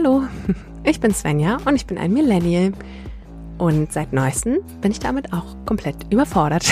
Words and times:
Hallo, 0.00 0.22
ich 0.84 1.00
bin 1.00 1.12
Svenja 1.12 1.56
und 1.64 1.74
ich 1.74 1.84
bin 1.84 1.98
ein 1.98 2.12
Millennial. 2.12 2.70
Und 3.58 3.92
seit 3.92 4.12
neuestem 4.12 4.58
bin 4.80 4.92
ich 4.92 5.00
damit 5.00 5.32
auch 5.32 5.56
komplett 5.66 5.96
überfordert. 6.12 6.70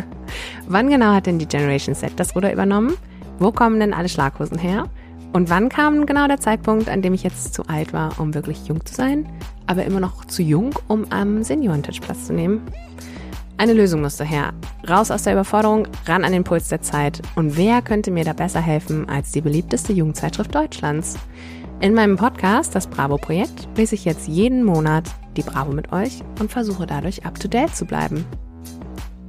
wann 0.66 0.88
genau 0.88 1.12
hat 1.12 1.26
denn 1.26 1.38
die 1.38 1.46
Generation 1.46 1.94
Z 1.94 2.12
das 2.16 2.34
Ruder 2.34 2.50
übernommen? 2.50 2.96
Wo 3.38 3.52
kommen 3.52 3.80
denn 3.80 3.92
alle 3.92 4.08
Schlaghosen 4.08 4.56
her? 4.56 4.88
Und 5.34 5.50
wann 5.50 5.68
kam 5.68 6.06
genau 6.06 6.26
der 6.26 6.40
Zeitpunkt, 6.40 6.88
an 6.88 7.02
dem 7.02 7.12
ich 7.12 7.22
jetzt 7.22 7.52
zu 7.52 7.68
alt 7.68 7.92
war, 7.92 8.18
um 8.18 8.32
wirklich 8.32 8.66
jung 8.66 8.82
zu 8.86 8.94
sein, 8.94 9.28
aber 9.66 9.84
immer 9.84 10.00
noch 10.00 10.24
zu 10.24 10.42
jung, 10.42 10.70
um 10.88 11.04
am 11.10 11.42
Seniorentisch 11.42 12.00
Platz 12.00 12.28
zu 12.28 12.32
nehmen? 12.32 12.62
Eine 13.58 13.74
Lösung 13.74 14.00
musste 14.00 14.24
her. 14.24 14.54
Raus 14.88 15.10
aus 15.10 15.24
der 15.24 15.34
Überforderung, 15.34 15.86
ran 16.06 16.24
an 16.24 16.32
den 16.32 16.44
Puls 16.44 16.70
der 16.70 16.80
Zeit. 16.80 17.20
Und 17.34 17.58
wer 17.58 17.82
könnte 17.82 18.10
mir 18.10 18.24
da 18.24 18.32
besser 18.32 18.62
helfen 18.62 19.06
als 19.06 19.32
die 19.32 19.42
beliebteste 19.42 19.92
Jugendzeitschrift 19.92 20.54
Deutschlands? 20.54 21.18
In 21.80 21.92
meinem 21.92 22.16
Podcast, 22.16 22.74
das 22.74 22.86
Bravo-Projekt, 22.86 23.68
lese 23.76 23.94
ich 23.94 24.04
jetzt 24.04 24.28
jeden 24.28 24.64
Monat 24.64 25.04
die 25.36 25.42
Bravo 25.42 25.72
mit 25.72 25.92
euch 25.92 26.22
und 26.40 26.50
versuche 26.50 26.86
dadurch 26.86 27.26
up-to-date 27.26 27.74
zu 27.74 27.84
bleiben. 27.84 28.24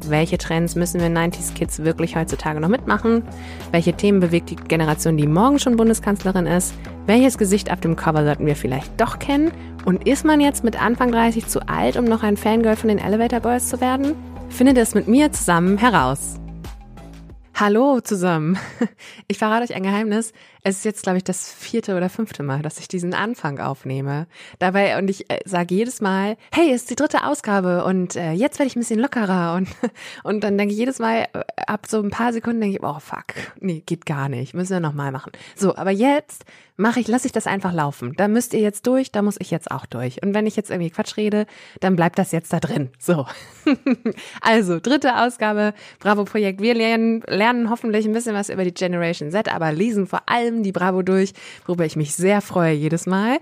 Welche 0.07 0.37
Trends 0.37 0.75
müssen 0.75 1.01
wir 1.01 1.07
90s 1.07 1.53
Kids 1.53 1.79
wirklich 1.79 2.15
heutzutage 2.15 2.59
noch 2.59 2.69
mitmachen? 2.69 3.23
Welche 3.71 3.93
Themen 3.93 4.19
bewegt 4.19 4.51
die 4.51 4.55
Generation, 4.55 5.17
die 5.17 5.27
morgen 5.27 5.57
schon 5.57 5.77
Bundeskanzlerin 5.77 6.45
ist? 6.45 6.75
Welches 7.07 7.37
Gesicht 7.37 7.71
auf 7.71 7.79
dem 7.79 7.95
Cover 7.95 8.23
sollten 8.23 8.45
wir 8.45 8.55
vielleicht 8.55 9.01
doch 9.01 9.17
kennen? 9.17 9.51
Und 9.83 10.07
ist 10.07 10.23
man 10.23 10.39
jetzt 10.39 10.63
mit 10.63 10.81
Anfang 10.81 11.11
30 11.11 11.47
zu 11.47 11.67
alt, 11.67 11.97
um 11.97 12.05
noch 12.05 12.23
ein 12.23 12.37
Fangirl 12.37 12.75
von 12.75 12.89
den 12.89 12.99
Elevator 12.99 13.39
Boys 13.39 13.67
zu 13.67 13.81
werden? 13.81 14.13
Findet 14.49 14.77
es 14.77 14.93
mit 14.93 15.07
mir 15.07 15.31
zusammen 15.31 15.77
heraus. 15.77 16.35
Hallo 17.57 18.01
zusammen. 18.01 18.59
Ich 19.27 19.39
verrate 19.39 19.63
euch 19.63 19.73
ein 19.73 19.83
Geheimnis. 19.83 20.33
Es 20.61 20.77
ist 20.77 20.85
jetzt, 20.85 21.03
glaube 21.03 21.17
ich, 21.17 21.23
das 21.23 21.51
vierte 21.51 21.95
oder 21.95 22.09
fünfte 22.09 22.43
Mal, 22.43 22.61
dass 22.61 22.79
ich 22.79 22.87
diesen 22.87 23.13
Anfang 23.13 23.59
aufnehme. 23.59 24.27
Dabei, 24.59 24.99
und 24.99 25.09
ich 25.09 25.29
äh, 25.31 25.39
sage 25.45 25.73
jedes 25.73 25.99
Mal, 25.99 26.37
hey, 26.51 26.71
es 26.71 26.81
ist 26.81 26.89
die 26.91 26.95
dritte 26.95 27.23
Ausgabe 27.25 27.85
und 27.85 28.15
äh, 28.15 28.33
jetzt 28.33 28.59
werde 28.59 28.67
ich 28.67 28.75
ein 28.75 28.81
bisschen 28.81 28.99
lockerer. 28.99 29.55
Und, 29.55 29.69
und 30.23 30.43
dann 30.43 30.57
denke 30.57 30.73
ich 30.73 30.79
jedes 30.79 30.99
Mal, 30.99 31.27
äh, 31.33 31.43
ab 31.65 31.87
so 31.87 32.01
ein 32.01 32.11
paar 32.11 32.33
Sekunden 32.33 32.61
denke 32.61 32.77
ich, 32.77 32.83
oh 32.83 32.99
fuck, 32.99 33.33
nee, 33.59 33.81
geht 33.85 34.05
gar 34.05 34.29
nicht. 34.29 34.53
Müssen 34.53 34.73
wir 34.73 34.79
nochmal 34.79 35.11
machen. 35.11 35.31
So, 35.55 35.75
aber 35.75 35.91
jetzt 35.91 36.45
mache 36.77 36.99
ich, 36.99 37.07
lasse 37.07 37.27
ich 37.27 37.31
das 37.31 37.47
einfach 37.47 37.73
laufen. 37.73 38.13
Da 38.17 38.27
müsst 38.27 38.53
ihr 38.53 38.59
jetzt 38.59 38.87
durch, 38.87 39.11
da 39.11 39.21
muss 39.21 39.37
ich 39.39 39.51
jetzt 39.51 39.71
auch 39.71 39.85
durch. 39.85 40.21
Und 40.21 40.33
wenn 40.33 40.45
ich 40.45 40.55
jetzt 40.55 40.69
irgendwie 40.69 40.89
Quatsch 40.89 41.17
rede, 41.17 41.45
dann 41.79 41.95
bleibt 41.95 42.19
das 42.19 42.31
jetzt 42.31 42.51
da 42.51 42.59
drin. 42.59 42.89
So. 42.99 43.25
also, 44.41 44.79
dritte 44.79 45.17
Ausgabe, 45.17 45.73
Bravo 45.99 46.25
Projekt. 46.25 46.61
Wir 46.61 46.73
lernen, 46.73 47.21
lernen 47.27 47.69
hoffentlich 47.69 48.05
ein 48.05 48.13
bisschen 48.13 48.35
was 48.35 48.49
über 48.49 48.63
die 48.63 48.73
Generation 48.73 49.31
Z, 49.31 49.53
aber 49.53 49.71
lesen 49.71 50.07
vor 50.07 50.23
allem 50.27 50.63
die 50.63 50.71
Bravo 50.71 51.01
durch, 51.01 51.33
worüber 51.65 51.85
ich 51.85 51.95
mich 51.95 52.15
sehr 52.15 52.41
freue 52.41 52.73
jedes 52.73 53.05
Mal. 53.05 53.39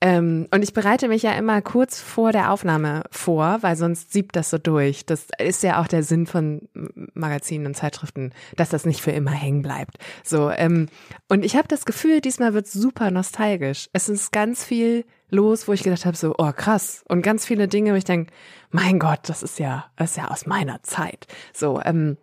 Ähm, 0.00 0.48
und 0.50 0.62
ich 0.62 0.72
bereite 0.72 1.08
mich 1.08 1.22
ja 1.22 1.32
immer 1.32 1.60
kurz 1.60 2.00
vor 2.00 2.32
der 2.32 2.50
Aufnahme 2.50 3.04
vor, 3.10 3.58
weil 3.60 3.76
sonst 3.76 4.12
siebt 4.12 4.34
das 4.34 4.48
so 4.48 4.56
durch. 4.56 5.04
Das 5.04 5.26
ist 5.38 5.62
ja 5.62 5.80
auch 5.80 5.88
der 5.88 6.02
Sinn 6.02 6.26
von 6.26 6.68
Magazinen 7.14 7.66
und 7.66 7.76
Zeitschriften, 7.76 8.32
dass 8.56 8.70
das 8.70 8.86
nicht 8.86 9.02
für 9.02 9.10
immer 9.10 9.32
hängen 9.32 9.60
bleibt. 9.60 9.98
So, 10.24 10.50
ähm, 10.50 10.88
und 11.28 11.44
ich 11.44 11.54
habe 11.56 11.68
das 11.68 11.84
Gefühl, 11.84 12.20
diesmal 12.20 12.54
wird 12.54 12.66
super 12.66 13.10
nostalgisch. 13.10 13.90
Es 13.92 14.08
ist 14.08 14.32
ganz 14.32 14.64
viel 14.64 15.04
los, 15.28 15.68
wo 15.68 15.72
ich 15.72 15.82
gedacht 15.82 16.06
habe, 16.06 16.16
so, 16.16 16.34
oh 16.38 16.52
krass. 16.52 17.04
Und 17.08 17.22
ganz 17.22 17.44
viele 17.44 17.68
Dinge, 17.68 17.92
wo 17.92 17.96
ich 17.96 18.04
denke, 18.04 18.32
mein 18.70 18.98
Gott, 18.98 19.20
das 19.24 19.42
ist 19.42 19.58
ja, 19.58 19.86
das 19.96 20.12
ist 20.12 20.16
ja 20.16 20.28
aus 20.28 20.46
meiner 20.46 20.82
Zeit. 20.82 21.26
So, 21.52 21.80
ähm, 21.84 22.16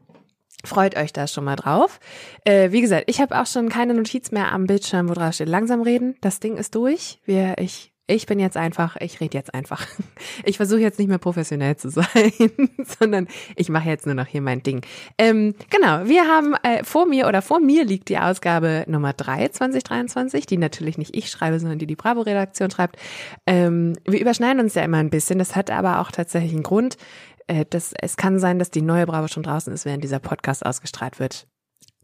Freut 0.66 0.98
euch 0.98 1.14
da 1.14 1.28
schon 1.28 1.44
mal 1.44 1.56
drauf. 1.56 2.00
Äh, 2.44 2.72
wie 2.72 2.82
gesagt, 2.82 3.06
ich 3.08 3.22
habe 3.22 3.40
auch 3.40 3.46
schon 3.46 3.70
keine 3.70 3.94
Notiz 3.94 4.32
mehr 4.32 4.52
am 4.52 4.66
Bildschirm, 4.66 5.08
wo 5.08 5.14
drauf 5.14 5.34
steht, 5.34 5.50
langsam 5.50 5.82
reden. 5.82 6.16
Das 6.22 6.40
Ding 6.40 6.58
ist 6.58 6.74
durch. 6.74 7.20
Wir, 7.26 7.56
ich, 7.60 7.94
ich 8.08 8.26
bin 8.26 8.40
jetzt 8.40 8.58
einfach, 8.58 8.96
ich 9.00 9.22
rede 9.22 9.38
jetzt 9.38 9.54
einfach. 9.54 9.86
Ich 10.44 10.58
versuche 10.58 10.80
jetzt 10.80 11.00
nicht 11.00 11.08
mehr 11.08 11.18
professionell 11.18 11.78
zu 11.78 11.90
sein, 11.90 12.32
sondern 13.00 13.28
ich 13.56 13.70
mache 13.70 13.90
jetzt 13.90 14.06
nur 14.06 14.16
noch 14.16 14.28
hier 14.28 14.42
mein 14.42 14.62
Ding. 14.62 14.82
Ähm, 15.18 15.56
genau, 15.70 16.06
wir 16.06 16.26
haben 16.26 16.54
äh, 16.64 16.84
vor 16.84 17.06
mir 17.06 17.28
oder 17.28 17.42
vor 17.42 17.60
mir 17.60 17.84
liegt 17.84 18.10
die 18.10 18.18
Ausgabe 18.18 18.86
Nummer 18.88 19.14
3 19.14 19.50
2023, 19.50 20.46
die 20.46 20.58
natürlich 20.58 20.98
nicht 20.98 21.16
ich 21.16 21.30
schreibe, 21.30 21.60
sondern 21.60 21.80
die 21.80 21.88
die 21.88 21.96
Bravo-Redaktion 21.96 22.72
schreibt. 22.72 22.98
Ähm, 23.46 23.98
wir 24.06 24.22
überschneiden 24.22 24.62
uns 24.62 24.76
ja 24.76 24.84
immer 24.84 24.98
ein 24.98 25.10
bisschen. 25.10 25.40
Das 25.40 25.56
hat 25.56 25.72
aber 25.72 26.00
auch 26.00 26.12
tatsächlich 26.12 26.54
einen 26.54 26.64
Grund 26.64 26.98
äh, 27.48 27.66
das, 27.70 27.94
es 28.02 28.18
kann 28.18 28.40
sein, 28.40 28.60
dass 28.60 28.72
die 28.72 28.82
neue 28.82 29.06
Bravo 29.06 29.28
schon 29.28 29.44
draußen 29.44 29.74
ist, 29.74 29.86
während 29.86 30.04
dieser 30.04 30.20
Podcast 30.20 30.66
ausgestrahlt 30.66 31.20
wird. 31.20 31.48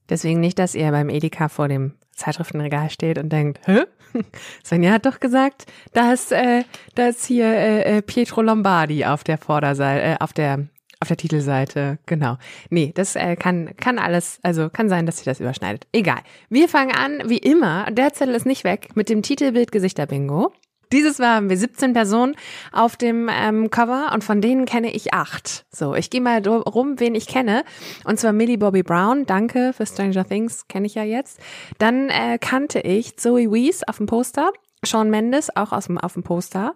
Deswegen 0.09 0.39
nicht, 0.39 0.59
dass 0.59 0.75
ihr 0.75 0.91
beim 0.91 1.09
Edeka 1.09 1.47
vor 1.47 1.67
dem 1.67 1.93
Zeitschriftenregal 2.11 2.89
steht 2.89 3.17
und 3.17 3.29
denkt, 3.29 3.59
hä? 3.67 3.83
Svenja 4.63 4.91
hat 4.91 5.05
doch 5.05 5.19
gesagt, 5.19 5.65
da 5.93 6.13
ist, 6.13 6.31
äh, 6.31 6.63
da 6.95 7.07
ist 7.07 7.25
hier 7.25 7.45
äh, 7.45 7.97
äh 7.97 8.01
Pietro 8.01 8.41
Lombardi 8.41 9.05
auf 9.05 9.23
der 9.23 9.37
Vorderseite, 9.37 10.03
äh, 10.03 10.15
auf 10.19 10.33
der 10.33 10.67
auf 10.99 11.09
der 11.09 11.17
Titelseite, 11.17 11.99
genau. 12.05 12.37
Nee, 12.69 12.93
das 12.95 13.17
äh, 13.17 13.35
kann, 13.35 13.75
kann 13.75 13.99
alles, 13.99 14.39
also 14.41 14.69
kann 14.69 14.87
sein, 14.87 15.05
dass 15.05 15.17
sich 15.17 15.25
das 15.25 15.41
überschneidet. 15.41 15.85
Egal. 15.91 16.19
Wir 16.49 16.69
fangen 16.69 16.93
an, 16.93 17.23
wie 17.25 17.39
immer, 17.39 17.91
der 17.91 18.13
Zettel 18.13 18.35
ist 18.35 18.45
nicht 18.45 18.63
weg, 18.63 18.95
mit 18.95 19.09
dem 19.09 19.21
Titelbild 19.21 19.73
Gesichter 19.73 20.05
Bingo. 20.05 20.53
Dieses 20.93 21.17
Mal 21.17 21.37
haben 21.37 21.49
wir 21.49 21.57
17 21.57 21.93
Personen 21.93 22.35
auf 22.71 22.97
dem 22.97 23.27
ähm, 23.27 23.71
Cover 23.71 24.11
und 24.13 24.23
von 24.23 24.41
denen 24.41 24.65
kenne 24.65 24.93
ich 24.93 25.11
acht. 25.11 25.65
So, 25.71 25.95
ich 25.95 26.11
gehe 26.11 26.21
mal 26.21 26.47
rum, 26.47 26.99
wen 26.99 27.15
ich 27.15 27.25
kenne. 27.25 27.63
Und 28.05 28.19
zwar 28.19 28.31
Millie 28.31 28.59
Bobby 28.59 28.83
Brown, 28.83 29.25
danke 29.25 29.73
für 29.73 29.87
Stranger 29.87 30.23
Things, 30.23 30.67
kenne 30.67 30.85
ich 30.85 30.93
ja 30.93 31.03
jetzt. 31.03 31.39
Dann 31.79 32.09
äh, 32.09 32.37
kannte 32.39 32.79
ich 32.79 33.17
Zoe 33.17 33.51
Wees 33.51 33.81
auf 33.87 33.97
dem 33.97 34.05
Poster, 34.05 34.51
Sean 34.85 35.09
Mendes 35.09 35.55
auch 35.55 35.71
aus 35.71 35.87
dem, 35.87 35.97
auf 35.97 36.13
dem 36.13 36.21
Poster. 36.21 36.75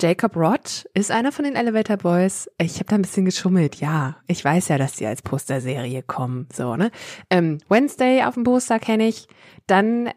Jacob 0.00 0.36
Roth 0.36 0.88
ist 0.94 1.10
einer 1.10 1.32
von 1.32 1.44
den 1.44 1.56
Elevator 1.56 1.96
Boys. 1.96 2.48
Ich 2.56 2.76
habe 2.76 2.84
da 2.84 2.94
ein 2.94 3.02
bisschen 3.02 3.24
geschummelt. 3.24 3.76
Ja, 3.80 4.16
ich 4.28 4.44
weiß 4.44 4.68
ja, 4.68 4.78
dass 4.78 4.92
die 4.92 5.06
als 5.06 5.22
Posterserie 5.22 6.04
kommen. 6.04 6.46
So, 6.52 6.76
ne? 6.76 6.92
Ähm, 7.30 7.58
Wednesday 7.68 8.22
auf 8.22 8.34
dem 8.34 8.44
Poster 8.44 8.78
kenne 8.78 9.08
ich. 9.08 9.26
Dann 9.66 10.08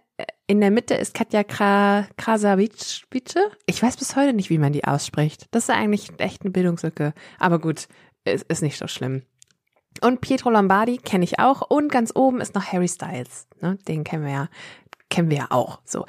in 0.47 0.61
der 0.61 0.71
Mitte 0.71 0.93
ist 0.95 1.13
Katja 1.13 1.43
Kra 1.43 2.07
Krasavice. 2.17 3.03
Ich 3.65 3.81
weiß 3.81 3.97
bis 3.97 4.15
heute 4.15 4.33
nicht, 4.33 4.49
wie 4.49 4.57
man 4.57 4.73
die 4.73 4.83
ausspricht. 4.83 5.47
Das 5.51 5.63
ist 5.63 5.69
eigentlich 5.69 6.11
echt 6.17 6.41
eine 6.41 6.51
Bildungslücke. 6.51 7.13
Aber 7.39 7.59
gut, 7.59 7.87
ist, 8.25 8.45
ist 8.49 8.61
nicht 8.61 8.77
so 8.77 8.87
schlimm. 8.87 9.23
Und 10.01 10.21
Pietro 10.21 10.49
Lombardi 10.49 10.97
kenne 10.97 11.23
ich 11.23 11.39
auch. 11.39 11.61
Und 11.69 11.91
ganz 11.91 12.11
oben 12.15 12.41
ist 12.41 12.55
noch 12.55 12.65
Harry 12.65 12.87
Styles. 12.87 13.47
Ne? 13.61 13.77
Den 13.87 14.03
kennen 14.03 14.25
wir 14.25 14.31
ja 14.31 14.49
kennen 15.13 15.29
wir 15.29 15.37
ja 15.37 15.47
auch. 15.51 15.79
So. 15.85 16.05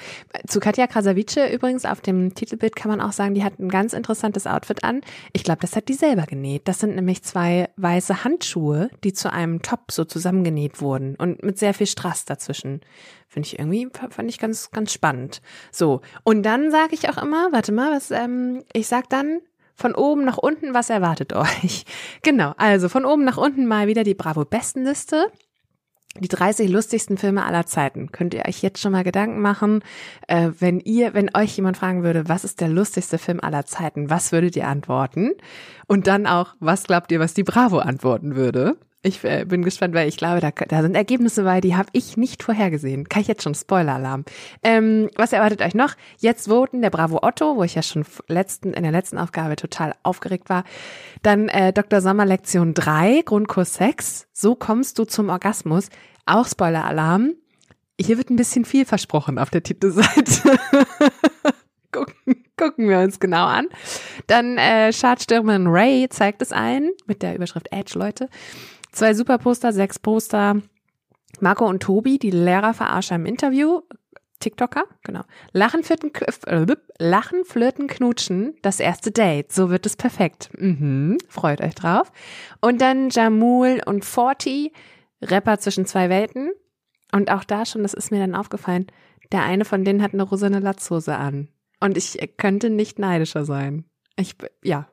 Zu 0.48 0.60
Katja 0.60 0.86
Krasavice 0.86 1.52
übrigens 1.52 1.84
auf 1.84 2.00
dem 2.00 2.34
Titelbild 2.34 2.74
kann 2.74 2.90
man 2.90 3.02
auch 3.02 3.12
sagen, 3.12 3.34
die 3.34 3.44
hat 3.44 3.58
ein 3.58 3.68
ganz 3.68 3.92
interessantes 3.92 4.46
Outfit 4.46 4.82
an. 4.82 5.02
Ich 5.34 5.44
glaube, 5.44 5.60
das 5.60 5.76
hat 5.76 5.88
die 5.88 5.94
selber 5.94 6.22
genäht. 6.22 6.66
Das 6.68 6.78
sind 6.78 6.94
nämlich 6.94 7.22
zwei 7.22 7.68
weiße 7.76 8.24
Handschuhe, 8.24 8.88
die 9.04 9.12
zu 9.12 9.30
einem 9.30 9.60
Top 9.60 9.92
so 9.92 10.06
zusammengenäht 10.06 10.80
wurden 10.80 11.16
und 11.16 11.42
mit 11.42 11.58
sehr 11.58 11.74
viel 11.74 11.86
Strass 11.86 12.24
dazwischen. 12.24 12.80
Finde 13.28 13.46
ich 13.46 13.58
irgendwie, 13.58 13.86
fand 13.92 14.30
ich 14.30 14.38
ganz, 14.38 14.70
ganz 14.70 14.90
spannend. 14.90 15.42
So. 15.70 16.00
Und 16.22 16.42
dann 16.42 16.70
sage 16.70 16.94
ich 16.94 17.10
auch 17.10 17.22
immer, 17.22 17.52
warte 17.52 17.72
mal, 17.72 17.92
was, 17.92 18.10
ähm, 18.10 18.64
ich 18.72 18.86
sag 18.86 19.10
dann, 19.10 19.40
von 19.74 19.94
oben 19.94 20.24
nach 20.24 20.38
unten, 20.38 20.72
was 20.72 20.88
erwartet 20.88 21.32
euch? 21.34 21.84
Genau, 22.22 22.54
also 22.56 22.88
von 22.88 23.04
oben 23.04 23.24
nach 23.24 23.36
unten 23.36 23.66
mal 23.66 23.86
wieder 23.86 24.02
die 24.02 24.14
Bravo-Bestenliste 24.14 25.26
die 26.18 26.28
30 26.28 26.70
lustigsten 26.70 27.18
Filme 27.18 27.44
aller 27.44 27.66
Zeiten. 27.66 28.12
Könnt 28.12 28.34
ihr 28.34 28.44
euch 28.46 28.62
jetzt 28.62 28.80
schon 28.80 28.92
mal 28.92 29.04
Gedanken 29.04 29.40
machen, 29.40 29.82
äh, 30.28 30.50
wenn 30.58 30.80
ihr, 30.80 31.14
wenn 31.14 31.34
euch 31.34 31.56
jemand 31.56 31.76
fragen 31.76 32.02
würde, 32.02 32.28
was 32.28 32.44
ist 32.44 32.60
der 32.60 32.68
lustigste 32.68 33.18
Film 33.18 33.40
aller 33.40 33.66
Zeiten, 33.66 34.10
was 34.10 34.32
würdet 34.32 34.56
ihr 34.56 34.68
antworten? 34.68 35.32
Und 35.86 36.06
dann 36.06 36.26
auch, 36.26 36.54
was 36.60 36.84
glaubt 36.84 37.10
ihr, 37.12 37.20
was 37.20 37.34
die 37.34 37.44
Bravo 37.44 37.78
antworten 37.78 38.36
würde? 38.36 38.76
Ich 39.06 39.22
äh, 39.22 39.44
bin 39.44 39.62
gespannt, 39.62 39.92
weil 39.92 40.08
ich 40.08 40.16
glaube, 40.16 40.40
da, 40.40 40.50
da 40.50 40.80
sind 40.80 40.96
Ergebnisse 40.96 41.44
bei, 41.44 41.60
die 41.60 41.76
habe 41.76 41.90
ich 41.92 42.16
nicht 42.16 42.42
vorhergesehen. 42.42 43.06
Kann 43.06 43.20
ich 43.20 43.28
jetzt 43.28 43.42
schon 43.42 43.54
Spoiler-Alarm. 43.54 44.24
Ähm, 44.62 45.10
was 45.14 45.34
erwartet 45.34 45.60
euch 45.60 45.74
noch? 45.74 45.94
Jetzt 46.16 46.48
voten 46.48 46.80
der 46.80 46.88
Bravo 46.88 47.18
Otto, 47.22 47.56
wo 47.56 47.62
ich 47.64 47.74
ja 47.74 47.82
schon 47.82 48.06
letzten, 48.28 48.72
in 48.72 48.82
der 48.82 48.92
letzten 48.92 49.18
Aufgabe 49.18 49.56
total 49.56 49.94
aufgeregt 50.04 50.48
war. 50.48 50.64
Dann 51.22 51.50
äh, 51.50 51.74
Dr. 51.74 52.00
Sommer 52.00 52.24
Lektion 52.24 52.72
3, 52.72 53.20
Grundkurs 53.26 53.74
6. 53.74 54.26
So 54.32 54.54
kommst 54.54 54.98
du 54.98 55.04
zum 55.04 55.28
Orgasmus. 55.28 55.90
Auch 56.24 56.48
Spoiler-Alarm. 56.48 57.34
Hier 58.00 58.16
wird 58.16 58.30
ein 58.30 58.36
bisschen 58.36 58.64
viel 58.64 58.86
versprochen 58.86 59.38
auf 59.38 59.50
der 59.50 59.62
Titelseite. 59.62 60.58
gucken, 61.92 62.44
gucken 62.56 62.88
wir 62.88 63.00
uns 63.00 63.20
genau 63.20 63.44
an. 63.44 63.66
Dann 64.28 64.56
äh, 64.56 64.94
Schadstürmerin 64.94 65.66
Ray 65.66 66.08
zeigt 66.08 66.40
es 66.40 66.52
ein 66.52 66.88
mit 67.04 67.22
der 67.22 67.34
Überschrift 67.34 67.68
Edge, 67.70 67.98
Leute. 67.98 68.30
Zwei 68.94 69.12
Superposter, 69.12 69.72
sechs 69.72 69.98
Poster. 69.98 70.62
Marco 71.40 71.66
und 71.66 71.82
Tobi, 71.82 72.16
die 72.16 72.30
Lehrerverarscher 72.30 73.16
im 73.16 73.26
Interview. 73.26 73.80
TikToker, 74.38 74.84
genau. 75.02 75.22
Lachen, 75.52 75.82
flirten, 75.82 76.12
äh, 76.46 76.64
Lachen, 77.00 77.44
flirten, 77.44 77.88
knutschen, 77.88 78.54
das 78.62 78.78
erste 78.78 79.10
Date. 79.10 79.50
So 79.50 79.68
wird 79.68 79.84
es 79.84 79.96
perfekt. 79.96 80.50
Mhm, 80.56 81.18
freut 81.28 81.60
euch 81.60 81.74
drauf. 81.74 82.12
Und 82.60 82.80
dann 82.80 83.10
Jamul 83.10 83.80
und 83.84 84.04
Forty, 84.04 84.72
Rapper 85.20 85.58
zwischen 85.58 85.86
zwei 85.86 86.08
Welten. 86.08 86.52
Und 87.10 87.32
auch 87.32 87.42
da 87.42 87.66
schon, 87.66 87.82
das 87.82 87.94
ist 87.94 88.12
mir 88.12 88.20
dann 88.20 88.36
aufgefallen, 88.36 88.86
Der 89.32 89.42
eine 89.42 89.64
von 89.64 89.84
denen 89.84 90.02
hat 90.02 90.12
eine 90.12 90.22
rosane 90.22 90.60
Latzhose 90.60 91.16
an. 91.16 91.48
Und 91.80 91.96
ich 91.96 92.16
könnte 92.36 92.70
nicht 92.70 93.00
neidischer 93.00 93.44
sein. 93.44 93.86
Ich, 94.16 94.36
ja. 94.62 94.86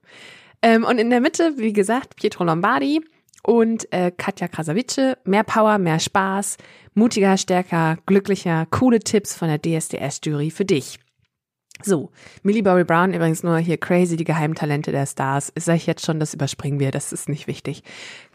Ähm, 0.64 0.86
und 0.86 0.98
in 0.98 1.12
der 1.12 1.22
Mitte, 1.22 1.54
wie 1.58 1.74
gesagt, 1.74 2.16
Pietro 2.16 2.46
Lombardi 2.46 3.02
und 3.44 3.92
äh, 3.92 4.12
Katja 4.12 4.48
Krasavice. 4.48 5.18
Mehr 5.26 5.44
Power, 5.44 5.78
mehr 5.78 6.00
Spaß, 6.00 6.58
mutiger, 6.94 7.38
stärker, 7.38 7.98
glücklicher, 8.06 8.68
coole 8.70 9.00
Tipps 9.00 9.36
von 9.36 9.48
der 9.48 9.62
DSDS-Jury 9.62 10.52
für 10.52 10.66
dich. 10.66 11.00
So, 11.84 12.12
Millie 12.44 12.64
Bobby 12.64 12.84
Brown 12.84 13.14
übrigens 13.14 13.44
nur 13.44 13.58
hier 13.58 13.78
crazy, 13.78 14.16
die 14.16 14.24
Geheimtalente 14.24 14.92
der 14.92 15.06
Stars. 15.06 15.52
Sag 15.58 15.78
ich 15.78 15.88
jetzt 15.88 16.06
schon, 16.06 16.20
das 16.20 16.34
überspringen 16.34 16.80
wir, 16.80 16.92
das 16.92 17.12
ist 17.12 17.28
nicht 17.30 17.48
wichtig. 17.48 17.84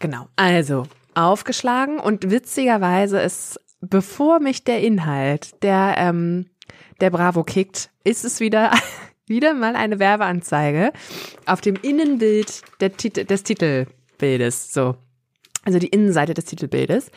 Genau, 0.00 0.26
also 0.36 0.84
aufgeschlagen 1.14 1.98
und 1.98 2.30
witzigerweise 2.30 3.20
ist, 3.20 3.60
bevor 3.80 4.40
mich 4.40 4.64
der 4.64 4.80
Inhalt 4.80 5.62
der, 5.62 5.94
ähm, 5.96 6.46
der 7.00 7.10
Bravo 7.10 7.44
kickt, 7.44 7.90
ist 8.04 8.24
es 8.24 8.40
wieder, 8.40 8.72
wieder 9.26 9.54
mal 9.54 9.76
eine 9.76 9.98
Werbeanzeige 9.98 10.92
auf 11.46 11.60
dem 11.60 11.76
Innenbild 11.76 12.62
Tit 12.96 13.30
des 13.30 13.44
Titelbildes, 14.16 14.72
so. 14.72 14.96
Also 15.64 15.78
die 15.78 15.88
Innenseite 15.88 16.34
des 16.34 16.44
Titelbildes. 16.44 17.10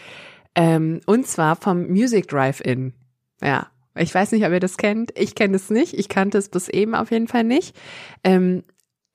Ähm, 0.56 1.02
und 1.06 1.28
zwar 1.28 1.56
vom 1.56 1.88
Music 1.88 2.28
Drive-In. 2.28 2.94
Ja, 3.42 3.68
ich 3.96 4.14
weiß 4.14 4.32
nicht, 4.32 4.46
ob 4.46 4.52
ihr 4.52 4.60
das 4.60 4.78
kennt. 4.78 5.12
Ich 5.18 5.36
kenne 5.36 5.56
es 5.56 5.70
nicht. 5.70 5.94
Ich 5.94 6.10
kannte 6.10 6.38
es 6.38 6.50
bis 6.50 6.68
eben 6.68 6.96
auf 6.96 7.12
jeden 7.12 7.28
Fall 7.28 7.44
nicht. 7.44 7.76
Ähm, 8.24 8.64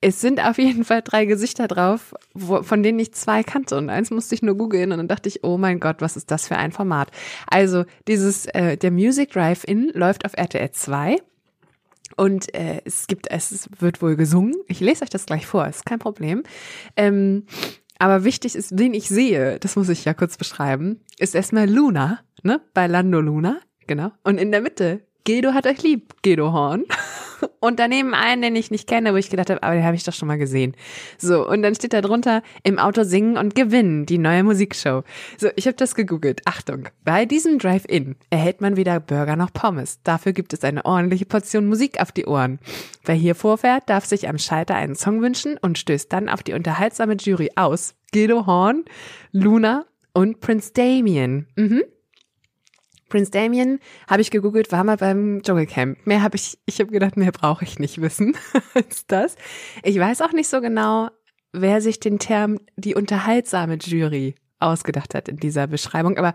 es 0.01 0.21
sind 0.21 0.39
auf 0.39 0.57
jeden 0.57 0.83
Fall 0.83 1.01
drei 1.01 1.25
Gesichter 1.25 1.67
drauf, 1.67 2.13
wo, 2.33 2.61
von 2.63 2.83
denen 2.83 2.99
ich 2.99 3.13
zwei 3.13 3.43
kannte 3.43 3.77
und 3.77 3.89
eins 3.89 4.11
musste 4.11 4.35
ich 4.35 4.43
nur 4.43 4.55
googeln 4.55 4.91
und 4.91 4.99
dann 4.99 5.07
dachte 5.07 5.29
ich, 5.29 5.43
oh 5.43 5.57
mein 5.57 5.79
Gott, 5.79 5.97
was 5.99 6.15
ist 6.15 6.29
das 6.31 6.47
für 6.47 6.57
ein 6.57 6.71
Format? 6.71 7.09
Also 7.47 7.85
dieses 8.07 8.45
äh, 8.47 8.77
der 8.77 8.91
Music 8.91 9.31
Drive-In 9.31 9.91
läuft 9.95 10.25
auf 10.25 10.33
RTL 10.35 10.71
2 10.71 11.17
und 12.15 12.53
äh, 12.53 12.81
es 12.85 13.07
gibt 13.07 13.27
es 13.29 13.69
wird 13.79 14.01
wohl 14.01 14.15
gesungen. 14.15 14.53
Ich 14.67 14.79
lese 14.79 15.03
euch 15.03 15.09
das 15.09 15.25
gleich 15.25 15.45
vor, 15.45 15.67
ist 15.67 15.85
kein 15.85 15.99
Problem. 15.99 16.43
Ähm, 16.95 17.45
aber 17.97 18.23
wichtig 18.23 18.55
ist, 18.55 18.77
wen 18.77 18.93
ich 18.93 19.07
sehe, 19.07 19.59
das 19.59 19.75
muss 19.75 19.89
ich 19.89 20.05
ja 20.05 20.13
kurz 20.13 20.37
beschreiben, 20.37 21.01
ist 21.17 21.35
erstmal 21.35 21.69
Luna, 21.69 22.19
ne, 22.43 22.61
bei 22.73 22.87
Lando 22.87 23.21
Luna. 23.21 23.59
Genau. 23.87 24.11
Und 24.23 24.37
in 24.37 24.51
der 24.51 24.61
Mitte, 24.61 25.01
Gedo 25.25 25.53
hat 25.53 25.65
euch 25.65 25.81
lieb, 25.81 26.13
Gedo 26.21 26.53
Horn. 26.53 26.85
Und 27.59 27.79
daneben 27.79 28.13
einen, 28.13 28.43
den 28.43 28.55
ich 28.55 28.71
nicht 28.71 28.87
kenne, 28.87 29.11
wo 29.11 29.17
ich 29.17 29.29
gedacht 29.29 29.49
habe, 29.49 29.61
aber 29.61 29.73
den 29.73 29.83
habe 29.83 29.95
ich 29.95 30.03
doch 30.03 30.13
schon 30.13 30.27
mal 30.27 30.37
gesehen. 30.37 30.73
So, 31.17 31.47
und 31.47 31.63
dann 31.63 31.75
steht 31.75 31.93
da 31.93 32.01
drunter, 32.01 32.43
im 32.63 32.79
Auto 32.79 33.03
singen 33.03 33.37
und 33.37 33.55
gewinnen, 33.55 34.05
die 34.05 34.17
neue 34.17 34.43
Musikshow. 34.43 35.03
So, 35.37 35.49
ich 35.55 35.67
habe 35.67 35.75
das 35.75 35.95
gegoogelt. 35.95 36.41
Achtung, 36.45 36.87
bei 37.03 37.25
diesem 37.25 37.59
Drive-In 37.59 38.15
erhält 38.29 38.61
man 38.61 38.77
weder 38.77 38.99
Burger 38.99 39.35
noch 39.35 39.51
Pommes. 39.51 39.99
Dafür 40.03 40.31
gibt 40.31 40.53
es 40.53 40.63
eine 40.63 40.85
ordentliche 40.85 41.25
Portion 41.25 41.67
Musik 41.67 41.99
auf 41.99 42.11
die 42.11 42.25
Ohren. 42.25 42.59
Wer 43.03 43.15
hier 43.15 43.35
vorfährt, 43.35 43.89
darf 43.89 44.05
sich 44.05 44.29
am 44.29 44.37
Schalter 44.37 44.75
einen 44.75 44.95
Song 44.95 45.21
wünschen 45.21 45.57
und 45.61 45.77
stößt 45.77 46.11
dann 46.13 46.29
auf 46.29 46.41
die 46.41 46.53
unterhaltsame 46.53 47.15
Jury 47.15 47.51
aus. 47.55 47.95
Gedo 48.11 48.45
Horn, 48.45 48.85
Luna 49.31 49.85
und 50.13 50.39
Prince 50.39 50.71
Damien. 50.73 51.47
Mhm. 51.55 51.83
Prince 53.09 53.31
Damien 53.31 53.79
habe 54.07 54.21
ich 54.21 54.31
gegoogelt, 54.31 54.71
war 54.71 54.83
mal 54.83 54.97
beim 54.97 55.41
Dschungelcamp. 55.43 56.05
Mehr 56.05 56.21
habe 56.21 56.35
ich, 56.35 56.57
ich 56.65 56.79
habe 56.79 56.91
gedacht, 56.91 57.17
mehr 57.17 57.31
brauche 57.31 57.63
ich 57.63 57.79
nicht 57.79 58.01
wissen 58.01 58.35
als 58.73 59.05
das. 59.07 59.35
Ich 59.83 59.99
weiß 59.99 60.21
auch 60.21 60.31
nicht 60.31 60.47
so 60.47 60.61
genau, 60.61 61.09
wer 61.53 61.81
sich 61.81 61.99
den 61.99 62.19
Term 62.19 62.59
die 62.75 62.95
unterhaltsame 62.95 63.75
Jury 63.75 64.35
ausgedacht 64.59 65.13
hat 65.13 65.29
in 65.29 65.37
dieser 65.37 65.67
Beschreibung. 65.67 66.17
Aber 66.17 66.33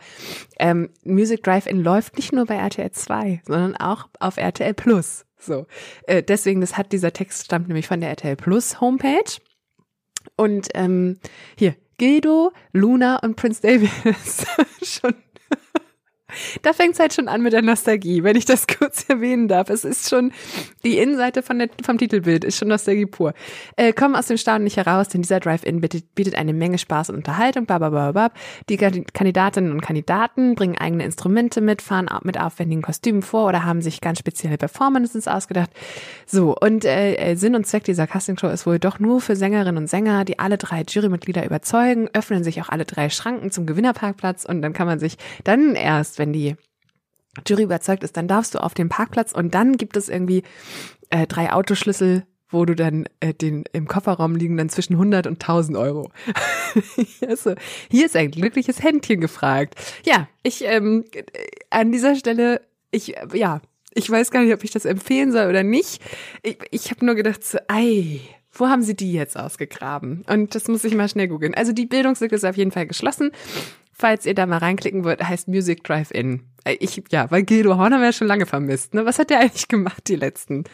ähm, 0.59 0.91
Music 1.05 1.43
Drive-In 1.43 1.83
läuft 1.83 2.17
nicht 2.17 2.33
nur 2.33 2.47
bei 2.47 2.57
RTL 2.57 2.91
2, 2.91 3.43
sondern 3.45 3.77
auch 3.77 4.09
auf 4.19 4.37
RTL 4.37 4.75
Plus. 4.75 5.25
So, 5.39 5.67
äh, 6.05 6.23
deswegen, 6.23 6.61
das 6.61 6.77
hat 6.77 6.93
dieser 6.93 7.13
Text 7.13 7.47
stammt 7.47 7.69
nämlich 7.69 7.89
von 7.89 8.01
der 8.01 8.11
RTL 8.11 8.37
Plus 8.37 8.81
Homepage. 8.81 9.41
Und 10.37 10.69
ähm, 10.75 11.19
hier, 11.57 11.75
Gildo, 11.99 12.53
Luna 12.73 13.19
und 13.19 13.37
Prince 13.37 13.63
David 13.63 13.91
schon 14.83 15.15
da 16.63 16.73
fängt 16.73 16.95
es 16.95 17.01
halt 17.01 17.15
schon 17.15 17.29
an 17.29 17.43
mit 17.43 17.53
der 17.53 17.63
Nostalgie, 17.63 18.23
wenn 18.23 18.37
ich 18.37 18.45
das 18.45 18.67
kurz 18.79 19.09
erwähnen 19.09 19.49
darf. 19.49 19.71
Es 19.71 19.85
ist 19.85 20.09
schon, 20.09 20.33
die 20.85 20.99
Innenseite 20.99 21.43
von 21.43 21.59
der, 21.59 21.69
vom 21.85 21.99
Titelbild 21.99 22.45
ist 22.45 22.59
schon 22.59 22.69
Nostalgie 22.69 23.07
pur. 23.07 23.35
Äh, 23.77 23.93
kommen 23.93 24.17
aus 24.17 24.27
dem 24.27 24.37
Staunen 24.37 24.65
nicht 24.65 24.77
heraus, 24.77 25.09
denn 25.09 25.23
dieser 25.23 25.41
Drive-In 25.41 25.81
bietet, 25.81 26.15
bietet 26.15 26.35
eine 26.35 26.53
Menge 26.53 26.79
Spaß 26.79 27.11
und 27.11 27.17
Unterhaltung. 27.17 27.67
Babababab. 27.67 28.35
Die 28.69 28.77
Kandidatinnen 28.77 29.73
und 29.73 29.81
Kandidaten 29.81 30.55
bringen 30.55 30.77
eigene 30.79 31.05
Instrumente 31.05 31.61
mit, 31.61 31.83
fahren 31.83 32.09
mit 32.23 32.41
aufwendigen 32.41 32.83
Kostümen 32.83 33.23
vor 33.23 33.49
oder 33.49 33.65
haben 33.65 33.83
sich 33.83 34.01
ganz 34.01 34.19
spezielle 34.19 34.59
Performances 34.59 35.29
ausgedacht. 35.29 35.71
So, 36.27 36.57
und 36.57 36.85
äh, 36.85 37.15
äh, 37.15 37.37
Sinn 37.37 37.55
und 37.55 37.67
Zweck 37.67 37.85
dieser 37.85 38.07
Castingshow 38.07 38.49
ist 38.49 38.67
wohl 38.67 38.79
doch 38.79 38.99
nur 38.99 39.21
für 39.21 39.37
Sängerinnen 39.37 39.77
und 39.77 39.89
Sänger, 39.89 40.25
die 40.25 40.39
alle 40.39 40.59
drei 40.59 40.83
Jurymitglieder 40.87 41.45
überzeugen, 41.45 42.09
öffnen 42.13 42.45
sich 42.45 42.61
auch 42.61 42.69
alle 42.69 42.85
drei 42.85 43.11
Schranken 43.11 43.51
zum 43.51 43.67
Gewinnerparkplatz 43.67 44.45
und 44.45 44.63
dann 44.63 44.73
kann 44.73 44.87
man 44.87 44.99
sich 44.99 45.17
dann 45.45 45.75
erst 45.75 46.19
wenn 46.21 46.33
die 46.33 46.55
Jury 47.47 47.65
überzeugt 47.65 48.05
ist, 48.05 48.17
dann 48.17 48.29
darfst 48.29 48.55
du 48.55 48.63
auf 48.63 48.75
den 48.75 48.89
Parkplatz 48.89 49.33
und 49.33 49.55
dann 49.55 49.77
gibt 49.77 49.97
es 49.97 50.09
irgendwie 50.09 50.45
äh, 51.11 51.27
drei 51.27 51.53
Autoschlüssel, 51.53 52.25
wo 52.49 52.65
du 52.65 52.75
dann 52.75 53.07
äh, 53.21 53.33
den 53.33 53.65
im 53.73 53.87
Kofferraum 53.87 54.35
liegen 54.37 54.57
dann 54.57 54.69
zwischen 54.69 54.95
100 54.95 55.27
und 55.27 55.35
1000 55.35 55.77
Euro. 55.77 56.11
also, 57.27 57.55
hier 57.91 58.07
ist 58.07 58.17
ein 58.17 58.31
glückliches 58.31 58.83
Händchen 58.83 59.21
gefragt. 59.21 59.75
Ja, 60.05 60.29
ich 60.43 60.65
ähm, 60.65 61.05
an 61.71 61.93
dieser 61.93 62.17
Stelle, 62.17 62.61
ich 62.91 63.15
ja, 63.33 63.61
ich 63.95 64.11
weiß 64.11 64.31
gar 64.31 64.43
nicht, 64.43 64.55
ob 64.55 64.65
ich 64.65 64.71
das 64.71 64.85
empfehlen 64.85 65.33
soll 65.33 65.49
oder 65.49 65.63
nicht. 65.63 66.03
Ich, 66.43 66.59
ich 66.71 66.91
habe 66.91 67.05
nur 67.07 67.15
gedacht, 67.15 67.45
so, 67.45 67.59
ei, 67.69 68.21
wo 68.53 68.69
haben 68.69 68.83
sie 68.83 68.97
die 68.97 69.13
jetzt 69.13 69.37
ausgegraben? 69.37 70.25
Und 70.29 70.55
das 70.55 70.69
muss 70.69 70.85
ich 70.85 70.95
mal 70.95 71.09
schnell 71.09 71.29
googeln. 71.29 71.55
Also 71.55 71.73
die 71.73 71.87
Bildungslücke 71.87 72.35
ist 72.35 72.45
auf 72.45 72.57
jeden 72.57 72.73
Fall 72.73 72.87
geschlossen 72.87 73.31
falls 74.01 74.27
ihr 74.27 74.35
da 74.35 74.47
mal 74.47 74.59
reinklicken 74.59 75.05
wollt, 75.05 75.23
heißt 75.23 75.49
Music 75.49 75.85
Drive-In. 75.85 76.43
Äh, 76.65 76.77
ich, 76.81 77.03
ja, 77.11 77.31
weil 77.31 77.45
Guido 77.45 77.77
Horn 77.77 77.93
haben 77.93 78.01
wir 78.01 78.09
ja 78.09 78.13
schon 78.13 78.27
lange 78.27 78.47
vermisst. 78.47 78.95
Ne? 78.95 79.05
Was 79.05 79.19
hat 79.19 79.31
der 79.31 79.41
eigentlich 79.41 79.69
gemacht, 79.69 80.09
die 80.09 80.17
letzten? 80.17 80.65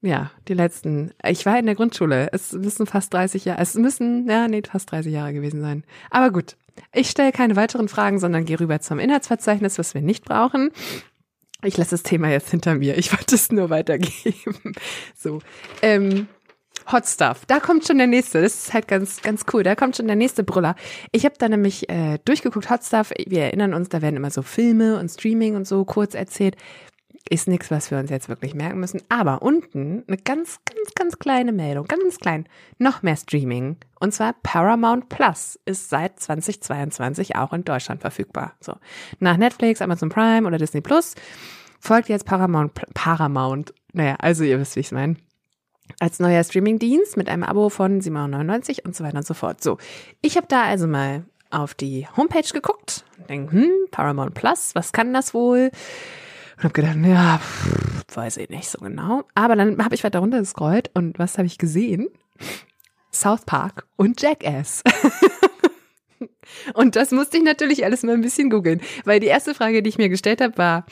Ja, 0.00 0.30
die 0.46 0.54
letzten. 0.54 1.12
Ich 1.24 1.46
war 1.46 1.58
in 1.58 1.66
der 1.66 1.74
Grundschule. 1.74 2.28
Es 2.32 2.52
müssen 2.52 2.86
fast 2.86 3.12
30 3.12 3.44
Jahre, 3.44 3.60
es 3.60 3.74
müssen, 3.74 4.28
ja, 4.28 4.46
nee, 4.46 4.62
fast 4.62 4.92
30 4.92 5.12
Jahre 5.12 5.32
gewesen 5.32 5.60
sein. 5.60 5.84
Aber 6.10 6.30
gut. 6.30 6.56
Ich 6.92 7.08
stelle 7.08 7.32
keine 7.32 7.56
weiteren 7.56 7.88
Fragen, 7.88 8.18
sondern 8.18 8.44
gehe 8.44 8.60
rüber 8.60 8.80
zum 8.80 8.98
Inhaltsverzeichnis, 8.98 9.78
was 9.78 9.94
wir 9.94 10.02
nicht 10.02 10.26
brauchen. 10.26 10.70
Ich 11.64 11.78
lasse 11.78 11.92
das 11.92 12.02
Thema 12.02 12.28
jetzt 12.28 12.50
hinter 12.50 12.74
mir. 12.74 12.98
Ich 12.98 13.12
wollte 13.12 13.34
es 13.34 13.50
nur 13.50 13.70
weitergeben. 13.70 14.74
So. 15.16 15.40
Ähm, 15.80 16.28
Hot 16.90 17.06
Stuff. 17.06 17.44
Da 17.46 17.60
kommt 17.60 17.86
schon 17.86 17.98
der 17.98 18.06
nächste. 18.06 18.42
Das 18.42 18.54
ist 18.54 18.74
halt 18.74 18.88
ganz, 18.88 19.22
ganz 19.22 19.44
cool. 19.52 19.62
Da 19.62 19.74
kommt 19.74 19.96
schon 19.96 20.06
der 20.06 20.16
nächste 20.16 20.44
Brüller. 20.44 20.76
Ich 21.12 21.24
habe 21.24 21.34
da 21.38 21.48
nämlich 21.48 21.88
äh, 21.88 22.18
durchgeguckt, 22.24 22.70
Hot 22.70 22.84
Stuff. 22.84 23.12
Wir 23.26 23.42
erinnern 23.42 23.74
uns, 23.74 23.88
da 23.88 24.02
werden 24.02 24.16
immer 24.16 24.30
so 24.30 24.42
Filme 24.42 24.98
und 24.98 25.08
Streaming 25.10 25.56
und 25.56 25.66
so 25.66 25.84
kurz 25.84 26.14
erzählt. 26.14 26.56
Ist 27.28 27.48
nichts, 27.48 27.72
was 27.72 27.90
wir 27.90 27.98
uns 27.98 28.10
jetzt 28.10 28.28
wirklich 28.28 28.54
merken 28.54 28.78
müssen. 28.78 29.02
Aber 29.08 29.42
unten 29.42 30.04
eine 30.06 30.16
ganz, 30.16 30.60
ganz, 30.64 30.94
ganz 30.94 31.18
kleine 31.18 31.50
Meldung. 31.50 31.86
Ganz 31.86 32.18
klein. 32.18 32.48
Noch 32.78 33.02
mehr 33.02 33.16
Streaming. 33.16 33.78
Und 33.98 34.14
zwar 34.14 34.34
Paramount 34.44 35.08
Plus 35.08 35.58
ist 35.64 35.90
seit 35.90 36.20
2022 36.20 37.34
auch 37.34 37.52
in 37.52 37.64
Deutschland 37.64 38.00
verfügbar. 38.00 38.54
So. 38.60 38.74
Nach 39.18 39.36
Netflix, 39.36 39.82
Amazon 39.82 40.08
Prime 40.08 40.46
oder 40.46 40.58
Disney 40.58 40.82
Plus 40.82 41.16
folgt 41.80 42.08
jetzt 42.08 42.26
Paramount, 42.26 42.74
Paramount. 42.94 43.74
Naja, 43.92 44.16
also 44.20 44.44
ihr 44.44 44.60
wisst, 44.60 44.76
wie 44.76 44.80
ich 44.80 44.86
es 44.86 44.92
meine 44.92 45.16
als 46.00 46.20
neuer 46.20 46.42
Streamingdienst 46.44 47.16
mit 47.16 47.28
einem 47.28 47.42
Abo 47.42 47.68
von 47.68 48.00
7,99 48.00 48.84
und 48.84 48.94
so 48.94 49.04
weiter 49.04 49.18
und 49.18 49.26
so 49.26 49.34
fort. 49.34 49.62
So, 49.62 49.78
ich 50.22 50.36
habe 50.36 50.46
da 50.48 50.64
also 50.64 50.86
mal 50.86 51.24
auf 51.50 51.74
die 51.74 52.06
Homepage 52.16 52.48
geguckt 52.52 53.04
und 53.18 53.30
denke, 53.30 53.52
hm, 53.52 53.70
Paramount 53.90 54.34
Plus, 54.34 54.74
was 54.74 54.92
kann 54.92 55.12
das 55.12 55.34
wohl? 55.34 55.70
Und 56.56 56.64
habe 56.64 56.72
gedacht, 56.72 56.96
ja, 57.04 57.38
pff, 57.38 58.16
weiß 58.16 58.38
ich 58.38 58.50
nicht 58.50 58.68
so 58.68 58.78
genau. 58.78 59.24
Aber 59.34 59.56
dann 59.56 59.82
habe 59.84 59.94
ich 59.94 60.04
weiter 60.04 60.20
runter 60.20 60.38
gescrollt 60.38 60.90
und 60.94 61.18
was 61.18 61.38
habe 61.38 61.46
ich 61.46 61.58
gesehen? 61.58 62.08
South 63.12 63.44
Park 63.46 63.86
und 63.96 64.20
Jackass. 64.20 64.82
und 66.74 66.96
das 66.96 67.10
musste 67.10 67.38
ich 67.38 67.42
natürlich 67.42 67.84
alles 67.84 68.02
mal 68.02 68.14
ein 68.14 68.22
bisschen 68.22 68.50
googeln, 68.50 68.80
weil 69.04 69.20
die 69.20 69.26
erste 69.26 69.54
Frage, 69.54 69.82
die 69.82 69.88
ich 69.88 69.98
mir 69.98 70.08
gestellt 70.08 70.40
habe, 70.40 70.58
war, 70.58 70.86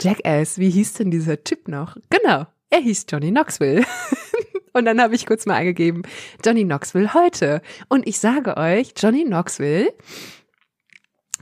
Jackass, 0.00 0.58
wie 0.58 0.70
hieß 0.70 0.94
denn 0.94 1.10
dieser 1.10 1.42
Typ 1.42 1.68
noch? 1.68 1.96
Genau, 2.10 2.46
er 2.70 2.78
hieß 2.78 3.06
Johnny 3.08 3.30
Knoxville. 3.30 3.84
Und 4.72 4.84
dann 4.84 5.00
habe 5.00 5.14
ich 5.14 5.26
kurz 5.26 5.46
mal 5.46 5.54
eingegeben, 5.54 6.02
Johnny 6.44 6.64
Knoxville 6.64 7.14
heute. 7.14 7.62
Und 7.88 8.06
ich 8.06 8.18
sage 8.18 8.56
euch, 8.56 8.92
Johnny 8.96 9.24
Knoxville, 9.24 9.92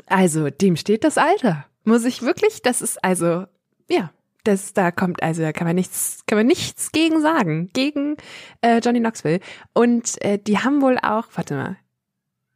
also 0.07 0.51
dem 0.51 0.77
steht 0.77 1.05
das 1.05 1.19
Alter. 1.19 1.67
Muss 1.85 2.05
ich 2.05 2.23
wirklich, 2.23 2.63
das 2.63 2.83
ist 2.83 3.03
also, 3.05 3.45
ja, 3.89 4.11
das, 4.45 4.73
da 4.73 4.91
kommt, 4.91 5.23
also 5.23 5.43
da 5.43 5.53
kann 5.53 5.67
man 5.67 5.77
nichts, 5.77 6.23
kann 6.27 6.39
man 6.39 6.47
nichts 6.47 6.93
gegen 6.93 7.21
sagen, 7.21 7.71
gegen 7.73 8.17
äh, 8.61 8.79
Johnny 8.79 9.01
Knoxville. 9.01 9.41
Und 9.73 10.23
äh, 10.23 10.39
die 10.39 10.59
haben 10.59 10.83
wohl 10.83 10.99
auch, 10.99 11.27
warte 11.35 11.55
mal, 11.55 11.77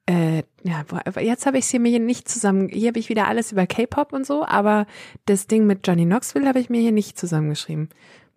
äh, 0.06 0.42
ja, 0.62 0.84
jetzt 1.20 1.46
habe 1.46 1.58
ich 1.58 1.64
es 1.64 1.70
hier 1.70 1.80
mir 1.80 1.98
nicht 2.00 2.28
zusammen, 2.28 2.68
hier 2.68 2.88
habe 2.88 2.98
ich 2.98 3.08
wieder 3.08 3.28
alles 3.28 3.52
über 3.52 3.66
K-Pop 3.66 4.12
und 4.12 4.26
so, 4.26 4.44
aber 4.44 4.86
das 5.26 5.46
Ding 5.46 5.66
mit 5.66 5.86
Johnny 5.86 6.04
Knoxville 6.04 6.46
habe 6.46 6.58
ich 6.58 6.70
mir 6.70 6.80
hier 6.80 6.92
nicht 6.92 7.18
zusammengeschrieben. 7.18 7.88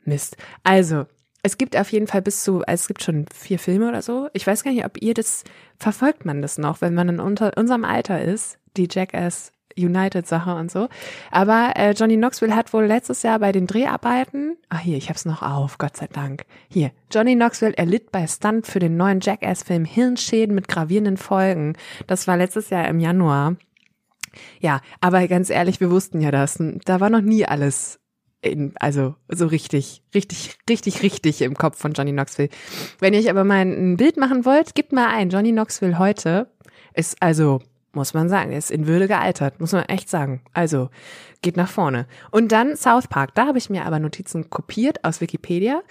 Mist. 0.05 0.37
Also, 0.63 1.05
es 1.43 1.57
gibt 1.57 1.77
auf 1.77 1.91
jeden 1.91 2.07
Fall 2.07 2.21
bis 2.21 2.43
zu, 2.43 2.61
also 2.61 2.81
es 2.81 2.87
gibt 2.87 3.03
schon 3.03 3.25
vier 3.33 3.59
Filme 3.59 3.89
oder 3.89 4.01
so. 4.01 4.29
Ich 4.33 4.47
weiß 4.47 4.63
gar 4.63 4.71
nicht, 4.71 4.85
ob 4.85 5.01
ihr 5.01 5.13
das, 5.13 5.43
verfolgt 5.77 6.25
man 6.25 6.41
das 6.41 6.57
noch, 6.57 6.79
wenn 6.81 6.93
man 6.93 7.09
in 7.09 7.19
unter, 7.19 7.51
unserem 7.57 7.83
Alter 7.83 8.21
ist, 8.21 8.57
die 8.77 8.87
Jackass 8.89 9.51
United-Sache 9.77 10.55
und 10.55 10.71
so. 10.71 10.87
Aber 11.31 11.73
äh, 11.75 11.91
Johnny 11.91 12.15
Knoxville 12.15 12.55
hat 12.55 12.71
wohl 12.73 12.85
letztes 12.85 13.23
Jahr 13.23 13.39
bei 13.39 13.51
den 13.51 13.67
Dreharbeiten, 13.67 14.55
ah 14.69 14.77
hier, 14.77 14.97
ich 14.97 15.09
hab's 15.09 15.25
noch 15.25 15.41
auf, 15.41 15.77
Gott 15.77 15.97
sei 15.97 16.07
Dank. 16.07 16.45
Hier, 16.69 16.91
Johnny 17.11 17.35
Knoxville 17.35 17.75
erlitt 17.75 18.11
bei 18.11 18.25
Stunt 18.25 18.65
für 18.65 18.79
den 18.79 18.95
neuen 18.95 19.19
Jackass-Film 19.19 19.83
Hirnschäden 19.83 20.55
mit 20.55 20.69
gravierenden 20.69 21.17
Folgen. 21.17 21.75
Das 22.07 22.27
war 22.27 22.37
letztes 22.37 22.69
Jahr 22.69 22.87
im 22.87 22.99
Januar. 22.99 23.57
Ja, 24.59 24.79
aber 25.01 25.27
ganz 25.27 25.49
ehrlich, 25.49 25.79
wir 25.79 25.91
wussten 25.91 26.21
ja 26.21 26.31
das. 26.31 26.57
Da 26.85 26.99
war 26.99 27.09
noch 27.09 27.21
nie 27.21 27.45
alles 27.45 27.99
in, 28.43 28.73
also 28.79 29.15
so 29.29 29.47
richtig, 29.47 30.03
richtig, 30.13 30.57
richtig, 30.69 31.01
richtig 31.03 31.41
im 31.41 31.55
Kopf 31.55 31.79
von 31.79 31.93
Johnny 31.93 32.11
Knoxville. 32.11 32.49
Wenn 32.99 33.13
ihr 33.13 33.19
euch 33.19 33.29
aber 33.29 33.43
mal 33.43 33.61
ein 33.61 33.97
Bild 33.97 34.17
machen 34.17 34.45
wollt, 34.45 34.75
gebt 34.75 34.91
mal 34.91 35.07
ein. 35.07 35.29
Johnny 35.29 35.51
Knoxville 35.51 35.97
heute 35.99 36.47
ist 36.93 37.21
also 37.21 37.61
muss 37.93 38.13
man 38.13 38.27
sagen. 38.27 38.51
Ist 38.51 38.71
in 38.71 38.87
Würde 38.87 39.07
gealtert, 39.07 39.59
muss 39.59 39.71
man 39.71 39.83
echt 39.83 40.09
sagen. 40.09 40.41
Also, 40.53 40.89
geht 41.41 41.57
nach 41.57 41.69
vorne. 41.69 42.07
Und 42.31 42.51
dann 42.51 42.75
South 42.75 43.07
Park. 43.07 43.35
Da 43.35 43.47
habe 43.47 43.57
ich 43.57 43.69
mir 43.69 43.85
aber 43.85 43.99
Notizen 43.99 44.49
kopiert 44.49 45.03
aus 45.05 45.21
Wikipedia. 45.21 45.81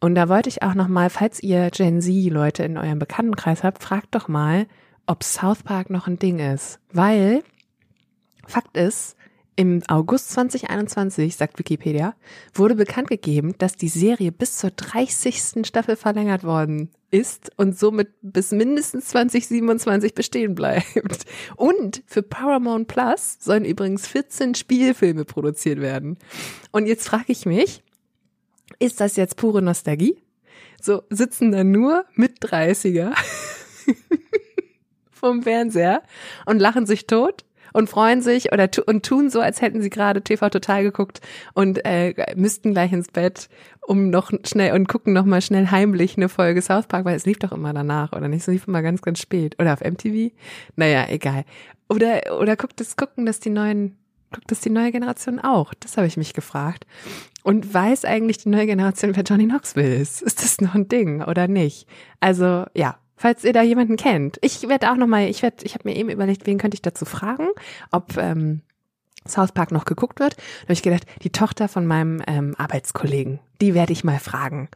Und 0.00 0.14
da 0.14 0.28
wollte 0.28 0.48
ich 0.48 0.62
auch 0.62 0.74
nochmal, 0.74 1.10
falls 1.10 1.42
ihr 1.42 1.70
Gen 1.70 2.00
Z-Leute 2.00 2.64
in 2.64 2.78
eurem 2.78 2.98
Bekanntenkreis 2.98 3.62
habt, 3.62 3.82
fragt 3.82 4.14
doch 4.14 4.28
mal, 4.28 4.66
ob 5.06 5.22
South 5.22 5.62
Park 5.62 5.90
noch 5.90 6.06
ein 6.06 6.18
Ding 6.18 6.38
ist. 6.38 6.80
Weil, 6.92 7.42
Fakt 8.46 8.76
ist, 8.76 9.16
im 9.60 9.82
August 9.88 10.30
2021, 10.30 11.36
sagt 11.36 11.58
Wikipedia, 11.58 12.14
wurde 12.54 12.74
bekannt 12.74 13.08
gegeben, 13.08 13.54
dass 13.58 13.76
die 13.76 13.88
Serie 13.88 14.32
bis 14.32 14.56
zur 14.56 14.70
30. 14.70 15.66
Staffel 15.66 15.96
verlängert 15.96 16.44
worden 16.44 16.88
ist 17.10 17.50
und 17.58 17.78
somit 17.78 18.08
bis 18.22 18.52
mindestens 18.52 19.08
2027 19.08 20.14
bestehen 20.14 20.54
bleibt. 20.54 21.26
Und 21.56 22.02
für 22.06 22.22
Paramount 22.22 22.88
Plus 22.88 23.36
sollen 23.38 23.66
übrigens 23.66 24.06
14 24.06 24.54
Spielfilme 24.54 25.26
produziert 25.26 25.82
werden. 25.82 26.16
Und 26.72 26.86
jetzt 26.86 27.06
frage 27.06 27.26
ich 27.26 27.44
mich, 27.44 27.82
ist 28.78 28.98
das 29.02 29.16
jetzt 29.16 29.36
pure 29.36 29.60
Nostalgie? 29.60 30.16
So 30.80 31.02
sitzen 31.10 31.52
da 31.52 31.64
nur 31.64 32.06
mit 32.14 32.42
30er 32.42 33.12
vom 35.10 35.42
Fernseher 35.42 36.02
und 36.46 36.60
lachen 36.60 36.86
sich 36.86 37.06
tot 37.06 37.44
und 37.72 37.88
freuen 37.88 38.22
sich 38.22 38.52
oder 38.52 38.70
tu 38.70 38.82
und 38.86 39.04
tun 39.04 39.30
so, 39.30 39.40
als 39.40 39.60
hätten 39.60 39.82
sie 39.82 39.90
gerade 39.90 40.22
TV 40.22 40.48
Total 40.48 40.82
geguckt 40.82 41.20
und 41.54 41.84
äh, 41.84 42.14
müssten 42.36 42.72
gleich 42.72 42.92
ins 42.92 43.08
Bett, 43.08 43.48
um 43.80 44.10
noch 44.10 44.32
schnell 44.44 44.74
und 44.74 44.88
gucken 44.88 45.12
noch 45.12 45.24
mal 45.24 45.42
schnell 45.42 45.70
heimlich 45.70 46.16
eine 46.16 46.28
Folge 46.28 46.62
South 46.62 46.86
Park, 46.86 47.04
weil 47.04 47.16
es 47.16 47.26
lief 47.26 47.38
doch 47.38 47.52
immer 47.52 47.72
danach 47.72 48.12
oder 48.12 48.28
nicht? 48.28 48.42
Es 48.42 48.46
lief 48.46 48.68
immer 48.68 48.82
ganz, 48.82 49.02
ganz 49.02 49.18
spät 49.18 49.56
oder 49.58 49.72
auf 49.72 49.80
MTV. 49.80 50.32
Naja, 50.76 51.06
egal. 51.08 51.44
Oder 51.88 52.38
oder 52.38 52.56
guckt 52.56 52.80
es 52.80 52.96
gucken, 52.96 53.26
dass 53.26 53.40
die 53.40 53.50
neuen 53.50 53.96
guckt 54.32 54.50
das 54.50 54.60
die 54.60 54.70
neue 54.70 54.92
Generation 54.92 55.40
auch? 55.40 55.74
Das 55.74 55.96
habe 55.96 56.06
ich 56.06 56.16
mich 56.16 56.34
gefragt. 56.34 56.86
Und 57.42 57.72
weiß 57.72 58.04
eigentlich 58.04 58.38
die 58.38 58.48
neue 58.48 58.66
Generation, 58.66 59.16
wer 59.16 59.24
Johnny 59.24 59.46
Knoxville 59.46 59.96
ist? 59.96 60.22
Ist 60.22 60.42
das 60.42 60.60
noch 60.60 60.74
ein 60.74 60.88
Ding 60.88 61.22
oder 61.22 61.48
nicht? 61.48 61.88
Also 62.20 62.66
ja, 62.74 62.98
falls 63.20 63.44
ihr 63.44 63.52
da 63.52 63.62
jemanden 63.62 63.96
kennt. 63.96 64.38
Ich 64.40 64.66
werde 64.66 64.90
auch 64.90 64.96
noch 64.96 65.06
mal, 65.06 65.28
ich 65.28 65.42
werde, 65.42 65.62
ich 65.64 65.74
habe 65.74 65.86
mir 65.86 65.94
eben 65.94 66.08
überlegt, 66.08 66.46
wen 66.46 66.56
könnte 66.56 66.74
ich 66.74 66.80
dazu 66.80 67.04
fragen, 67.04 67.48
ob 67.90 68.16
ähm, 68.16 68.62
South 69.28 69.52
Park 69.52 69.72
noch 69.72 69.84
geguckt 69.84 70.20
wird. 70.20 70.38
Da 70.38 70.62
habe 70.62 70.72
ich 70.72 70.82
gedacht, 70.82 71.04
die 71.22 71.28
Tochter 71.28 71.68
von 71.68 71.86
meinem 71.86 72.22
ähm, 72.26 72.54
Arbeitskollegen, 72.56 73.38
die 73.60 73.74
werde 73.74 73.92
ich 73.92 74.04
mal 74.04 74.18
fragen. 74.18 74.70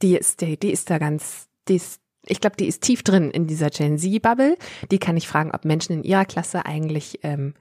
Die 0.00 0.16
ist, 0.16 0.40
die, 0.40 0.58
die 0.58 0.70
ist 0.70 0.88
da 0.88 0.96
ganz, 0.96 1.48
die 1.68 1.76
ist, 1.76 2.00
ich 2.24 2.40
glaube, 2.40 2.56
die 2.56 2.68
ist 2.68 2.82
tief 2.82 3.02
drin 3.02 3.30
in 3.30 3.46
dieser 3.46 3.68
Gen 3.68 3.98
Z-Bubble. 3.98 4.56
Die 4.90 4.98
kann 4.98 5.18
ich 5.18 5.28
fragen, 5.28 5.50
ob 5.52 5.66
Menschen 5.66 5.92
in 5.92 6.02
ihrer 6.02 6.24
Klasse 6.24 6.64
eigentlich 6.64 7.20
ähm, 7.22 7.52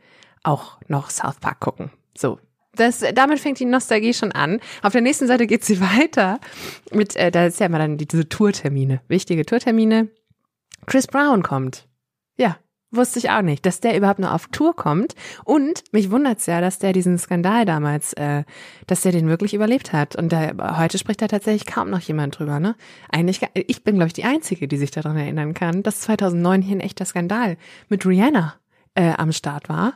auch 0.44 0.80
noch 0.88 1.10
South 1.10 1.42
Park 1.42 1.60
gucken. 1.60 1.92
So, 2.18 2.40
das, 2.76 3.04
damit 3.14 3.40
fängt 3.40 3.60
die 3.60 3.66
Nostalgie 3.66 4.14
schon 4.14 4.32
an. 4.32 4.62
Auf 4.84 4.94
der 4.94 5.02
nächsten 5.02 5.28
Seite 5.28 5.48
geht 5.48 5.66
sie 5.66 5.82
weiter 6.00 6.40
mit, 6.94 7.18
äh, 7.18 7.30
da 7.30 7.46
ist 7.46 7.60
ja 7.60 7.66
immer 7.66 7.80
dann 7.80 7.98
diese 7.98 8.30
Tourtermine, 8.30 9.02
wichtige 9.10 9.46
Tourtermine. 9.46 10.08
Chris 10.90 11.06
Brown 11.06 11.44
kommt. 11.44 11.88
Ja, 12.36 12.58
wusste 12.90 13.20
ich 13.20 13.30
auch 13.30 13.44
nicht, 13.44 13.64
dass 13.68 13.80
der 13.80 13.96
überhaupt 13.96 14.18
nur 14.18 14.34
auf 14.34 14.48
Tour 14.48 14.76
kommt. 14.76 15.14
Und 15.46 15.84
mich 15.92 16.10
wundert's 16.10 16.48
ja, 16.48 16.62
dass 16.62 16.80
der 16.80 16.94
diesen 16.94 17.20
Skandal 17.20 17.66
damals, 17.66 18.14
äh, 18.14 18.44
dass 18.88 19.02
der 19.02 19.12
den 19.12 19.28
wirklich 19.28 19.54
überlebt 19.54 19.94
hat. 19.94 20.16
Und 20.16 20.34
da, 20.34 20.80
heute 20.80 20.98
spricht 20.98 21.22
da 21.22 21.28
tatsächlich 21.28 21.68
kaum 21.68 21.92
noch 21.92 22.00
jemand 22.00 22.40
drüber. 22.40 22.60
Ne? 22.60 22.76
Eigentlich, 23.12 23.42
ich 23.54 23.84
bin 23.84 23.96
glaube 23.96 24.08
ich 24.08 24.14
die 24.14 24.24
einzige, 24.24 24.68
die 24.68 24.78
sich 24.78 24.90
daran 24.90 25.16
erinnern 25.16 25.54
kann, 25.54 25.84
dass 25.84 26.02
2009 26.02 26.64
hier 26.64 26.78
ein 26.78 26.82
echter 26.82 27.06
Skandal 27.06 27.58
mit 27.90 28.08
Rihanna 28.08 28.56
äh, 28.96 29.14
am 29.16 29.32
Start 29.32 29.70
war. 29.70 29.94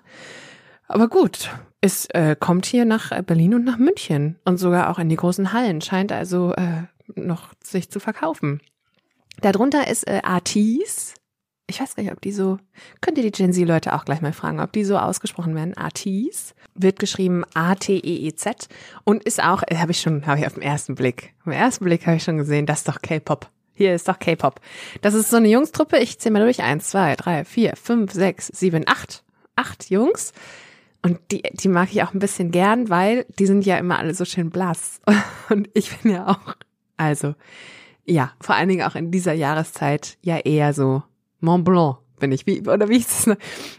Aber 0.88 1.08
gut, 1.08 1.50
es 1.82 2.06
äh, 2.12 2.36
kommt 2.40 2.68
hier 2.68 2.86
nach 2.86 3.20
Berlin 3.24 3.56
und 3.56 3.64
nach 3.64 3.80
München 3.80 4.38
und 4.46 4.58
sogar 4.58 4.92
auch 4.92 5.00
in 5.00 5.10
die 5.10 5.16
großen 5.16 5.54
Hallen. 5.54 5.82
Scheint 5.82 6.12
also 6.12 6.54
äh, 6.54 6.84
noch 7.16 7.50
sich 7.64 7.90
zu 7.90 8.00
verkaufen. 8.00 8.62
Darunter 9.42 9.88
ist 9.88 10.08
äh, 10.08 10.22
Artis. 10.24 11.14
Ich 11.68 11.80
weiß 11.80 11.96
gar 11.96 12.04
nicht, 12.04 12.12
ob 12.12 12.22
die 12.22 12.32
so, 12.32 12.60
könnt 13.02 13.18
ihr 13.18 13.24
die 13.24 13.32
Gen 13.32 13.54
Z-Leute 13.54 13.94
auch 13.94 14.06
gleich 14.06 14.22
mal 14.22 14.34
fragen, 14.34 14.60
ob 14.60 14.74
die 14.74 14.84
so 14.84 14.98
ausgesprochen 14.98 15.56
werden. 15.56 15.78
Artis 15.78 16.56
wird 16.76 17.00
geschrieben 17.00 17.46
A-T-E-E-Z 17.54 18.68
und 19.06 19.24
ist 19.24 19.42
auch, 19.42 19.64
äh, 19.68 19.78
habe 19.78 19.92
ich 19.92 20.02
schon, 20.02 20.26
habe 20.28 20.40
ich 20.40 20.48
auf 20.48 20.54
den 20.54 20.64
ersten 20.64 20.96
Blick, 20.96 21.34
auf 21.40 21.46
den 21.46 21.54
ersten 21.54 21.86
Blick 21.86 22.06
habe 22.06 22.18
ich 22.18 22.24
schon 22.24 22.38
gesehen, 22.38 22.66
das 22.66 22.80
ist 22.80 22.88
doch 22.90 23.02
K-Pop. 23.02 23.50
Hier 23.76 23.96
ist 23.96 24.08
doch 24.08 24.20
K-Pop. 24.20 24.60
Das 25.02 25.14
ist 25.14 25.30
so 25.30 25.38
eine 25.38 25.48
Jungstruppe. 25.48 25.98
Ich 25.98 26.20
zähle 26.20 26.34
mal 26.34 26.44
durch. 26.44 26.62
Eins, 26.62 26.90
zwei, 26.90 27.16
drei, 27.16 27.44
vier, 27.44 27.76
fünf, 27.76 28.12
sechs, 28.12 28.48
sieben, 28.48 28.84
acht. 28.88 29.24
Acht 29.56 29.90
Jungs. 29.90 30.32
Und 31.02 31.20
die, 31.32 31.42
die 31.42 31.68
mag 31.68 31.90
ich 31.92 32.04
auch 32.04 32.14
ein 32.14 32.20
bisschen 32.20 32.52
gern, 32.52 32.90
weil 32.90 33.26
die 33.40 33.46
sind 33.46 33.66
ja 33.66 33.78
immer 33.78 33.98
alle 33.98 34.14
so 34.14 34.26
schön 34.26 34.52
blass. 34.52 35.02
Und 35.50 35.70
ich 35.74 35.96
bin 35.98 36.12
ja 36.12 36.28
auch, 36.28 36.56
also, 36.98 37.36
ja, 38.06 38.32
vor 38.42 38.56
allen 38.56 38.70
Dingen 38.70 38.86
auch 38.86 38.96
in 38.96 39.12
dieser 39.12 39.34
Jahreszeit 39.34 40.18
ja 40.22 40.38
eher 40.38 40.74
so 40.74 41.04
Mont 41.40 41.66
Blanc 41.66 41.98
bin 42.20 42.32
ich. 42.32 42.46
Wie, 42.46 42.62
oder 42.62 42.90
wie 42.90 42.98
ist 42.98 43.28
es? 43.28 43.38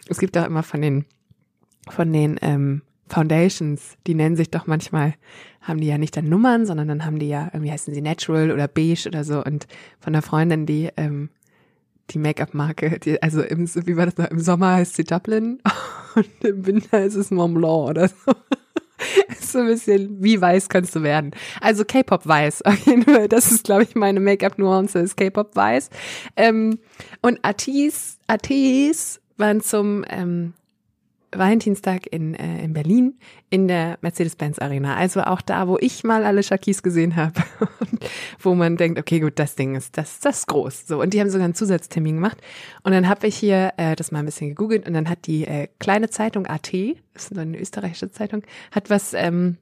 Es 0.09 0.19
gibt 0.19 0.37
auch 0.37 0.47
immer 0.47 0.63
von 0.63 0.81
den, 0.81 1.05
von 1.89 2.13
den 2.13 2.39
ähm, 2.43 2.83
Foundations, 3.09 3.97
die 4.07 4.15
nennen 4.15 4.37
sich 4.37 4.51
doch 4.51 4.67
manchmal, 4.67 5.15
haben 5.61 5.81
die 5.81 5.87
ja 5.87 5.99
nicht 5.99 6.17
dann 6.17 6.29
Nummern, 6.29 6.67
sondern 6.67 6.89
dann 6.89 7.05
haben 7.05 7.19
die 7.19 7.29
ja, 7.29 7.51
irgendwie 7.53 7.73
heißen 7.73 7.93
sie 7.95 8.01
Natural 8.01 8.51
oder 8.51 8.69
Beige 8.69 9.07
oder 9.07 9.25
so. 9.25 9.43
Und 9.45 9.67
von 10.01 10.13
der 10.13 10.23
Freundin, 10.23 10.67
die 10.67 10.91
ähm, 10.97 11.31
die 12.11 12.19
Make-up-Marke, 12.19 12.99
die, 12.99 13.23
also 13.23 13.43
im, 13.43 13.67
wie 13.67 13.97
war 13.97 14.07
das 14.07 14.19
noch, 14.19 14.31
im 14.31 14.41
Sommer 14.41 14.75
heißt 14.75 14.95
sie 14.97 15.05
Dublin 15.05 15.61
und 16.15 16.45
im 16.45 16.67
Winter 16.67 17.03
ist 17.03 17.15
es 17.15 17.31
Mont 17.31 17.55
Blanc 17.55 17.89
oder 17.91 18.09
so. 18.09 18.33
So 19.55 19.61
ein 19.61 19.67
bisschen, 19.67 20.23
wie 20.23 20.41
weiß 20.41 20.69
kannst 20.69 20.95
du 20.95 21.03
werden? 21.03 21.33
Also 21.61 21.85
K-Pop 21.85 22.27
weiß. 22.27 22.63
Das 23.29 23.51
ist, 23.51 23.65
glaube 23.65 23.85
ich, 23.85 23.95
meine 23.95 24.21
Make-up-Nuance, 24.21 24.99
ist 24.99 25.17
K-Pop 25.17 25.57
weiß. 25.57 25.91
Ähm, 26.37 26.79
und 27.23 27.39
Atis, 27.43 28.19
Atis 28.27 29.21
waren 29.37 29.61
zum 29.61 30.05
ähm, 30.09 30.53
Valentinstag 31.39 32.07
in, 32.07 32.35
äh, 32.35 32.65
in 32.65 32.73
Berlin 32.73 33.19
in 33.51 33.69
der 33.69 33.99
Mercedes-Benz 34.01 34.59
Arena. 34.59 34.97
Also 34.97 35.23
auch 35.23 35.41
da, 35.41 35.69
wo 35.69 35.79
ich 35.81 36.05
mal 36.05 36.25
alle 36.25 36.43
Shakis 36.43 36.83
gesehen 36.83 37.17
habe. 37.17 37.43
wo 38.41 38.55
man 38.55 38.77
denkt, 38.77 38.99
okay, 38.99 39.21
gut, 39.21 39.39
das 39.39 39.55
Ding 39.55 39.75
ist, 39.75 39.97
das, 39.97 40.21
das 40.21 40.41
ist 40.41 40.47
groß. 40.49 40.87
So, 40.87 41.01
und 41.01 41.15
die 41.15 41.21
haben 41.21 41.31
sogar 41.31 41.45
einen 41.45 41.55
Zusatztermin 41.55 42.17
gemacht. 42.17 42.39
Und 42.83 42.93
dann 42.93 43.09
habe 43.09 43.27
ich 43.27 43.37
hier 43.37 43.73
äh, 43.77 43.97
das 43.97 44.13
mal 44.13 44.21
ein 44.21 44.27
bisschen 44.27 44.49
gegoogelt 44.49 44.87
und 44.87 44.95
dann 44.95 45.09
hat 45.09 45.27
die 45.27 45.47
äh, 45.47 45.69
kleine 45.79 46.11
Zeitung 46.11 46.47
AT, 46.47 46.73
das 47.13 47.31
ist 47.31 47.39
eine 47.39 47.59
österreichische 47.59 48.11
Zeitung, 48.11 48.43
hat 48.71 48.91
was, 48.91 49.15
ähm, 49.15 49.57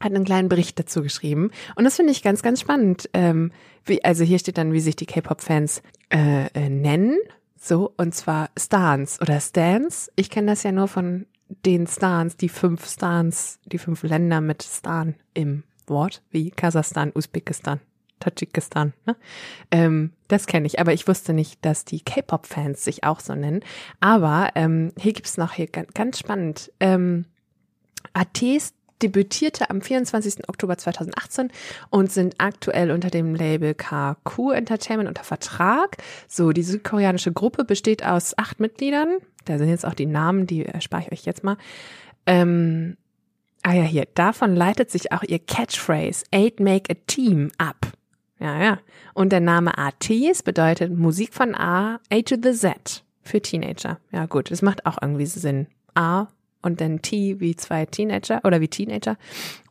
hat 0.00 0.14
einen 0.14 0.24
kleinen 0.24 0.48
Bericht 0.48 0.78
dazu 0.78 1.02
geschrieben. 1.02 1.50
Und 1.76 1.84
das 1.84 1.96
finde 1.96 2.12
ich 2.12 2.22
ganz, 2.22 2.42
ganz 2.42 2.60
spannend. 2.60 3.10
Ähm, 3.14 3.52
wie, 3.84 4.04
also 4.04 4.24
hier 4.24 4.38
steht 4.38 4.58
dann, 4.58 4.72
wie 4.72 4.80
sich 4.80 4.96
die 4.96 5.06
K-Pop-Fans 5.06 5.82
äh, 6.10 6.46
äh, 6.54 6.68
nennen 6.68 7.18
so, 7.60 7.92
und 7.96 8.14
zwar 8.14 8.50
Stans 8.56 9.20
oder 9.20 9.40
Stans. 9.40 10.10
Ich 10.16 10.30
kenne 10.30 10.48
das 10.48 10.62
ja 10.62 10.72
nur 10.72 10.88
von 10.88 11.26
den 11.64 11.86
Stans, 11.86 12.36
die 12.36 12.48
fünf 12.48 12.86
Stans, 12.86 13.58
die 13.66 13.78
fünf 13.78 14.02
Länder 14.02 14.40
mit 14.40 14.62
Stan 14.62 15.14
im 15.34 15.64
Wort, 15.86 16.22
wie 16.30 16.50
Kasachstan, 16.50 17.12
Usbekistan, 17.14 17.80
Tadschikistan. 18.20 18.92
Ne? 19.06 19.16
Ähm, 19.70 20.12
das 20.28 20.46
kenne 20.46 20.66
ich, 20.66 20.78
aber 20.78 20.92
ich 20.92 21.08
wusste 21.08 21.32
nicht, 21.32 21.64
dass 21.64 21.84
die 21.84 22.00
K-Pop-Fans 22.00 22.84
sich 22.84 23.04
auch 23.04 23.20
so 23.20 23.34
nennen. 23.34 23.60
Aber 24.00 24.50
ähm, 24.54 24.92
hier 24.98 25.12
gibt's 25.12 25.36
noch 25.36 25.52
hier 25.52 25.66
ganz, 25.66 25.92
ganz 25.94 26.18
spannend. 26.18 26.72
Ähm, 26.80 27.24
ATs 28.12 28.74
debütierte 29.02 29.70
am 29.70 29.80
24. 29.80 30.48
Oktober 30.48 30.76
2018 30.78 31.50
und 31.90 32.10
sind 32.12 32.34
aktuell 32.38 32.90
unter 32.90 33.10
dem 33.10 33.34
Label 33.34 33.74
KQ 33.74 34.52
Entertainment 34.54 35.08
unter 35.08 35.24
Vertrag. 35.24 35.96
So, 36.26 36.52
die 36.52 36.62
südkoreanische 36.62 37.32
Gruppe 37.32 37.64
besteht 37.64 38.04
aus 38.04 38.36
acht 38.36 38.60
Mitgliedern. 38.60 39.18
Da 39.44 39.58
sind 39.58 39.68
jetzt 39.68 39.86
auch 39.86 39.94
die 39.94 40.06
Namen, 40.06 40.46
die 40.46 40.64
erspare 40.66 41.02
ich 41.02 41.12
euch 41.12 41.24
jetzt 41.24 41.44
mal. 41.44 41.56
Ähm, 42.26 42.96
ah 43.62 43.72
ja, 43.72 43.82
hier. 43.82 44.06
Davon 44.14 44.54
leitet 44.54 44.90
sich 44.90 45.12
auch 45.12 45.22
ihr 45.22 45.38
Catchphrase 45.38 46.24
Eight 46.32 46.60
Make 46.60 46.92
a 46.92 46.96
Team 47.06 47.50
ab. 47.58 47.92
Ja, 48.40 48.62
ja. 48.62 48.78
Und 49.14 49.32
der 49.32 49.40
Name 49.40 49.76
ATs 49.76 50.42
bedeutet 50.42 50.96
Musik 50.96 51.34
von 51.34 51.54
A, 51.54 52.00
A 52.10 52.22
to 52.22 52.36
the 52.40 52.52
Z 52.52 53.04
für 53.22 53.40
Teenager. 53.40 53.98
Ja, 54.12 54.26
gut. 54.26 54.50
Das 54.50 54.62
macht 54.62 54.86
auch 54.86 54.98
irgendwie 55.00 55.26
Sinn. 55.26 55.66
A 55.94 56.28
und 56.62 56.80
dann 56.80 57.02
T 57.02 57.40
wie 57.40 57.56
zwei 57.56 57.86
Teenager 57.86 58.40
oder 58.44 58.60
wie 58.60 58.68
Teenager 58.68 59.16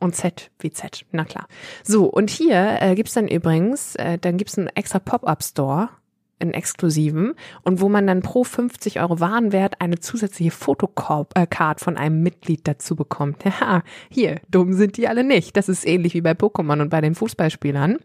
und 0.00 0.14
Z 0.14 0.50
wie 0.58 0.70
Z. 0.70 1.04
Na 1.12 1.24
klar. 1.24 1.46
So, 1.82 2.06
und 2.06 2.30
hier 2.30 2.78
äh, 2.80 2.94
gibt's 2.94 3.14
dann 3.14 3.28
übrigens, 3.28 3.94
äh, 3.96 4.18
dann 4.18 4.36
gibt's 4.36 4.58
einen 4.58 4.68
extra 4.68 4.98
Pop-Up-Store, 4.98 5.90
einen 6.40 6.54
exklusiven, 6.54 7.34
und 7.62 7.80
wo 7.80 7.88
man 7.88 8.06
dann 8.06 8.22
pro 8.22 8.44
50 8.44 9.00
Euro 9.00 9.20
Warenwert 9.20 9.80
eine 9.80 9.98
zusätzliche 9.98 10.50
Fotocard 10.50 11.32
äh, 11.36 11.74
von 11.76 11.96
einem 11.96 12.22
Mitglied 12.22 12.66
dazu 12.66 12.96
bekommt. 12.96 13.44
Ja, 13.60 13.82
hier, 14.08 14.40
dumm 14.50 14.72
sind 14.72 14.96
die 14.96 15.08
alle 15.08 15.24
nicht. 15.24 15.56
Das 15.56 15.68
ist 15.68 15.86
ähnlich 15.86 16.14
wie 16.14 16.20
bei 16.20 16.32
Pokémon 16.32 16.80
und 16.80 16.90
bei 16.90 17.00
den 17.00 17.14
Fußballspielern. 17.14 17.98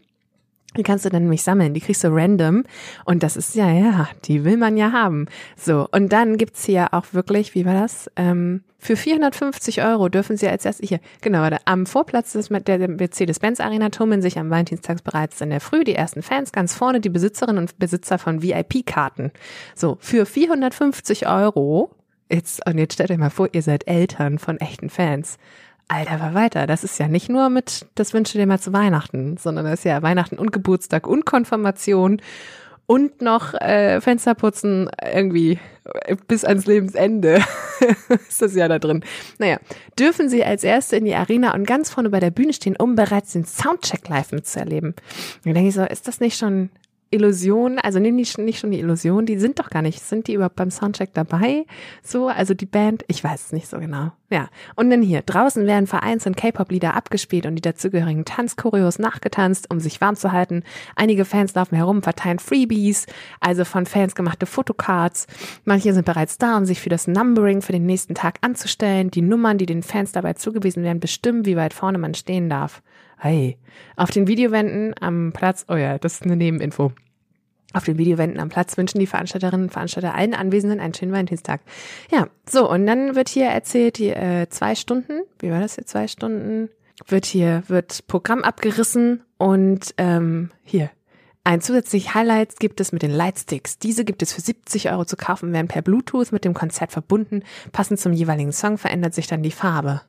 Die 0.76 0.82
kannst 0.82 1.04
du 1.04 1.08
dann 1.08 1.22
nämlich 1.22 1.42
sammeln, 1.42 1.72
die 1.74 1.80
kriegst 1.80 2.02
du 2.02 2.08
random 2.08 2.64
und 3.04 3.22
das 3.22 3.36
ist 3.36 3.54
ja, 3.54 3.70
ja, 3.70 4.08
die 4.24 4.44
will 4.44 4.56
man 4.56 4.76
ja 4.76 4.92
haben. 4.92 5.26
So, 5.56 5.86
und 5.92 6.12
dann 6.12 6.36
gibt's 6.36 6.64
hier 6.64 6.92
auch 6.92 7.06
wirklich, 7.12 7.54
wie 7.54 7.64
war 7.64 7.74
das? 7.74 8.10
Ähm, 8.16 8.62
für 8.84 8.96
450 8.96 9.82
Euro 9.82 10.10
dürfen 10.10 10.36
sie 10.36 10.46
als 10.46 10.66
erstes 10.66 10.88
hier, 10.88 11.00
genau, 11.22 11.48
am 11.64 11.86
Vorplatz 11.86 12.32
des, 12.32 12.48
der 12.48 12.88
Mercedes-Benz 12.88 13.60
Arena 13.60 13.88
tummeln 13.88 14.20
sich 14.20 14.38
am 14.38 14.50
Valentinstag 14.50 15.02
bereits 15.04 15.40
in 15.40 15.48
der 15.48 15.60
Früh 15.60 15.84
die 15.84 15.94
ersten 15.94 16.20
Fans, 16.22 16.52
ganz 16.52 16.74
vorne 16.74 17.00
die 17.00 17.08
Besitzerinnen 17.08 17.62
und 17.62 17.78
Besitzer 17.78 18.18
von 18.18 18.42
VIP-Karten. 18.42 19.32
So, 19.74 19.96
für 20.00 20.26
450 20.26 21.26
Euro, 21.26 21.92
jetzt, 22.30 22.66
und 22.66 22.76
jetzt 22.76 22.92
stellt 22.92 23.10
euch 23.10 23.16
mal 23.16 23.30
vor, 23.30 23.48
ihr 23.52 23.62
seid 23.62 23.88
Eltern 23.88 24.38
von 24.38 24.58
echten 24.58 24.90
Fans. 24.90 25.38
Alter, 25.88 26.20
war 26.20 26.34
weiter. 26.34 26.66
Das 26.66 26.84
ist 26.84 26.98
ja 26.98 27.08
nicht 27.08 27.28
nur 27.28 27.50
mit, 27.50 27.86
das 27.94 28.14
wünsche 28.14 28.38
dir 28.38 28.46
mal 28.46 28.60
zu 28.60 28.72
Weihnachten, 28.72 29.36
sondern 29.36 29.64
das 29.64 29.80
ist 29.80 29.84
ja 29.84 30.02
Weihnachten 30.02 30.38
und 30.38 30.52
Geburtstag 30.52 31.06
und 31.06 31.26
Konfirmation 31.26 32.20
und 32.86 33.22
noch 33.22 33.54
äh, 33.54 34.00
Fenster 34.00 34.34
putzen 34.34 34.90
irgendwie 35.02 35.58
bis 36.26 36.44
ans 36.44 36.66
Lebensende 36.66 37.42
ist 38.28 38.42
das 38.42 38.54
ja 38.54 38.68
da 38.68 38.78
drin. 38.78 39.04
Naja, 39.38 39.58
dürfen 39.98 40.28
Sie 40.28 40.44
als 40.44 40.64
Erste 40.64 40.96
in 40.96 41.04
die 41.04 41.14
Arena 41.14 41.54
und 41.54 41.66
ganz 41.66 41.90
vorne 41.90 42.10
bei 42.10 42.20
der 42.20 42.30
Bühne 42.30 42.52
stehen, 42.52 42.76
um 42.76 42.94
bereits 42.94 43.32
den 43.32 43.44
Soundcheck 43.44 44.08
live 44.08 44.32
mitzuerleben. 44.32 44.94
Und 45.44 45.54
denke 45.54 45.68
ich 45.68 45.74
so, 45.74 45.82
ist 45.82 46.08
das 46.08 46.20
nicht 46.20 46.38
schon 46.38 46.70
Illusion, 47.14 47.78
also 47.78 47.98
nee, 47.98 48.10
nicht, 48.10 48.38
nicht 48.38 48.58
schon 48.58 48.70
die 48.70 48.80
Illusion, 48.80 49.26
die 49.26 49.38
sind 49.38 49.58
doch 49.58 49.70
gar 49.70 49.82
nicht, 49.82 50.00
sind 50.00 50.26
die 50.26 50.34
überhaupt 50.34 50.56
beim 50.56 50.70
Soundcheck 50.70 51.14
dabei? 51.14 51.64
So, 52.02 52.28
also 52.28 52.54
die 52.54 52.66
Band, 52.66 53.04
ich 53.08 53.22
weiß 53.22 53.46
es 53.46 53.52
nicht 53.52 53.68
so 53.68 53.78
genau. 53.78 54.12
Ja, 54.30 54.48
und 54.74 54.90
dann 54.90 55.00
hier, 55.00 55.22
draußen 55.22 55.64
werden 55.66 55.86
vereinzelt 55.86 56.36
K-Pop-Lieder 56.36 56.94
abgespielt 56.94 57.46
und 57.46 57.54
die 57.54 57.62
dazugehörigen 57.62 58.24
Tanzchoreos 58.24 58.98
nachgetanzt, 58.98 59.70
um 59.70 59.78
sich 59.78 60.00
warm 60.00 60.16
zu 60.16 60.32
halten. 60.32 60.64
Einige 60.96 61.24
Fans 61.24 61.54
laufen 61.54 61.76
herum, 61.76 62.02
verteilen 62.02 62.40
Freebies, 62.40 63.06
also 63.40 63.64
von 63.64 63.86
Fans 63.86 64.14
gemachte 64.14 64.46
Fotocards. 64.46 65.26
Manche 65.64 65.94
sind 65.94 66.04
bereits 66.04 66.36
da, 66.36 66.56
um 66.56 66.64
sich 66.64 66.80
für 66.80 66.88
das 66.88 67.06
Numbering 67.06 67.62
für 67.62 67.72
den 67.72 67.86
nächsten 67.86 68.14
Tag 68.14 68.38
anzustellen. 68.40 69.10
Die 69.10 69.22
Nummern, 69.22 69.58
die 69.58 69.66
den 69.66 69.82
Fans 69.82 70.12
dabei 70.12 70.32
zugewiesen 70.32 70.82
werden, 70.82 71.00
bestimmen, 71.00 71.46
wie 71.46 71.56
weit 71.56 71.74
vorne 71.74 71.98
man 71.98 72.14
stehen 72.14 72.48
darf. 72.48 72.82
Hey, 73.24 73.56
auf 73.96 74.10
den 74.10 74.26
Videowänden 74.26 74.94
am 75.00 75.32
Platz, 75.32 75.64
oh 75.70 75.76
ja, 75.76 75.96
das 75.96 76.16
ist 76.16 76.24
eine 76.24 76.36
Nebeninfo. 76.36 76.92
Auf 77.72 77.84
den 77.84 77.96
Videowänden 77.96 78.38
am 78.38 78.50
Platz 78.50 78.76
wünschen 78.76 78.98
die 78.98 79.06
Veranstalterinnen 79.06 79.68
und 79.68 79.72
Veranstalter 79.72 80.14
allen 80.14 80.34
Anwesenden 80.34 80.78
einen 80.78 80.92
schönen 80.92 81.12
Valentinstag. 81.12 81.62
Ja, 82.10 82.28
so, 82.46 82.70
und 82.70 82.84
dann 82.84 83.16
wird 83.16 83.30
hier 83.30 83.46
erzählt, 83.46 83.96
die 83.96 84.10
äh, 84.10 84.46
zwei 84.50 84.74
Stunden, 84.74 85.22
wie 85.38 85.50
war 85.50 85.60
das 85.60 85.76
hier, 85.76 85.86
zwei 85.86 86.06
Stunden, 86.06 86.68
wird 87.08 87.24
hier, 87.24 87.62
wird 87.66 88.06
Programm 88.08 88.42
abgerissen 88.42 89.22
und 89.38 89.94
ähm, 89.96 90.50
hier, 90.62 90.90
ein 91.44 91.62
zusätzlich 91.62 92.12
Highlights 92.12 92.56
gibt 92.56 92.78
es 92.78 92.92
mit 92.92 93.00
den 93.00 93.10
Lightsticks. 93.10 93.78
Diese 93.78 94.04
gibt 94.04 94.20
es 94.20 94.34
für 94.34 94.42
70 94.42 94.90
Euro 94.90 95.06
zu 95.06 95.16
kaufen, 95.16 95.50
werden 95.54 95.68
per 95.68 95.80
Bluetooth 95.80 96.30
mit 96.30 96.44
dem 96.44 96.52
Konzert 96.52 96.92
verbunden. 96.92 97.42
Passend 97.72 97.98
zum 98.00 98.12
jeweiligen 98.12 98.52
Song 98.52 98.76
verändert 98.76 99.14
sich 99.14 99.28
dann 99.28 99.42
die 99.42 99.50
Farbe. 99.50 100.02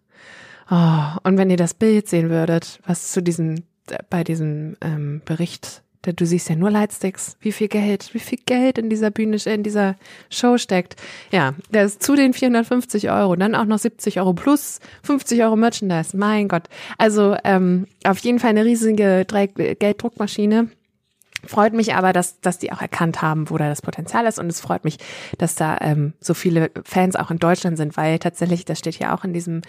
Oh, 0.70 1.20
und 1.24 1.38
wenn 1.38 1.50
ihr 1.50 1.58
das 1.58 1.74
Bild 1.74 2.08
sehen 2.08 2.30
würdet, 2.30 2.80
was 2.86 3.12
zu 3.12 3.22
diesem, 3.22 3.64
bei 4.10 4.24
diesem 4.24 4.78
ähm, 4.82 5.22
Bericht 5.26 5.84
Du 6.14 6.26
siehst 6.26 6.50
ja 6.50 6.56
nur 6.56 6.70
Lightsticks, 6.70 7.38
wie 7.40 7.52
viel 7.52 7.68
Geld, 7.68 8.14
wie 8.14 8.20
viel 8.20 8.40
Geld 8.46 8.78
in 8.78 8.90
dieser 8.90 9.12
Bühne, 9.12 9.38
in 9.46 9.64
dieser 9.64 9.96
Show 10.30 10.58
steckt. 10.58 10.96
Ja, 11.32 11.56
das 11.72 11.94
ist 11.94 12.04
zu 12.04 12.16
den 12.16 12.34
450 12.34 13.10
Euro, 13.10 13.36
dann 13.36 13.56
auch 13.56 13.66
noch 13.66 13.80
70 13.80 14.20
Euro 14.20 14.34
plus 14.34 14.80
50 15.04 15.42
Euro 15.44 15.56
Merchandise. 15.56 16.16
Mein 16.16 16.48
Gott. 16.48 16.64
Also 16.98 17.36
ähm, 17.44 17.88
auf 18.04 18.20
jeden 18.20 18.40
Fall 18.40 18.52
eine 18.52 18.66
riesige 18.66 19.26
Gelddruckmaschine. 19.26 20.70
Freut 21.46 21.74
mich 21.74 21.94
aber, 21.94 22.12
dass, 22.12 22.40
dass 22.42 22.58
die 22.58 22.72
auch 22.72 22.82
erkannt 22.82 23.22
haben, 23.22 23.50
wo 23.50 23.58
da 23.58 23.70
das 23.70 23.82
Potenzial 23.82 24.26
ist. 24.26 24.40
Und 24.40 24.48
es 24.48 24.62
freut 24.62 24.84
mich, 24.84 24.98
dass 25.38 25.56
da 25.56 25.78
ähm, 25.82 26.14
so 26.20 26.34
viele 26.34 26.72
Fans 26.84 27.16
auch 27.16 27.30
in 27.30 27.38
Deutschland 27.38 27.78
sind, 27.78 27.98
weil 27.98 28.18
tatsächlich, 28.20 28.66
das 28.66 28.80
steht 28.80 28.98
ja 28.98 29.16
auch 29.16 29.24
in 29.24 29.34
diesem 29.34 29.62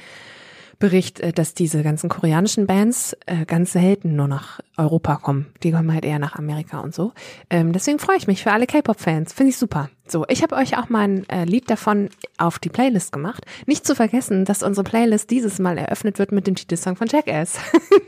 Bericht, 0.79 1.21
äh, 1.21 1.33
dass 1.33 1.55
diese 1.55 1.83
ganzen 1.83 2.09
koreanischen 2.09 2.67
Bands 2.67 3.17
äh, 3.27 3.47
ganz 3.47 3.73
selten 3.73 4.17
nur 4.17 4.29
nach 4.29 4.61
Europa 4.77 5.17
kommen. 5.17 5.47
Die 5.63 5.73
kommen 5.73 5.93
halt 5.93 6.05
eher 6.05 6.19
nach 6.19 6.37
Amerika 6.37 6.81
und 6.81 6.95
so. 6.95 7.13
Ähm, 7.49 7.73
deswegen 7.73 7.99
freue 7.99 8.17
ich 8.17 8.27
mich 8.27 8.43
für 8.43 8.53
alle 8.53 8.67
K-Pop-Fans. 8.67 9.33
Finde 9.33 9.51
ich 9.51 9.57
super. 9.57 9.89
So, 10.07 10.25
ich 10.29 10.43
habe 10.43 10.57
euch 10.57 10.77
auch 10.79 10.89
mal 10.89 11.05
ein 11.05 11.29
äh, 11.29 11.45
Lied 11.45 11.71
davon 11.71 12.11
auf 12.39 12.59
die 12.59 12.69
Playlist 12.69 13.13
gemacht. 13.13 13.45
Nicht 13.67 13.87
zu 13.87 13.95
vergessen, 13.95 14.45
dass 14.45 14.63
unsere 14.63 14.85
Playlist 14.85 15.31
dieses 15.31 15.59
Mal 15.59 15.79
eröffnet 15.79 16.19
wird 16.19 16.33
mit 16.33 16.47
dem 16.47 16.55
Titelsong 16.55 16.97
von 16.97 17.09
Jackass. 17.09 17.59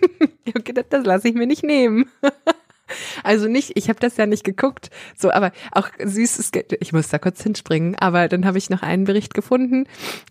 okay, 0.57 0.73
das, 0.73 0.85
das 0.91 1.07
lasse 1.07 1.29
ich 1.29 1.35
mir 1.35 1.47
nicht 1.47 1.65
nehmen. 1.65 2.07
Also 3.25 3.49
nicht, 3.49 3.73
ich 3.77 3.89
habe 3.89 4.01
das 4.01 4.17
ja 4.17 4.27
nicht 4.27 4.45
geguckt, 4.45 4.91
so, 5.17 5.31
aber 5.31 5.53
auch 5.73 5.89
süßes, 6.03 6.53
ich 6.81 6.93
muss 6.93 7.09
da 7.09 7.19
kurz 7.19 7.43
hinspringen, 7.43 7.97
aber 7.97 8.29
dann 8.29 8.45
habe 8.45 8.59
ich 8.59 8.71
noch 8.71 8.83
einen 8.83 9.05
Bericht 9.05 9.35
gefunden. 9.35 9.87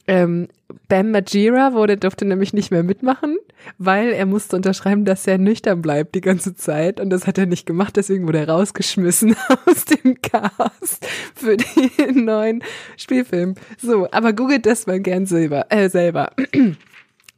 Ähm, 0.08 0.47
Bam 0.89 1.12
Majira 1.12 1.73
wurde, 1.73 1.97
durfte 1.97 2.25
nämlich 2.25 2.53
nicht 2.53 2.71
mehr 2.71 2.84
mitmachen, 2.84 3.38
weil 3.77 4.10
er 4.10 4.25
musste 4.25 4.56
unterschreiben, 4.56 5.06
dass 5.06 5.25
er 5.25 5.38
nüchtern 5.38 5.82
bleibt 5.82 6.13
die 6.15 6.21
ganze 6.21 6.56
Zeit 6.56 6.99
und 6.99 7.10
das 7.10 7.25
hat 7.25 7.38
er 7.38 7.45
nicht 7.45 7.65
gemacht, 7.65 7.95
deswegen 7.95 8.27
wurde 8.27 8.39
er 8.39 8.49
rausgeschmissen 8.49 9.36
aus 9.65 9.86
dem 9.86 10.21
Cast 10.21 11.06
für 11.36 11.58
den 11.58 12.25
neuen 12.25 12.63
Spielfilm. 12.97 13.56
So, 13.82 14.10
aber 14.12 14.34
googelt 14.34 14.65
das 14.65 14.88
mal 14.88 14.99
gern 14.99 15.25
selber. 15.25 15.67
Äh, 15.69 15.89
selber. 15.89 16.32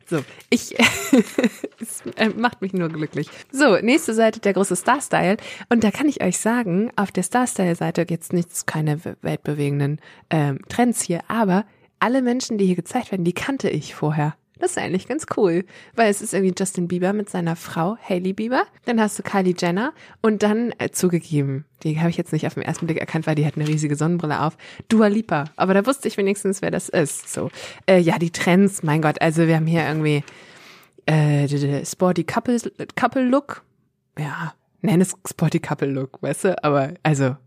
So, 0.09 0.23
ich, 0.49 0.75
es 1.79 2.01
äh, 2.15 2.29
macht 2.29 2.61
mich 2.61 2.73
nur 2.73 2.89
glücklich. 2.89 3.29
So, 3.51 3.77
nächste 3.77 4.13
Seite, 4.15 4.39
der 4.39 4.53
große 4.53 4.75
Star-Style. 4.75 5.37
Und 5.69 5.83
da 5.83 5.91
kann 5.91 6.07
ich 6.07 6.23
euch 6.23 6.39
sagen, 6.39 6.91
auf 6.95 7.11
der 7.11 7.23
Star-Style-Seite 7.23 8.07
jetzt 8.09 8.33
nichts, 8.33 8.65
keine 8.65 8.99
weltbewegenden 9.21 10.01
ähm, 10.31 10.61
Trends 10.67 11.01
hier, 11.01 11.21
aber 11.27 11.65
alle 11.99 12.21
Menschen, 12.21 12.57
die 12.57 12.65
hier 12.65 12.75
gezeigt 12.75 13.11
werden, 13.11 13.23
die 13.23 13.33
kannte 13.33 13.69
ich 13.69 13.93
vorher. 13.93 14.35
Das 14.59 14.71
ist 14.71 14.77
eigentlich 14.77 15.07
ganz 15.07 15.25
cool, 15.37 15.63
weil 15.95 16.11
es 16.11 16.21
ist 16.21 16.33
irgendwie 16.33 16.53
Justin 16.57 16.89
Bieber 16.89 17.13
mit 17.13 17.29
seiner 17.29 17.55
Frau 17.55 17.97
Hailey 18.01 18.33
Bieber, 18.33 18.63
dann 18.85 18.99
hast 18.99 19.17
du 19.17 19.23
Kylie 19.23 19.55
Jenner 19.57 19.93
und 20.21 20.43
dann 20.43 20.73
äh, 20.79 20.89
zugegeben, 20.89 21.65
die 21.83 21.97
habe 21.99 22.09
ich 22.09 22.17
jetzt 22.17 22.33
nicht 22.33 22.45
auf 22.45 22.55
den 22.55 22.63
ersten 22.63 22.85
Blick 22.85 22.99
erkannt, 22.99 23.25
weil 23.25 23.35
die 23.35 23.45
hat 23.45 23.55
eine 23.55 23.67
riesige 23.67 23.95
Sonnenbrille 23.95 24.41
auf, 24.41 24.57
Dua 24.89 25.07
Lipa, 25.07 25.45
aber 25.55 25.73
da 25.73 25.85
wusste 25.85 26.09
ich 26.09 26.17
wenigstens, 26.17 26.61
wer 26.61 26.71
das 26.71 26.89
ist. 26.89 27.33
So, 27.33 27.49
äh, 27.87 27.99
ja, 27.99 28.19
die 28.19 28.31
Trends, 28.31 28.83
mein 28.83 29.01
Gott, 29.01 29.21
also 29.21 29.47
wir 29.47 29.55
haben 29.55 29.67
hier 29.67 29.87
irgendwie 29.87 30.23
äh, 31.05 31.85
Sporty 31.85 32.25
Couple 32.25 32.59
Couple 32.95 33.23
Look, 33.23 33.63
ja, 34.17 34.53
nenn 34.81 34.99
es 34.99 35.15
Sporty 35.27 35.59
Couple 35.59 35.89
Look, 35.89 36.21
weißt 36.21 36.43
du, 36.43 36.63
aber 36.63 36.93
also 37.01 37.37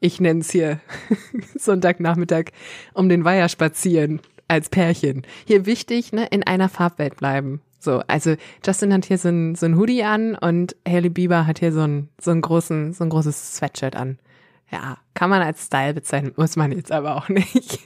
ich 0.00 0.20
nenne 0.20 0.40
es 0.40 0.50
hier 0.50 0.80
Sonntagnachmittag 1.54 2.46
um 2.94 3.10
den 3.10 3.24
Weiher 3.24 3.48
spazieren 3.48 4.20
als 4.52 4.68
Pärchen. 4.68 5.22
Hier 5.46 5.66
wichtig, 5.66 6.12
ne, 6.12 6.26
in 6.30 6.42
einer 6.44 6.68
Farbwelt 6.68 7.16
bleiben. 7.16 7.60
So, 7.78 8.00
also 8.06 8.36
Justin 8.64 8.92
hat 8.92 9.06
hier 9.06 9.18
so 9.18 9.28
ein, 9.28 9.54
so 9.56 9.66
ein 9.66 9.76
Hoodie 9.76 10.04
an 10.04 10.36
und 10.36 10.76
Hailey 10.86 11.08
Bieber 11.08 11.46
hat 11.46 11.58
hier 11.58 11.72
so 11.72 11.80
ein, 11.80 12.08
so 12.20 12.30
ein 12.30 12.40
großen, 12.40 12.92
so 12.92 13.02
ein 13.02 13.10
großes 13.10 13.56
Sweatshirt 13.56 13.96
an. 13.96 14.18
Ja, 14.70 14.98
kann 15.14 15.28
man 15.30 15.42
als 15.42 15.66
Style 15.66 15.92
bezeichnen, 15.92 16.32
muss 16.36 16.56
man 16.56 16.72
jetzt 16.72 16.92
aber 16.92 17.16
auch 17.16 17.28
nicht. 17.30 17.80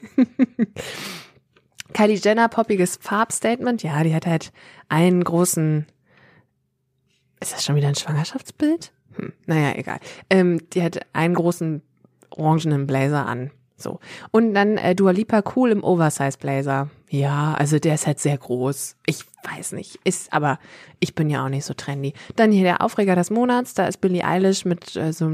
Kylie 1.95 2.17
Jenner, 2.17 2.49
poppiges 2.49 2.97
Farbstatement. 3.01 3.83
Ja, 3.83 4.05
die 4.05 4.15
hat 4.15 4.27
halt 4.27 4.53
einen 4.89 5.25
großen, 5.25 5.87
ist 7.41 7.55
das 7.55 7.65
schon 7.65 7.77
wieder 7.77 7.89
ein 7.89 7.95
Schwangerschaftsbild? 7.95 8.93
Hm, 9.17 9.33
naja, 9.47 9.77
egal. 9.77 9.99
Ähm, 10.29 10.61
die 10.71 10.83
hat 10.83 11.01
einen 11.15 11.35
großen 11.35 11.81
orangenen 12.31 12.87
Blazer 12.87 13.27
an 13.27 13.51
So. 13.77 14.01
Und 14.31 14.55
dann 14.55 14.79
äh, 14.79 14.95
Dua 14.95 15.11
Lipa 15.11 15.43
cool 15.55 15.71
im 15.71 15.85
Oversize 15.85 16.39
Blazer. 16.39 16.89
Ja, 17.11 17.55
also 17.55 17.79
der 17.79 17.95
ist 17.95 18.07
halt 18.07 18.19
sehr 18.19 18.37
groß. 18.37 18.97
Ich 19.07 19.25
weiß 19.45 19.73
nicht, 19.73 19.99
ist, 20.05 20.33
aber 20.33 20.59
ich 20.99 21.15
bin 21.15 21.31
ja 21.31 21.45
auch 21.45 21.49
nicht 21.49 21.65
so 21.65 21.75
trendy. 21.75 22.15
Dann 22.37 22.51
hier 22.53 22.65
der 22.65 22.81
Aufreger 22.81 23.15
des 23.15 23.31
Monats, 23.31 23.75
da 23.75 23.87
ist 23.87 24.01
Billie 24.01 24.25
Eilish 24.25 24.65
mit 24.65 24.97
äh, 24.97 25.13
so 25.13 25.31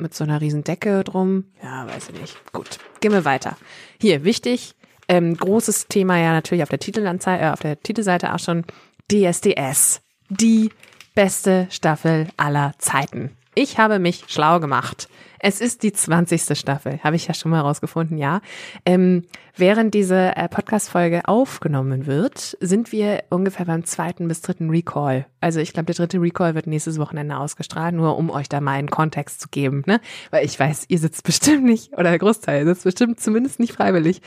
mit 0.00 0.14
so 0.14 0.24
einer 0.24 0.40
riesen 0.40 0.62
Decke 0.62 1.02
drum. 1.02 1.44
Ja, 1.62 1.86
weiß 1.88 2.10
ich 2.10 2.20
nicht. 2.20 2.52
Gut, 2.52 2.78
gehen 3.00 3.12
wir 3.12 3.24
weiter. 3.24 3.56
Hier, 4.00 4.22
wichtig, 4.24 4.76
ähm, 5.08 5.36
großes 5.36 5.88
Thema 5.88 6.18
ja 6.18 6.32
natürlich 6.32 6.62
auf 6.62 6.68
der 6.68 6.78
Titelanzeige, 6.78 7.44
äh, 7.44 7.50
auf 7.50 7.60
der 7.60 7.80
Titelseite 7.80 8.34
auch 8.34 8.38
schon 8.38 8.64
DSDS. 9.10 10.02
Die 10.28 10.70
beste 11.14 11.66
Staffel 11.70 12.28
aller 12.36 12.74
Zeiten. 12.78 13.36
Ich 13.60 13.76
habe 13.76 13.98
mich 13.98 14.22
schlau 14.28 14.60
gemacht. 14.60 15.08
Es 15.40 15.60
ist 15.60 15.82
die 15.82 15.92
20. 15.92 16.56
Staffel, 16.56 17.00
habe 17.02 17.16
ich 17.16 17.26
ja 17.26 17.34
schon 17.34 17.50
mal 17.50 17.58
rausgefunden, 17.58 18.16
ja. 18.16 18.40
Ähm, 18.86 19.24
während 19.56 19.94
diese 19.94 20.36
äh, 20.36 20.48
Podcast-Folge 20.48 21.26
aufgenommen 21.26 22.06
wird, 22.06 22.56
sind 22.60 22.92
wir 22.92 23.24
ungefähr 23.30 23.66
beim 23.66 23.84
zweiten 23.84 24.28
bis 24.28 24.42
dritten 24.42 24.70
Recall. 24.70 25.26
Also 25.40 25.58
ich 25.58 25.72
glaube, 25.72 25.86
der 25.86 25.96
dritte 25.96 26.22
Recall 26.22 26.54
wird 26.54 26.68
nächstes 26.68 27.00
Wochenende 27.00 27.36
ausgestrahlt, 27.36 27.96
nur 27.96 28.16
um 28.16 28.30
euch 28.30 28.48
da 28.48 28.60
mal 28.60 28.74
einen 28.74 28.90
Kontext 28.90 29.40
zu 29.40 29.48
geben, 29.48 29.82
ne? 29.86 30.00
Weil 30.30 30.44
ich 30.44 30.58
weiß, 30.58 30.84
ihr 30.86 31.00
sitzt 31.00 31.24
bestimmt 31.24 31.64
nicht, 31.64 31.94
oder 31.94 32.10
der 32.10 32.20
Großteil 32.20 32.64
sitzt 32.64 32.84
bestimmt 32.84 33.18
zumindest 33.18 33.58
nicht 33.58 33.72
freiwillig. 33.72 34.22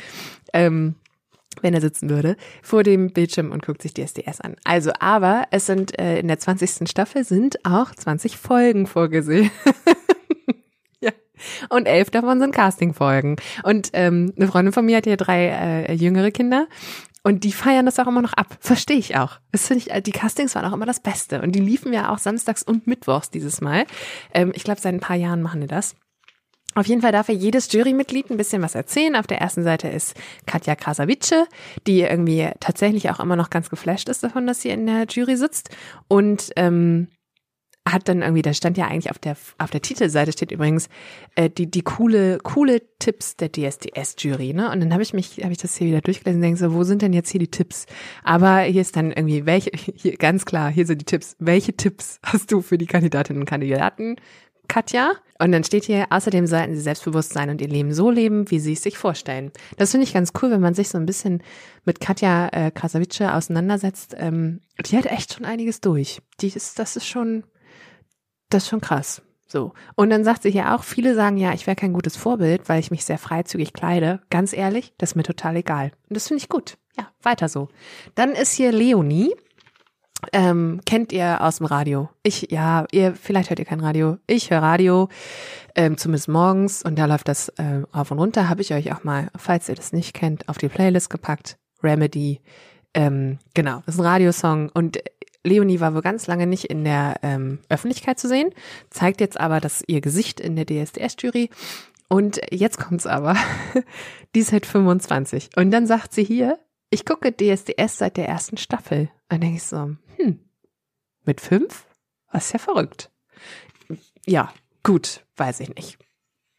Ähm, 0.51 0.95
wenn 1.61 1.73
er 1.73 1.81
sitzen 1.81 2.09
würde, 2.09 2.37
vor 2.63 2.83
dem 2.83 3.11
Bildschirm 3.11 3.51
und 3.51 3.65
guckt 3.65 3.81
sich 3.81 3.93
die 3.93 4.01
SDS 4.01 4.39
an. 4.41 4.55
Also, 4.63 4.91
aber 4.99 5.45
es 5.51 5.65
sind 5.65 5.99
äh, 5.99 6.19
in 6.19 6.27
der 6.27 6.39
20. 6.39 6.89
Staffel 6.89 7.23
sind 7.23 7.65
auch 7.65 7.93
20 7.93 8.37
Folgen 8.37 8.87
vorgesehen. 8.87 9.51
Und 11.69 11.87
elf 11.87 12.11
davon 12.11 12.39
sind 12.39 12.53
Castingfolgen. 12.53 13.35
Und 13.63 13.89
ähm, 13.93 14.33
eine 14.35 14.47
Freundin 14.47 14.73
von 14.73 14.85
mir 14.85 14.97
hat 14.97 15.05
ja 15.05 15.15
drei 15.15 15.47
äh, 15.47 15.93
jüngere 15.93 16.31
Kinder. 16.31 16.67
Und 17.23 17.43
die 17.43 17.51
feiern 17.51 17.85
das 17.85 17.99
auch 17.99 18.07
immer 18.07 18.21
noch 18.21 18.33
ab. 18.33 18.57
Verstehe 18.59 18.97
ich 18.97 19.15
auch. 19.15 19.39
Das 19.51 19.67
finde 19.67 19.83
ich, 19.85 20.03
die 20.03 20.11
Castings 20.11 20.55
waren 20.55 20.65
auch 20.65 20.73
immer 20.73 20.87
das 20.87 20.99
Beste. 20.99 21.41
Und 21.41 21.51
die 21.53 21.59
liefen 21.59 21.93
ja 21.93 22.11
auch 22.11 22.17
samstags 22.17 22.63
und 22.63 22.87
mittwochs 22.87 23.29
dieses 23.29 23.61
Mal. 23.61 23.85
Ähm, 24.33 24.51
ich 24.55 24.63
glaube, 24.63 24.81
seit 24.81 24.93
ein 24.93 24.99
paar 24.99 25.15
Jahren 25.15 25.41
machen 25.41 25.61
die 25.61 25.67
das. 25.67 25.95
Auf 26.73 26.87
jeden 26.87 27.01
Fall 27.01 27.11
darf 27.11 27.27
ja 27.27 27.35
jedes 27.35 27.71
Jurymitglied 27.71 28.29
ein 28.29 28.37
bisschen 28.37 28.61
was 28.61 28.75
erzählen. 28.75 29.15
Auf 29.15 29.27
der 29.27 29.39
ersten 29.39 29.63
Seite 29.63 29.89
ist 29.89 30.15
Katja 30.45 30.75
Krasavice, 30.75 31.47
die 31.85 32.01
irgendwie 32.01 32.49
tatsächlich 32.59 33.09
auch 33.09 33.19
immer 33.19 33.35
noch 33.35 33.49
ganz 33.49 33.69
geflasht 33.69 34.07
ist 34.07 34.23
davon, 34.23 34.47
dass 34.47 34.61
sie 34.61 34.69
in 34.69 34.85
der 34.85 35.05
Jury 35.05 35.35
sitzt. 35.35 35.69
Und 36.07 36.51
ähm, 36.55 37.07
hat 37.87 38.07
dann 38.07 38.21
irgendwie, 38.21 38.43
da 38.43 38.53
stand 38.53 38.77
ja 38.77 38.87
eigentlich 38.87 39.09
auf 39.09 39.17
der 39.17 39.35
auf 39.57 39.71
der 39.71 39.81
Titelseite 39.81 40.31
steht 40.31 40.51
übrigens 40.51 40.87
äh, 41.35 41.49
die 41.49 41.69
die 41.69 41.81
coole 41.81 42.37
coole 42.37 42.81
Tipps 42.99 43.35
der 43.37 43.51
DSDS-Jury, 43.51 44.53
ne? 44.53 44.71
Und 44.71 44.81
dann 44.81 44.93
habe 44.93 45.01
ich 45.01 45.13
mich 45.13 45.39
habe 45.41 45.51
ich 45.51 45.57
das 45.57 45.75
hier 45.75 45.87
wieder 45.87 46.01
durchgelesen 46.01 46.39
und 46.39 46.43
denke 46.43 46.59
so, 46.59 46.73
wo 46.73 46.83
sind 46.83 47.01
denn 47.01 47.13
jetzt 47.13 47.29
hier 47.31 47.39
die 47.39 47.49
Tipps? 47.49 47.87
Aber 48.23 48.59
hier 48.59 48.81
ist 48.81 48.95
dann 48.95 49.11
irgendwie 49.11 49.47
welche 49.47 49.71
hier 49.95 50.15
ganz 50.17 50.45
klar, 50.45 50.71
hier 50.71 50.85
sind 50.85 51.01
die 51.01 51.05
Tipps. 51.05 51.35
Welche 51.39 51.75
Tipps 51.75 52.19
hast 52.23 52.51
du 52.51 52.61
für 52.61 52.77
die 52.77 52.85
Kandidatinnen 52.85 53.41
und 53.41 53.49
Kandidaten? 53.49 54.15
Katja. 54.67 55.13
Und 55.39 55.51
dann 55.51 55.63
steht 55.63 55.85
hier, 55.85 56.05
außerdem 56.11 56.45
sollten 56.45 56.75
sie 56.75 56.81
selbstbewusst 56.81 57.33
sein 57.33 57.49
und 57.49 57.61
ihr 57.61 57.67
Leben 57.67 57.93
so 57.93 58.11
leben, 58.11 58.49
wie 58.51 58.59
sie 58.59 58.73
es 58.73 58.83
sich 58.83 58.97
vorstellen. 58.97 59.51
Das 59.77 59.91
finde 59.91 60.05
ich 60.05 60.13
ganz 60.13 60.33
cool, 60.41 60.51
wenn 60.51 60.61
man 60.61 60.75
sich 60.75 60.89
so 60.89 60.99
ein 60.99 61.07
bisschen 61.07 61.41
mit 61.83 61.99
Katja 61.99 62.49
äh, 62.49 62.69
Krasavice 62.69 63.21
auseinandersetzt. 63.21 64.15
Ähm, 64.17 64.61
die 64.85 64.97
hat 64.97 65.07
echt 65.07 65.33
schon 65.33 65.45
einiges 65.45 65.81
durch. 65.81 66.21
Die 66.41 66.47
ist, 66.47 66.77
das 66.77 66.95
ist 66.95 67.07
schon, 67.07 67.43
das 68.49 68.63
ist 68.63 68.69
schon 68.69 68.81
krass. 68.81 69.23
So. 69.51 69.73
Und 69.95 70.09
dann 70.09 70.23
sagt 70.23 70.43
sie 70.43 70.51
hier 70.51 70.73
auch, 70.73 70.83
viele 70.83 71.13
sagen 71.13 71.37
ja, 71.37 71.53
ich 71.53 71.67
wäre 71.67 71.75
kein 71.75 71.91
gutes 71.91 72.15
Vorbild, 72.15 72.69
weil 72.69 72.79
ich 72.79 72.89
mich 72.89 73.03
sehr 73.03 73.17
freizügig 73.17 73.73
kleide. 73.73 74.21
Ganz 74.29 74.53
ehrlich, 74.53 74.93
das 74.97 75.11
ist 75.11 75.15
mir 75.15 75.23
total 75.23 75.57
egal. 75.57 75.91
Und 76.07 76.15
das 76.15 76.27
finde 76.27 76.41
ich 76.41 76.49
gut. 76.49 76.77
Ja, 76.97 77.09
weiter 77.21 77.49
so. 77.49 77.67
Dann 78.15 78.31
ist 78.31 78.53
hier 78.53 78.71
Leonie. 78.71 79.33
Ähm, 80.33 80.81
kennt 80.85 81.11
ihr 81.11 81.41
aus 81.41 81.57
dem 81.57 81.65
Radio? 81.65 82.09
Ich, 82.23 82.51
ja, 82.51 82.85
ihr, 82.91 83.15
vielleicht 83.15 83.49
hört 83.49 83.59
ihr 83.59 83.65
kein 83.65 83.79
Radio. 83.79 84.17
Ich 84.27 84.51
höre 84.51 84.61
Radio, 84.61 85.09
ähm, 85.75 85.97
zumindest 85.97 86.27
morgens, 86.27 86.83
und 86.83 86.97
da 86.97 87.05
läuft 87.05 87.27
das 87.27 87.49
äh, 87.49 87.81
auf 87.91 88.11
und 88.11 88.19
runter. 88.19 88.49
Habe 88.49 88.61
ich 88.61 88.73
euch 88.73 88.93
auch 88.93 89.03
mal, 89.03 89.29
falls 89.35 89.69
ihr 89.69 89.75
das 89.75 89.93
nicht 89.93 90.13
kennt, 90.13 90.47
auf 90.49 90.57
die 90.57 90.69
Playlist 90.69 91.09
gepackt. 91.09 91.57
Remedy. 91.83 92.41
Ähm, 92.93 93.39
genau, 93.53 93.81
das 93.85 93.95
ist 93.95 94.01
ein 94.01 94.05
Radiosong. 94.05 94.69
Und 94.73 94.99
Leonie 95.43 95.79
war 95.79 95.93
wohl 95.93 96.01
ganz 96.01 96.27
lange 96.27 96.45
nicht 96.45 96.65
in 96.65 96.83
der 96.83 97.15
ähm, 97.23 97.59
Öffentlichkeit 97.69 98.19
zu 98.19 98.27
sehen, 98.27 98.51
zeigt 98.89 99.21
jetzt 99.21 99.39
aber 99.39 99.59
das 99.59 99.83
ihr 99.87 100.01
Gesicht 100.01 100.39
in 100.39 100.55
der 100.55 100.65
DSDS-Jury. 100.65 101.49
Und 102.07 102.41
jetzt 102.51 102.77
kommt's 102.77 103.07
aber. 103.07 103.35
die 104.35 104.41
ist 104.41 104.51
halt 104.51 104.65
25. 104.65 105.51
Und 105.55 105.71
dann 105.71 105.87
sagt 105.87 106.13
sie 106.13 106.23
hier, 106.23 106.59
ich 106.91 107.05
gucke 107.05 107.35
DSDS 107.35 107.97
seit 107.97 108.17
der 108.17 108.27
ersten 108.27 108.57
Staffel. 108.57 109.09
Und 109.31 109.41
denke 109.41 109.57
ich 109.57 109.63
so, 109.63 109.95
hm, 110.17 110.39
mit 111.25 111.41
fünf? 111.41 111.87
Das 112.31 112.45
ist 112.45 112.53
ja 112.53 112.59
verrückt. 112.59 113.09
Ja, 114.25 114.53
gut, 114.83 115.25
weiß 115.37 115.61
ich 115.61 115.73
nicht. 115.73 115.97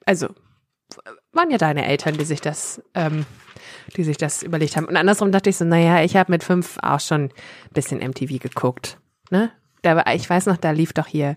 Also, 0.04 0.28
waren 1.30 1.50
ja 1.50 1.58
deine 1.58 1.86
Eltern, 1.86 2.18
die 2.18 2.24
sich 2.24 2.40
das 2.40 2.82
ähm, 2.94 3.24
die 3.96 4.04
sich 4.04 4.16
das 4.16 4.42
überlegt 4.42 4.76
haben. 4.76 4.86
Und 4.86 4.96
andersrum 4.96 5.32
dachte 5.32 5.50
ich 5.50 5.56
so, 5.56 5.64
naja, 5.64 6.02
ich 6.02 6.16
habe 6.16 6.32
mit 6.32 6.44
fünf 6.44 6.78
auch 6.82 7.00
schon 7.00 7.24
ein 7.24 7.30
bisschen 7.72 7.98
MTV 7.98 8.38
geguckt. 8.38 8.98
Ne? 9.30 9.50
Da 9.82 10.04
ich 10.12 10.28
weiß 10.28 10.46
noch, 10.46 10.56
da 10.56 10.70
lief 10.70 10.92
doch 10.92 11.06
hier 11.06 11.36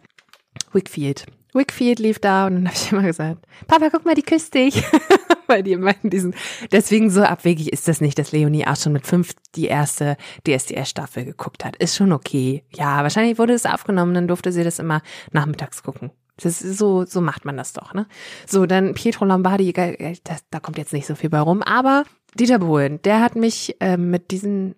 Wickfield. 0.72 1.26
Wickfield 1.56 2.00
lief 2.00 2.20
da 2.20 2.48
und 2.48 2.56
dann 2.56 2.68
habe 2.68 2.76
ich 2.76 2.92
immer 2.92 3.04
gesagt, 3.04 3.46
Papa, 3.68 3.90
guck 3.92 4.06
mal, 4.06 4.16
die 4.16 4.22
küsst 4.22 4.54
dich. 4.54 4.84
Weil 5.48 5.64
die 5.64 5.74
in 5.74 6.10
diesen, 6.10 6.34
deswegen 6.72 7.10
so 7.10 7.22
abwegig 7.22 7.72
ist 7.72 7.88
das 7.88 8.02
nicht, 8.02 8.18
dass 8.18 8.32
Leonie 8.32 8.66
auch 8.66 8.76
schon 8.76 8.94
mit 8.94 9.06
fünf 9.06 9.34
die 9.56 9.68
erste 9.68 10.18
DSDS-Staffel 10.48 11.24
geguckt 11.24 11.64
hat. 11.64 11.76
Ist 11.76 11.96
schon 11.96 12.12
okay. 12.12 12.64
Ja, 12.74 13.04
wahrscheinlich 13.04 13.38
wurde 13.38 13.54
es 13.54 13.66
aufgenommen, 13.66 14.14
dann 14.14 14.28
durfte 14.28 14.52
sie 14.52 14.64
das 14.64 14.80
immer 14.80 15.02
nachmittags 15.32 15.84
gucken. 15.84 16.12
Das 16.38 16.62
ist 16.62 16.78
so, 16.78 17.06
so 17.06 17.22
macht 17.22 17.46
man 17.46 17.58
das 17.58 17.74
doch, 17.74 17.94
ne? 17.94 18.08
So, 18.46 18.66
dann 18.66 18.94
Pietro 18.94 19.24
Lombardi, 19.26 19.72
da, 19.72 20.36
da 20.50 20.60
kommt 20.60 20.78
jetzt 20.78 20.94
nicht 20.94 21.06
so 21.06 21.16
viel 21.16 21.30
bei 21.30 21.40
rum, 21.40 21.62
aber 21.62 22.04
Dieter 22.38 22.60
Bohlen, 22.60 23.02
der 23.04 23.22
hat 23.22 23.36
mich 23.36 23.78
äh, 23.80 23.96
mit 23.96 24.32
diesen, 24.32 24.76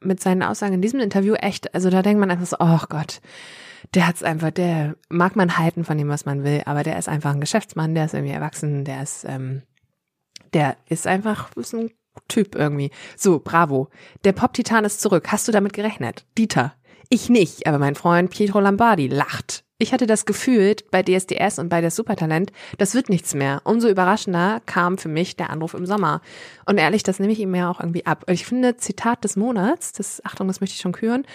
mit 0.00 0.20
seinen 0.20 0.42
Aussagen 0.42 0.74
in 0.74 0.82
diesem 0.82 0.98
Interview 0.98 1.34
echt, 1.34 1.72
also 1.74 1.90
da 1.90 2.02
denkt 2.02 2.18
man 2.18 2.30
einfach 2.30 2.46
so, 2.46 2.56
oh 2.58 2.80
Gott, 2.88 3.20
der 3.94 4.06
hat's 4.06 4.22
einfach, 4.22 4.50
der 4.50 4.96
mag 5.08 5.36
man 5.36 5.58
halten 5.58 5.84
von 5.84 5.98
dem, 5.98 6.08
was 6.08 6.26
man 6.26 6.44
will, 6.44 6.62
aber 6.66 6.82
der 6.82 6.98
ist 6.98 7.08
einfach 7.08 7.32
ein 7.32 7.40
Geschäftsmann, 7.40 7.94
der 7.94 8.06
ist 8.06 8.14
irgendwie 8.14 8.34
erwachsen, 8.34 8.84
der 8.84 9.02
ist, 9.02 9.24
ähm, 9.24 9.62
der 10.52 10.76
ist 10.88 11.06
einfach, 11.06 11.54
ist 11.56 11.74
ein 11.74 11.90
Typ 12.28 12.54
irgendwie. 12.54 12.90
So, 13.16 13.38
bravo. 13.38 13.88
Der 14.24 14.32
Pop-Titan 14.32 14.84
ist 14.84 15.00
zurück. 15.00 15.28
Hast 15.30 15.46
du 15.46 15.52
damit 15.52 15.74
gerechnet? 15.74 16.24
Dieter. 16.38 16.74
Ich 17.08 17.28
nicht, 17.28 17.66
aber 17.66 17.78
mein 17.78 17.94
Freund 17.94 18.30
Pietro 18.30 18.60
Lombardi 18.60 19.06
lacht. 19.06 19.64
Ich 19.78 19.92
hatte 19.92 20.06
das 20.06 20.24
Gefühl, 20.24 20.74
bei 20.90 21.02
DSDS 21.02 21.58
und 21.58 21.68
bei 21.68 21.82
der 21.82 21.90
Supertalent, 21.90 22.50
das 22.78 22.94
wird 22.94 23.10
nichts 23.10 23.34
mehr. 23.34 23.60
Umso 23.64 23.88
überraschender 23.88 24.62
kam 24.64 24.96
für 24.96 25.10
mich 25.10 25.36
der 25.36 25.50
Anruf 25.50 25.74
im 25.74 25.84
Sommer. 25.84 26.22
Und 26.64 26.78
ehrlich, 26.78 27.02
das 27.02 27.20
nehme 27.20 27.32
ich 27.32 27.40
ihm 27.40 27.54
ja 27.54 27.70
auch 27.70 27.80
irgendwie 27.80 28.06
ab. 28.06 28.24
Ich 28.28 28.46
finde, 28.46 28.78
Zitat 28.78 29.22
des 29.22 29.36
Monats, 29.36 29.92
das, 29.92 30.24
Achtung, 30.24 30.48
das 30.48 30.60
möchte 30.60 30.74
ich 30.74 30.80
schon 30.80 30.92
küren. 30.92 31.26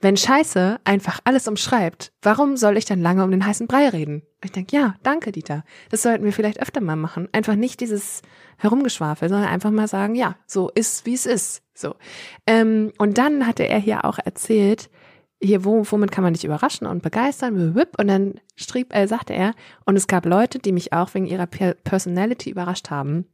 Wenn 0.00 0.16
Scheiße 0.16 0.78
einfach 0.84 1.20
alles 1.24 1.48
umschreibt, 1.48 2.12
warum 2.20 2.56
soll 2.56 2.76
ich 2.76 2.84
dann 2.84 3.00
lange 3.00 3.24
um 3.24 3.30
den 3.30 3.46
heißen 3.46 3.66
Brei 3.66 3.88
reden? 3.88 4.22
Ich 4.44 4.52
denke, 4.52 4.76
ja, 4.76 4.94
danke, 5.02 5.32
Dieter. 5.32 5.64
Das 5.90 6.02
sollten 6.02 6.24
wir 6.24 6.32
vielleicht 6.32 6.60
öfter 6.60 6.82
mal 6.82 6.96
machen. 6.96 7.28
Einfach 7.32 7.54
nicht 7.54 7.80
dieses 7.80 8.20
Herumgeschwafel, 8.58 9.28
sondern 9.28 9.48
einfach 9.48 9.70
mal 9.70 9.88
sagen, 9.88 10.14
ja, 10.14 10.36
so 10.46 10.70
ist, 10.74 11.06
wie 11.06 11.14
es 11.14 11.24
ist. 11.24 11.62
So. 11.74 11.94
Ähm, 12.46 12.92
und 12.98 13.16
dann 13.16 13.46
hatte 13.46 13.66
er 13.66 13.78
hier 13.78 14.04
auch 14.04 14.18
erzählt, 14.22 14.90
hier, 15.40 15.64
wo, 15.64 15.84
womit 15.90 16.12
kann 16.12 16.24
man 16.24 16.34
dich 16.34 16.44
überraschen 16.44 16.86
und 16.86 17.02
begeistern? 17.02 17.74
Und 17.98 18.08
dann 18.08 18.40
strieb, 18.54 18.94
äh, 18.94 19.06
sagte 19.06 19.34
er, 19.34 19.54
und 19.84 19.96
es 19.96 20.06
gab 20.06 20.26
Leute, 20.26 20.58
die 20.58 20.72
mich 20.72 20.92
auch 20.92 21.14
wegen 21.14 21.26
ihrer 21.26 21.46
Personality 21.46 22.50
überrascht 22.50 22.90
haben. 22.90 23.26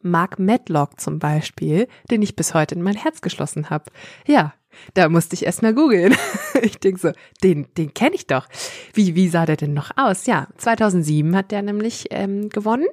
Mark 0.00 0.38
Medlock 0.38 1.00
zum 1.00 1.18
Beispiel, 1.18 1.88
den 2.10 2.22
ich 2.22 2.36
bis 2.36 2.54
heute 2.54 2.74
in 2.74 2.82
mein 2.82 2.94
Herz 2.94 3.20
geschlossen 3.20 3.70
habe. 3.70 3.90
Ja, 4.26 4.54
da 4.94 5.08
musste 5.08 5.34
ich 5.34 5.44
erst 5.44 5.62
mal 5.62 5.74
googeln. 5.74 6.14
ich 6.62 6.78
denke 6.78 7.00
so, 7.00 7.12
den, 7.42 7.66
den 7.76 7.94
kenne 7.94 8.14
ich 8.14 8.26
doch. 8.26 8.46
Wie, 8.94 9.14
wie 9.14 9.28
sah 9.28 9.46
der 9.46 9.56
denn 9.56 9.74
noch 9.74 9.90
aus? 9.96 10.26
Ja, 10.26 10.48
2007 10.56 11.34
hat 11.36 11.50
der 11.50 11.62
nämlich 11.62 12.06
ähm, 12.10 12.48
gewonnen. 12.48 12.86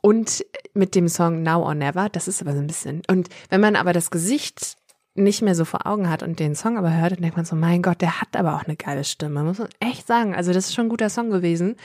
Und 0.00 0.44
mit 0.74 0.94
dem 0.94 1.08
Song 1.08 1.42
Now 1.42 1.64
or 1.64 1.74
Never, 1.74 2.08
das 2.08 2.28
ist 2.28 2.40
aber 2.40 2.52
so 2.52 2.58
ein 2.58 2.66
bisschen. 2.66 3.02
Und 3.08 3.28
wenn 3.50 3.60
man 3.60 3.76
aber 3.76 3.92
das 3.92 4.10
Gesicht 4.10 4.76
nicht 5.14 5.42
mehr 5.42 5.54
so 5.54 5.64
vor 5.64 5.86
Augen 5.86 6.08
hat 6.08 6.22
und 6.22 6.38
den 6.38 6.54
Song 6.54 6.78
aber 6.78 6.96
hört, 6.96 7.12
dann 7.12 7.22
denkt 7.22 7.36
man 7.36 7.44
so, 7.44 7.56
mein 7.56 7.82
Gott, 7.82 8.00
der 8.00 8.20
hat 8.20 8.36
aber 8.36 8.54
auch 8.54 8.64
eine 8.64 8.76
geile 8.76 9.04
Stimme, 9.04 9.42
muss 9.42 9.58
man 9.58 9.68
echt 9.80 10.06
sagen. 10.06 10.34
Also 10.34 10.52
das 10.52 10.66
ist 10.66 10.74
schon 10.74 10.86
ein 10.86 10.90
guter 10.90 11.10
Song 11.10 11.30
gewesen. 11.30 11.76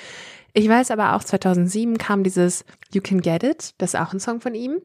Ich 0.54 0.69
weiß 0.69 0.91
aber 0.91 1.15
auch, 1.15 1.24
2007 1.24 1.98
kam 1.98 2.24
dieses 2.24 2.63
You 2.93 3.02
Can 3.02 3.22
Get 3.22 3.43
It, 3.43 3.74
das 3.80 3.96
ist 3.96 4.00
auch 4.00 4.13
ein 4.13 4.19
Song 4.19 4.39
von 4.39 4.54
ihm, 4.54 4.82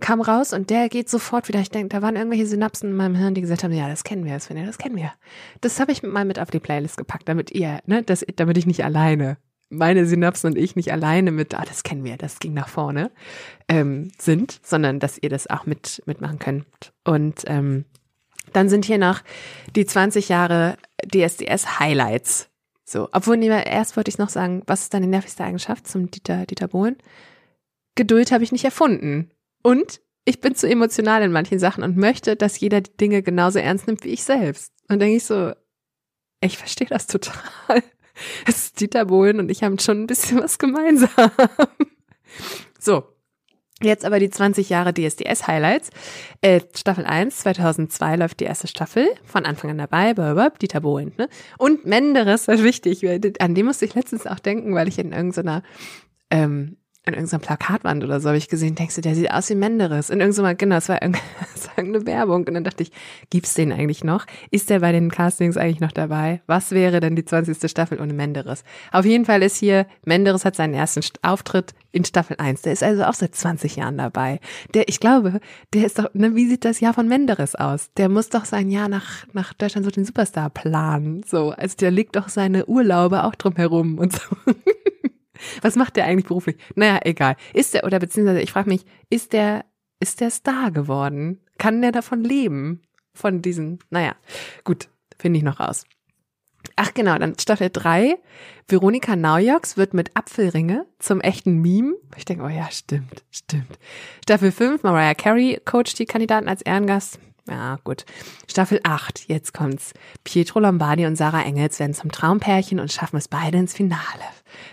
kam 0.00 0.20
raus 0.20 0.52
und 0.52 0.70
der 0.70 0.88
geht 0.88 1.08
sofort 1.08 1.48
wieder. 1.48 1.60
Ich 1.60 1.70
denke, 1.70 1.88
da 1.88 2.02
waren 2.02 2.16
irgendwelche 2.16 2.46
Synapsen 2.46 2.90
in 2.90 2.96
meinem 2.96 3.14
Hirn, 3.14 3.34
die 3.34 3.40
gesagt 3.40 3.64
haben, 3.64 3.72
ja, 3.72 3.88
das 3.88 4.04
kennen 4.04 4.24
wir, 4.24 4.34
das, 4.34 4.48
das 4.48 4.78
kennen 4.78 4.96
wir. 4.96 5.12
Das 5.60 5.80
habe 5.80 5.92
ich 5.92 6.02
mal 6.02 6.24
mit 6.24 6.38
auf 6.38 6.50
die 6.50 6.60
Playlist 6.60 6.96
gepackt, 6.96 7.28
damit 7.28 7.50
ihr, 7.50 7.80
ne, 7.86 8.02
das, 8.02 8.24
damit 8.36 8.58
ich 8.58 8.66
nicht 8.66 8.84
alleine 8.84 9.38
meine 9.68 10.06
Synapsen 10.06 10.52
und 10.52 10.58
ich 10.58 10.76
nicht 10.76 10.92
alleine 10.92 11.32
mit, 11.32 11.54
ah, 11.54 11.64
das 11.66 11.82
kennen 11.82 12.04
wir, 12.04 12.16
das 12.16 12.38
ging 12.38 12.54
nach 12.54 12.68
vorne, 12.68 13.10
ähm, 13.68 14.12
sind, 14.18 14.60
sondern 14.62 15.00
dass 15.00 15.18
ihr 15.18 15.28
das 15.28 15.48
auch 15.48 15.66
mit, 15.66 16.02
mitmachen 16.06 16.38
könnt. 16.38 16.66
Und 17.04 17.42
ähm, 17.46 17.84
dann 18.52 18.68
sind 18.68 18.84
hier 18.84 18.98
noch 18.98 19.22
die 19.74 19.86
20 19.86 20.28
Jahre 20.28 20.76
DSDS 21.04 21.80
Highlights. 21.80 22.48
So, 22.84 23.08
obwohl, 23.10 23.36
nee, 23.36 23.48
erst 23.48 23.96
wollte 23.96 24.10
ich 24.10 24.18
noch 24.18 24.28
sagen, 24.28 24.62
was 24.66 24.82
ist 24.82 24.94
deine 24.94 25.08
nervigste 25.08 25.42
Eigenschaft 25.42 25.88
zum 25.88 26.10
Dieter, 26.10 26.46
Dieter 26.46 26.68
Bohlen? 26.68 26.96
Geduld 27.96 28.30
habe 28.30 28.44
ich 28.44 28.52
nicht 28.52 28.64
erfunden. 28.64 29.30
Und 29.66 30.00
ich 30.24 30.40
bin 30.40 30.54
zu 30.54 30.68
emotional 30.68 31.24
in 31.24 31.32
manchen 31.32 31.58
Sachen 31.58 31.82
und 31.82 31.96
möchte, 31.96 32.36
dass 32.36 32.60
jeder 32.60 32.82
die 32.82 32.96
Dinge 32.96 33.24
genauso 33.24 33.58
ernst 33.58 33.88
nimmt 33.88 34.04
wie 34.04 34.10
ich 34.10 34.22
selbst. 34.22 34.72
Und 34.88 35.00
denke 35.00 35.16
ich 35.16 35.24
so, 35.24 35.54
ich 36.40 36.56
verstehe 36.56 36.86
das 36.86 37.08
total. 37.08 37.34
Es 38.46 38.66
ist 38.66 38.80
Dieter 38.80 39.06
Bohlen 39.06 39.40
und 39.40 39.50
ich 39.50 39.64
haben 39.64 39.78
schon 39.80 40.02
ein 40.02 40.06
bisschen 40.06 40.40
was 40.40 40.58
gemeinsam. 40.58 41.10
So, 42.78 43.02
Jetzt 43.82 44.04
aber 44.04 44.20
die 44.20 44.30
20 44.30 44.70
Jahre 44.70 44.94
DSDS 44.94 45.48
Highlights. 45.48 45.90
Äh, 46.40 46.60
Staffel 46.74 47.04
1, 47.04 47.38
2002 47.40 48.16
läuft 48.16 48.38
die 48.40 48.44
erste 48.44 48.68
Staffel. 48.68 49.08
Von 49.24 49.44
Anfang 49.44 49.70
an 49.70 49.78
dabei, 49.78 50.14
Burberb, 50.14 50.60
Dieter 50.60 50.80
Bohlen. 50.80 51.12
Ne? 51.18 51.28
Und 51.58 51.84
Menderes, 51.84 52.44
das 52.46 52.60
ist 52.60 52.64
wichtig. 52.64 53.04
An 53.40 53.54
dem 53.56 53.66
musste 53.66 53.84
ich 53.84 53.94
letztens 53.94 54.28
auch 54.28 54.38
denken, 54.38 54.74
weil 54.76 54.86
ich 54.86 54.98
in 54.98 55.12
irgendeiner 55.12 55.64
ähm, 56.30 56.76
an 57.06 57.14
irgendeiner 57.14 57.40
Plakatwand 57.40 58.02
oder 58.02 58.20
so 58.20 58.28
habe 58.28 58.38
ich 58.38 58.48
gesehen, 58.48 58.74
denkst 58.74 58.96
du, 58.96 59.00
der 59.00 59.14
sieht 59.14 59.30
aus 59.30 59.48
wie 59.48 59.54
Menderes. 59.54 60.10
In 60.10 60.20
irgendeiner, 60.20 60.56
genau, 60.56 60.76
es 60.76 60.88
war 60.88 61.00
irgendeine 61.02 62.04
Werbung. 62.04 62.46
Und 62.46 62.54
dann 62.54 62.64
dachte 62.64 62.82
ich, 62.82 62.90
gibt's 63.30 63.54
den 63.54 63.72
eigentlich 63.72 64.02
noch? 64.02 64.26
Ist 64.50 64.70
der 64.70 64.80
bei 64.80 64.90
den 64.90 65.10
Castings 65.10 65.56
eigentlich 65.56 65.80
noch 65.80 65.92
dabei? 65.92 66.42
Was 66.46 66.72
wäre 66.72 66.98
denn 66.98 67.14
die 67.14 67.24
20. 67.24 67.70
Staffel 67.70 68.00
ohne 68.00 68.12
Menderes? 68.12 68.64
Auf 68.90 69.04
jeden 69.04 69.24
Fall 69.24 69.42
ist 69.42 69.56
hier, 69.56 69.86
Menderes 70.04 70.44
hat 70.44 70.56
seinen 70.56 70.74
ersten 70.74 71.00
Auftritt 71.22 71.74
in 71.92 72.04
Staffel 72.04 72.36
1. 72.38 72.62
Der 72.62 72.72
ist 72.72 72.82
also 72.82 73.04
auch 73.04 73.14
seit 73.14 73.36
20 73.36 73.76
Jahren 73.76 73.98
dabei. 73.98 74.40
Der, 74.74 74.88
ich 74.88 74.98
glaube, 74.98 75.40
der 75.74 75.86
ist 75.86 76.00
doch, 76.00 76.12
ne, 76.12 76.34
wie 76.34 76.48
sieht 76.48 76.64
das 76.64 76.80
Jahr 76.80 76.92
von 76.92 77.06
Menderes 77.06 77.54
aus? 77.54 77.90
Der 77.96 78.08
muss 78.08 78.30
doch 78.30 78.44
sein 78.44 78.68
Jahr 78.68 78.88
nach, 78.88 79.26
nach 79.32 79.54
Deutschland 79.54 79.84
so 79.84 79.92
den 79.92 80.04
Superstar 80.04 80.50
planen. 80.50 81.22
So, 81.24 81.50
also 81.50 81.76
der 81.76 81.92
legt 81.92 82.16
doch 82.16 82.28
seine 82.28 82.66
Urlaube 82.66 83.22
auch 83.24 83.36
drum 83.36 83.54
herum 83.54 83.98
und 83.98 84.12
so. 84.12 84.36
Was 85.62 85.76
macht 85.76 85.96
der 85.96 86.06
eigentlich 86.06 86.26
beruflich? 86.26 86.56
Naja, 86.74 87.00
egal. 87.02 87.36
Ist 87.52 87.74
der, 87.74 87.84
oder 87.84 87.98
beziehungsweise 87.98 88.40
ich 88.40 88.52
frage 88.52 88.68
mich, 88.68 88.84
ist 89.10 89.32
der, 89.32 89.64
ist 90.00 90.20
der 90.20 90.30
Star 90.30 90.70
geworden? 90.70 91.40
Kann 91.58 91.82
der 91.82 91.92
davon 91.92 92.22
leben? 92.22 92.82
Von 93.14 93.40
diesen, 93.40 93.78
naja, 93.88 94.14
gut, 94.64 94.88
finde 95.18 95.38
ich 95.38 95.44
noch 95.44 95.60
raus. 95.60 95.84
Ach 96.74 96.92
genau, 96.92 97.16
dann 97.16 97.38
Staffel 97.38 97.70
3. 97.72 98.18
Veronika 98.68 99.16
Naujoks 99.16 99.76
wird 99.76 99.94
mit 99.94 100.16
Apfelringe 100.16 100.86
zum 100.98 101.20
echten 101.20 101.62
Meme. 101.62 101.94
Ich 102.16 102.24
denke, 102.24 102.44
oh 102.44 102.48
ja, 102.48 102.70
stimmt, 102.70 103.24
stimmt. 103.30 103.78
Staffel 104.24 104.50
5, 104.50 104.82
Mariah 104.82 105.14
Carey 105.14 105.60
coacht 105.64 105.98
die 105.98 106.06
Kandidaten 106.06 106.48
als 106.48 106.62
Ehrengast. 106.62 107.20
Ja, 107.48 107.78
gut. 107.84 108.04
Staffel 108.50 108.80
8, 108.82 109.28
jetzt 109.28 109.54
kommt's. 109.54 109.92
Pietro 110.24 110.58
Lombardi 110.60 111.06
und 111.06 111.16
Sarah 111.16 111.42
Engels 111.42 111.78
werden 111.78 111.94
zum 111.94 112.10
Traumpärchen 112.10 112.80
und 112.80 112.92
schaffen 112.92 113.16
es 113.16 113.28
beide 113.28 113.58
ins 113.58 113.74
Finale. 113.74 114.00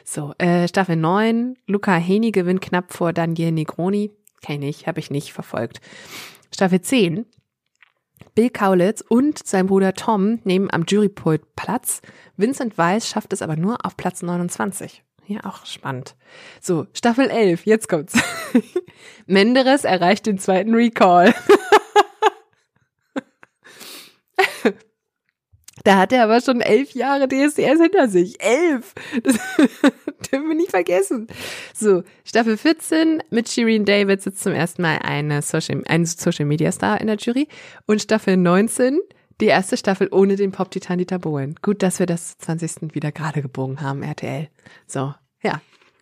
So, 0.03 0.33
äh, 0.39 0.67
Staffel 0.67 0.95
9, 0.95 1.55
Luca 1.67 1.95
Heni 1.95 2.31
gewinnt 2.31 2.62
knapp 2.62 2.91
vor 2.91 3.13
Daniel 3.13 3.51
Negroni. 3.51 4.12
Kenne 4.41 4.67
ich, 4.67 4.88
habe 4.88 4.99
ich 4.99 5.12
nicht 5.12 5.33
verfolgt. 5.33 5.81
Staffel 6.51 6.81
10, 6.81 7.25
Bill 8.36 8.49
Kaulitz 8.49 9.03
und 9.07 9.45
sein 9.45 9.67
Bruder 9.67 9.93
Tom 9.93 10.39
nehmen 10.43 10.69
am 10.71 10.86
Jurypult 10.88 11.55
Platz. 11.55 12.01
Vincent 12.36 12.77
Weiss 12.77 13.07
schafft 13.07 13.33
es 13.33 13.43
aber 13.43 13.55
nur 13.55 13.86
auf 13.86 13.95
Platz 13.95 14.23
29. 14.23 15.03
Ja, 15.27 15.45
auch 15.45 15.65
spannend. 15.65 16.15
So, 16.59 16.88
Staffel 16.93 17.29
11, 17.29 17.65
jetzt 17.65 17.88
kommt's. 17.88 18.13
Menderes 19.25 19.83
erreicht 19.86 20.25
den 20.25 20.38
zweiten 20.38 20.73
Recall. 20.73 21.33
Da 25.83 25.97
hat 25.97 26.13
er 26.13 26.23
aber 26.23 26.39
schon 26.39 26.61
elf 26.61 26.91
Jahre 26.91 27.27
DSDS 27.27 27.81
hinter 27.81 28.07
sich. 28.07 28.41
Elf! 28.41 28.93
Das 29.23 29.33
dürfen 30.31 30.47
wir 30.47 30.55
nicht 30.55 30.69
vergessen. 30.69 31.27
So, 31.73 32.03
Staffel 32.23 32.57
14 32.57 33.23
mit 33.31 33.49
Shireen 33.49 33.83
David 33.83 34.21
sitzt 34.21 34.43
zum 34.43 34.53
ersten 34.53 34.81
Mal 34.81 34.99
eine 34.99 35.41
Social, 35.41 35.83
ein 35.87 36.05
Social 36.05 36.45
Media 36.45 36.71
Star 36.71 37.01
in 37.01 37.07
der 37.07 37.17
Jury. 37.17 37.47
Und 37.85 38.01
Staffel 38.01 38.37
19, 38.37 38.99
die 39.41 39.47
erste 39.47 39.75
Staffel 39.75 40.09
ohne 40.11 40.35
den 40.35 40.51
Pop-Titan 40.51 40.99
Dieter 40.99 41.19
Bohlen. 41.19 41.55
Gut, 41.61 41.81
dass 41.81 41.99
wir 41.99 42.05
das 42.05 42.37
20. 42.37 42.93
wieder 42.93 43.11
gerade 43.11 43.41
gebogen 43.41 43.81
haben, 43.81 44.03
RTL. 44.03 44.49
So, 44.87 45.13
ja. 45.41 45.59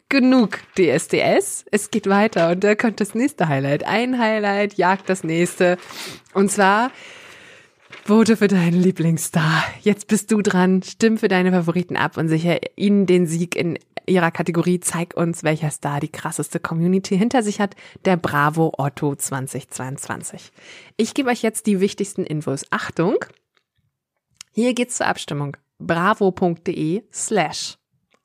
Genug 0.10 0.60
DSDS. 0.78 1.64
Es 1.72 1.90
geht 1.90 2.08
weiter 2.08 2.52
und 2.52 2.66
da 2.66 2.76
kommt 2.76 3.00
das 3.00 3.16
nächste 3.16 3.48
Highlight. 3.48 3.86
Ein 3.86 4.20
Highlight 4.20 4.74
jagt 4.74 5.08
das 5.08 5.24
nächste. 5.24 5.78
Und 6.34 6.52
zwar 6.52 6.92
Vote 8.04 8.36
für 8.36 8.48
deinen 8.48 8.82
Lieblingsstar. 8.82 9.64
Jetzt 9.82 10.08
bist 10.08 10.32
du 10.32 10.42
dran. 10.42 10.82
Stimm 10.82 11.20
für 11.20 11.28
deine 11.28 11.52
Favoriten 11.52 11.96
ab 11.96 12.18
und 12.18 12.30
sicher 12.30 12.60
ihnen 12.76 13.06
den 13.06 13.28
Sieg 13.28 13.56
in 13.56 13.78
ihrer 14.08 14.32
Kategorie. 14.32 14.80
Zeig 14.80 15.16
uns, 15.16 15.44
welcher 15.44 15.70
Star 15.70 16.00
die 16.00 16.12
krasseste 16.12 16.60
Community 16.60 17.16
hinter 17.16 17.44
sich 17.44 17.62
hat. 17.62 17.76
Der 18.06 18.18
Bravo 18.18 18.74
Otto 18.78 19.16
2022. 19.16 20.52
Ich 20.98 21.14
gebe 21.14 21.30
euch 21.30 21.44
jetzt 21.44 21.68
die 21.68 21.80
wichtigsten 21.80 22.26
Infos. 22.26 22.66
Achtung! 22.72 23.18
Hier 24.52 24.74
geht's 24.74 24.98
zur 24.98 25.06
Abstimmung. 25.08 25.56
bravo.de 25.78 27.04
slash 27.14 27.78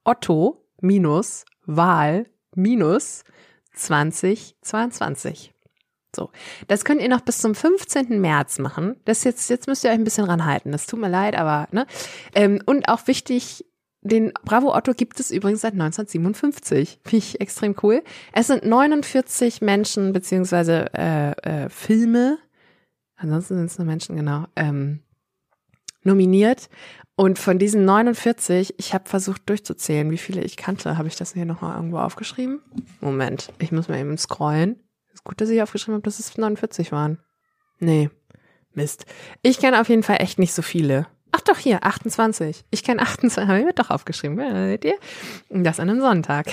Otto 0.05 0.65
minus 0.81 1.45
Wahl 1.67 2.27
minus 2.55 3.25
2022. 3.75 5.53
So. 6.17 6.31
Das 6.67 6.85
könnt 6.85 7.01
ihr 7.01 7.09
noch 7.09 7.21
bis 7.21 7.39
zum 7.39 7.55
15. 7.55 8.21
März 8.21 8.59
machen. 8.59 8.97
Das 9.05 9.23
jetzt, 9.23 9.49
jetzt 9.51 9.69
müsst 9.69 9.85
ihr 9.85 9.91
euch 9.91 9.97
ein 9.97 10.05
bisschen 10.05 10.25
ranhalten. 10.25 10.73
Das 10.73 10.87
tut 10.87 10.99
mir 10.99 11.09
leid, 11.09 11.37
aber, 11.37 11.69
ne? 11.71 11.87
Ähm, 12.35 12.61
und 12.67 12.89
auch 12.89 13.07
wichtig, 13.07 13.65
den 14.01 14.33
Bravo 14.45 14.75
Otto 14.75 14.93
gibt 14.93 15.21
es 15.21 15.31
übrigens 15.31 15.61
seit 15.61 15.75
1957. 15.75 17.01
Finde 17.05 17.17
ich 17.25 17.41
extrem 17.41 17.77
cool. 17.83 18.03
Es 18.33 18.47
sind 18.49 18.65
49 18.65 19.61
Menschen 19.61 20.13
beziehungsweise 20.13 20.87
äh, 20.95 21.31
äh, 21.65 21.69
Filme, 21.69 22.39
ansonsten 23.17 23.57
sind 23.57 23.67
es 23.67 23.79
nur 23.79 23.87
Menschen, 23.87 24.17
genau, 24.17 24.47
ähm, 24.57 25.01
nominiert. 26.03 26.69
Und 27.17 27.39
von 27.39 27.59
diesen 27.59 27.85
49, 27.85 28.75
ich 28.79 28.93
habe 28.93 29.09
versucht 29.09 29.49
durchzuzählen, 29.49 30.11
wie 30.11 30.19
viele 30.19 30.43
ich 30.43 30.57
kannte. 30.57 30.99
Habe 30.99 31.09
ich 31.09 31.17
das 31.17 31.33
hier 31.33 31.47
nochmal 31.47 31.77
irgendwo 31.77 31.99
aufgeschrieben? 31.99 32.61
Moment, 33.01 33.53
ich 33.59 33.73
muss 33.73 33.89
mal 33.89 33.99
eben 33.99 34.19
scrollen. 34.19 34.86
Gut, 35.27 35.41
dass 35.41 35.51
ich 35.51 35.61
aufgeschrieben 35.61 35.95
habe, 35.95 36.05
dass 36.05 36.21
es 36.21 36.39
49 36.39 36.93
waren. 36.93 37.19
Nee. 37.81 38.11
Mist. 38.75 39.07
Ich 39.43 39.59
kenne 39.59 39.81
auf 39.81 39.89
jeden 39.89 40.05
Fall 40.05 40.19
echt 40.21 40.39
nicht 40.39 40.53
so 40.53 40.63
viele. 40.63 41.09
Ach 41.33 41.41
doch, 41.41 41.59
hier, 41.59 41.83
28. 41.83 42.65
Ich 42.71 42.85
kenne 42.85 43.03
28, 43.03 43.49
habe 43.49 43.59
ich 43.59 43.65
mir 43.65 43.73
doch 43.73 43.91
aufgeschrieben, 43.91 44.39
seht 44.39 44.85
ihr? 44.85 44.95
Das 45.51 45.81
an 45.81 45.91
einem 45.91 46.01
Sonntag. 46.01 46.47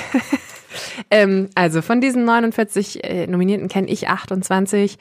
ähm, 1.12 1.51
also 1.53 1.83
von 1.83 2.01
diesen 2.01 2.25
49 2.25 3.03
äh, 3.03 3.27
Nominierten 3.27 3.67
kenne 3.67 3.89
ich 3.89 4.09
28 4.09 4.97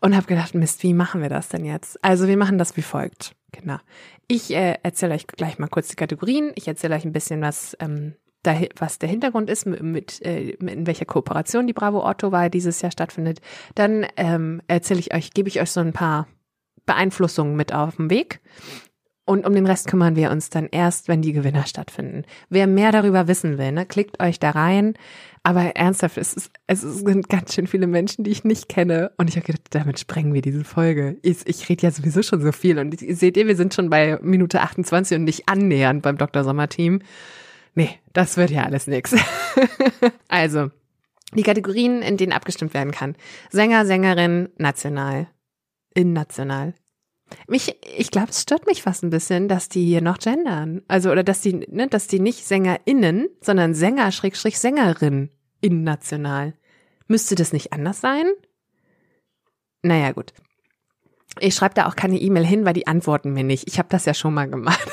und 0.00 0.16
habe 0.16 0.26
gedacht, 0.26 0.56
Mist, 0.56 0.82
wie 0.82 0.92
machen 0.92 1.22
wir 1.22 1.28
das 1.28 1.48
denn 1.48 1.64
jetzt? 1.64 2.04
Also 2.04 2.26
wir 2.26 2.36
machen 2.36 2.58
das 2.58 2.76
wie 2.76 2.82
folgt. 2.82 3.36
Genau. 3.52 3.78
Ich 4.26 4.50
äh, 4.50 4.78
erzähle 4.82 5.14
euch 5.14 5.28
gleich 5.28 5.60
mal 5.60 5.68
kurz 5.68 5.86
die 5.86 5.96
Kategorien. 5.96 6.50
Ich 6.56 6.66
erzähle 6.66 6.96
euch 6.96 7.04
ein 7.04 7.12
bisschen 7.12 7.40
was 7.40 7.76
ähm, 7.78 8.16
was 8.78 8.98
der 8.98 9.08
Hintergrund 9.08 9.50
ist, 9.50 9.66
mit, 9.66 10.20
äh, 10.22 10.50
in 10.50 10.86
welcher 10.86 11.04
Kooperation 11.04 11.66
die 11.66 11.72
Bravo 11.72 12.04
Otto 12.06 12.32
Wahl 12.32 12.50
dieses 12.50 12.82
Jahr 12.82 12.92
stattfindet, 12.92 13.40
dann 13.74 14.06
ähm, 14.16 14.62
erzähle 14.66 15.00
ich 15.00 15.14
euch, 15.14 15.32
gebe 15.32 15.48
ich 15.48 15.60
euch 15.60 15.70
so 15.70 15.80
ein 15.80 15.92
paar 15.92 16.26
Beeinflussungen 16.86 17.56
mit 17.56 17.72
auf 17.72 17.96
den 17.96 18.10
Weg. 18.10 18.40
Und 19.24 19.46
um 19.46 19.54
den 19.54 19.66
Rest 19.66 19.86
kümmern 19.86 20.16
wir 20.16 20.32
uns 20.32 20.50
dann 20.50 20.66
erst, 20.66 21.06
wenn 21.06 21.22
die 21.22 21.32
Gewinner 21.32 21.64
stattfinden. 21.64 22.24
Wer 22.48 22.66
mehr 22.66 22.90
darüber 22.90 23.28
wissen 23.28 23.56
will, 23.56 23.70
ne, 23.70 23.86
klickt 23.86 24.20
euch 24.20 24.40
da 24.40 24.50
rein. 24.50 24.94
Aber 25.44 25.76
ernsthaft, 25.76 26.18
es, 26.18 26.34
ist, 26.34 26.50
es 26.66 26.80
sind 26.80 27.28
ganz 27.28 27.54
schön 27.54 27.68
viele 27.68 27.86
Menschen, 27.86 28.24
die 28.24 28.30
ich 28.32 28.42
nicht 28.42 28.68
kenne. 28.68 29.12
Und 29.18 29.28
ich 29.28 29.36
habe 29.36 29.46
gedacht, 29.46 29.66
damit 29.70 30.00
sprengen 30.00 30.34
wir 30.34 30.42
diese 30.42 30.64
Folge. 30.64 31.18
Ich, 31.22 31.46
ich 31.46 31.68
rede 31.68 31.82
ja 31.82 31.90
sowieso 31.92 32.22
schon 32.22 32.42
so 32.42 32.50
viel. 32.50 32.78
Und 32.78 32.98
seht 32.98 33.36
ihr, 33.36 33.46
wir 33.46 33.56
sind 33.56 33.74
schon 33.74 33.90
bei 33.90 34.18
Minute 34.22 34.60
28 34.60 35.18
und 35.18 35.24
nicht 35.24 35.48
annähernd 35.48 36.02
beim 36.02 36.18
Dr. 36.18 36.42
Sommer 36.42 36.68
Team. 36.68 37.00
Nee, 37.74 37.98
das 38.12 38.36
wird 38.36 38.50
ja 38.50 38.64
alles 38.64 38.86
nix. 38.86 39.14
also, 40.28 40.70
die 41.34 41.42
Kategorien, 41.42 42.02
in 42.02 42.16
denen 42.16 42.32
abgestimmt 42.32 42.74
werden 42.74 42.92
kann. 42.92 43.16
Sänger, 43.50 43.86
Sängerin, 43.86 44.50
national. 44.58 45.28
Innational. 45.94 46.74
Mich, 47.48 47.76
ich 47.96 48.10
glaube, 48.10 48.28
es 48.30 48.42
stört 48.42 48.66
mich 48.66 48.82
fast 48.82 49.02
ein 49.02 49.10
bisschen, 49.10 49.48
dass 49.48 49.70
die 49.70 49.86
hier 49.86 50.02
noch 50.02 50.18
gendern. 50.18 50.82
Also, 50.88 51.10
oder 51.10 51.22
dass 51.24 51.40
die, 51.40 51.54
ne, 51.54 51.88
dass 51.88 52.06
die 52.06 52.20
nicht 52.20 52.44
SängerInnen, 52.46 53.28
sondern 53.40 53.74
Sänger, 53.74 54.12
Schrägstrich, 54.12 54.58
Sängerin 54.58 55.30
innational. 55.62 56.54
Müsste 57.08 57.34
das 57.34 57.52
nicht 57.52 57.72
anders 57.72 58.00
sein? 58.00 58.26
Naja, 59.82 60.12
gut. 60.12 60.32
Ich 61.40 61.54
schreibe 61.54 61.74
da 61.74 61.86
auch 61.86 61.96
keine 61.96 62.18
E-Mail 62.18 62.44
hin, 62.44 62.64
weil 62.66 62.74
die 62.74 62.86
antworten 62.86 63.32
mir 63.32 63.44
nicht. 63.44 63.66
Ich 63.66 63.78
habe 63.78 63.88
das 63.88 64.04
ja 64.04 64.12
schon 64.12 64.34
mal 64.34 64.50
gemacht. 64.50 64.86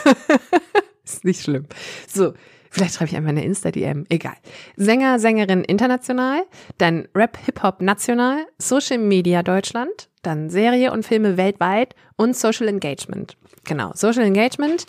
Ist 1.03 1.25
nicht 1.25 1.41
schlimm. 1.41 1.65
So, 2.07 2.33
Vielleicht 2.69 2.95
schreibe 2.95 3.11
ich 3.11 3.17
einfach 3.17 3.29
eine 3.29 3.43
Insta-DM. 3.43 4.05
Egal. 4.09 4.35
Sänger, 4.75 5.19
Sängerin 5.19 5.63
international, 5.63 6.43
dann 6.77 7.07
Rap, 7.15 7.37
Hip-Hop 7.45 7.81
national, 7.81 8.45
Social 8.57 8.99
Media 8.99 9.43
Deutschland, 9.43 10.09
dann 10.21 10.49
Serie 10.49 10.91
und 10.91 11.05
Filme 11.05 11.37
weltweit 11.37 11.95
und 12.15 12.35
Social 12.35 12.67
Engagement. 12.67 13.37
Genau, 13.65 13.91
Social 13.93 14.23
Engagement 14.23 14.85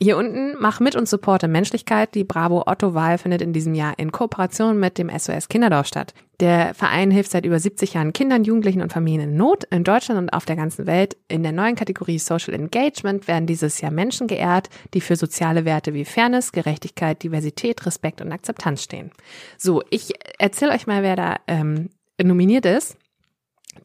hier 0.00 0.16
unten, 0.16 0.56
mach 0.58 0.80
mit 0.80 0.96
und 0.96 1.08
supporte 1.08 1.48
Menschlichkeit. 1.48 2.14
Die 2.14 2.24
Bravo 2.24 2.64
Otto 2.66 2.94
Wahl 2.94 3.18
findet 3.18 3.42
in 3.42 3.52
diesem 3.52 3.74
Jahr 3.74 3.98
in 3.98 4.12
Kooperation 4.12 4.78
mit 4.78 4.98
dem 4.98 5.10
SOS 5.10 5.48
Kinderdorf 5.48 5.86
statt. 5.86 6.14
Der 6.40 6.74
Verein 6.74 7.10
hilft 7.10 7.30
seit 7.30 7.46
über 7.46 7.60
70 7.60 7.94
Jahren 7.94 8.12
Kindern, 8.12 8.42
Jugendlichen 8.42 8.82
und 8.82 8.92
Familien 8.92 9.30
in 9.30 9.36
Not 9.36 9.64
in 9.70 9.84
Deutschland 9.84 10.18
und 10.18 10.32
auf 10.32 10.44
der 10.44 10.56
ganzen 10.56 10.86
Welt. 10.86 11.16
In 11.28 11.42
der 11.42 11.52
neuen 11.52 11.76
Kategorie 11.76 12.18
Social 12.18 12.54
Engagement 12.54 13.28
werden 13.28 13.46
dieses 13.46 13.80
Jahr 13.80 13.92
Menschen 13.92 14.26
geehrt, 14.26 14.68
die 14.92 15.00
für 15.00 15.16
soziale 15.16 15.64
Werte 15.64 15.94
wie 15.94 16.04
Fairness, 16.04 16.50
Gerechtigkeit, 16.50 17.22
Diversität, 17.22 17.86
Respekt 17.86 18.20
und 18.20 18.32
Akzeptanz 18.32 18.82
stehen. 18.82 19.12
So, 19.56 19.82
ich 19.90 20.12
erzähle 20.38 20.72
euch 20.72 20.86
mal, 20.86 21.02
wer 21.02 21.16
da 21.16 21.36
ähm, 21.46 21.90
nominiert 22.20 22.66
ist. 22.66 22.96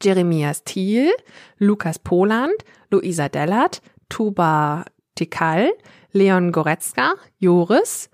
Jeremias 0.02 0.64
Thiel, 0.64 1.12
Lukas 1.58 2.00
Poland, 2.00 2.56
Luisa 2.90 3.30
Dellert, 3.30 3.82
Tuba 4.10 4.86
Tikal, 5.16 5.72
Leon 6.18 6.52
Goretzka, 6.52 7.14
Joris, 7.38 8.10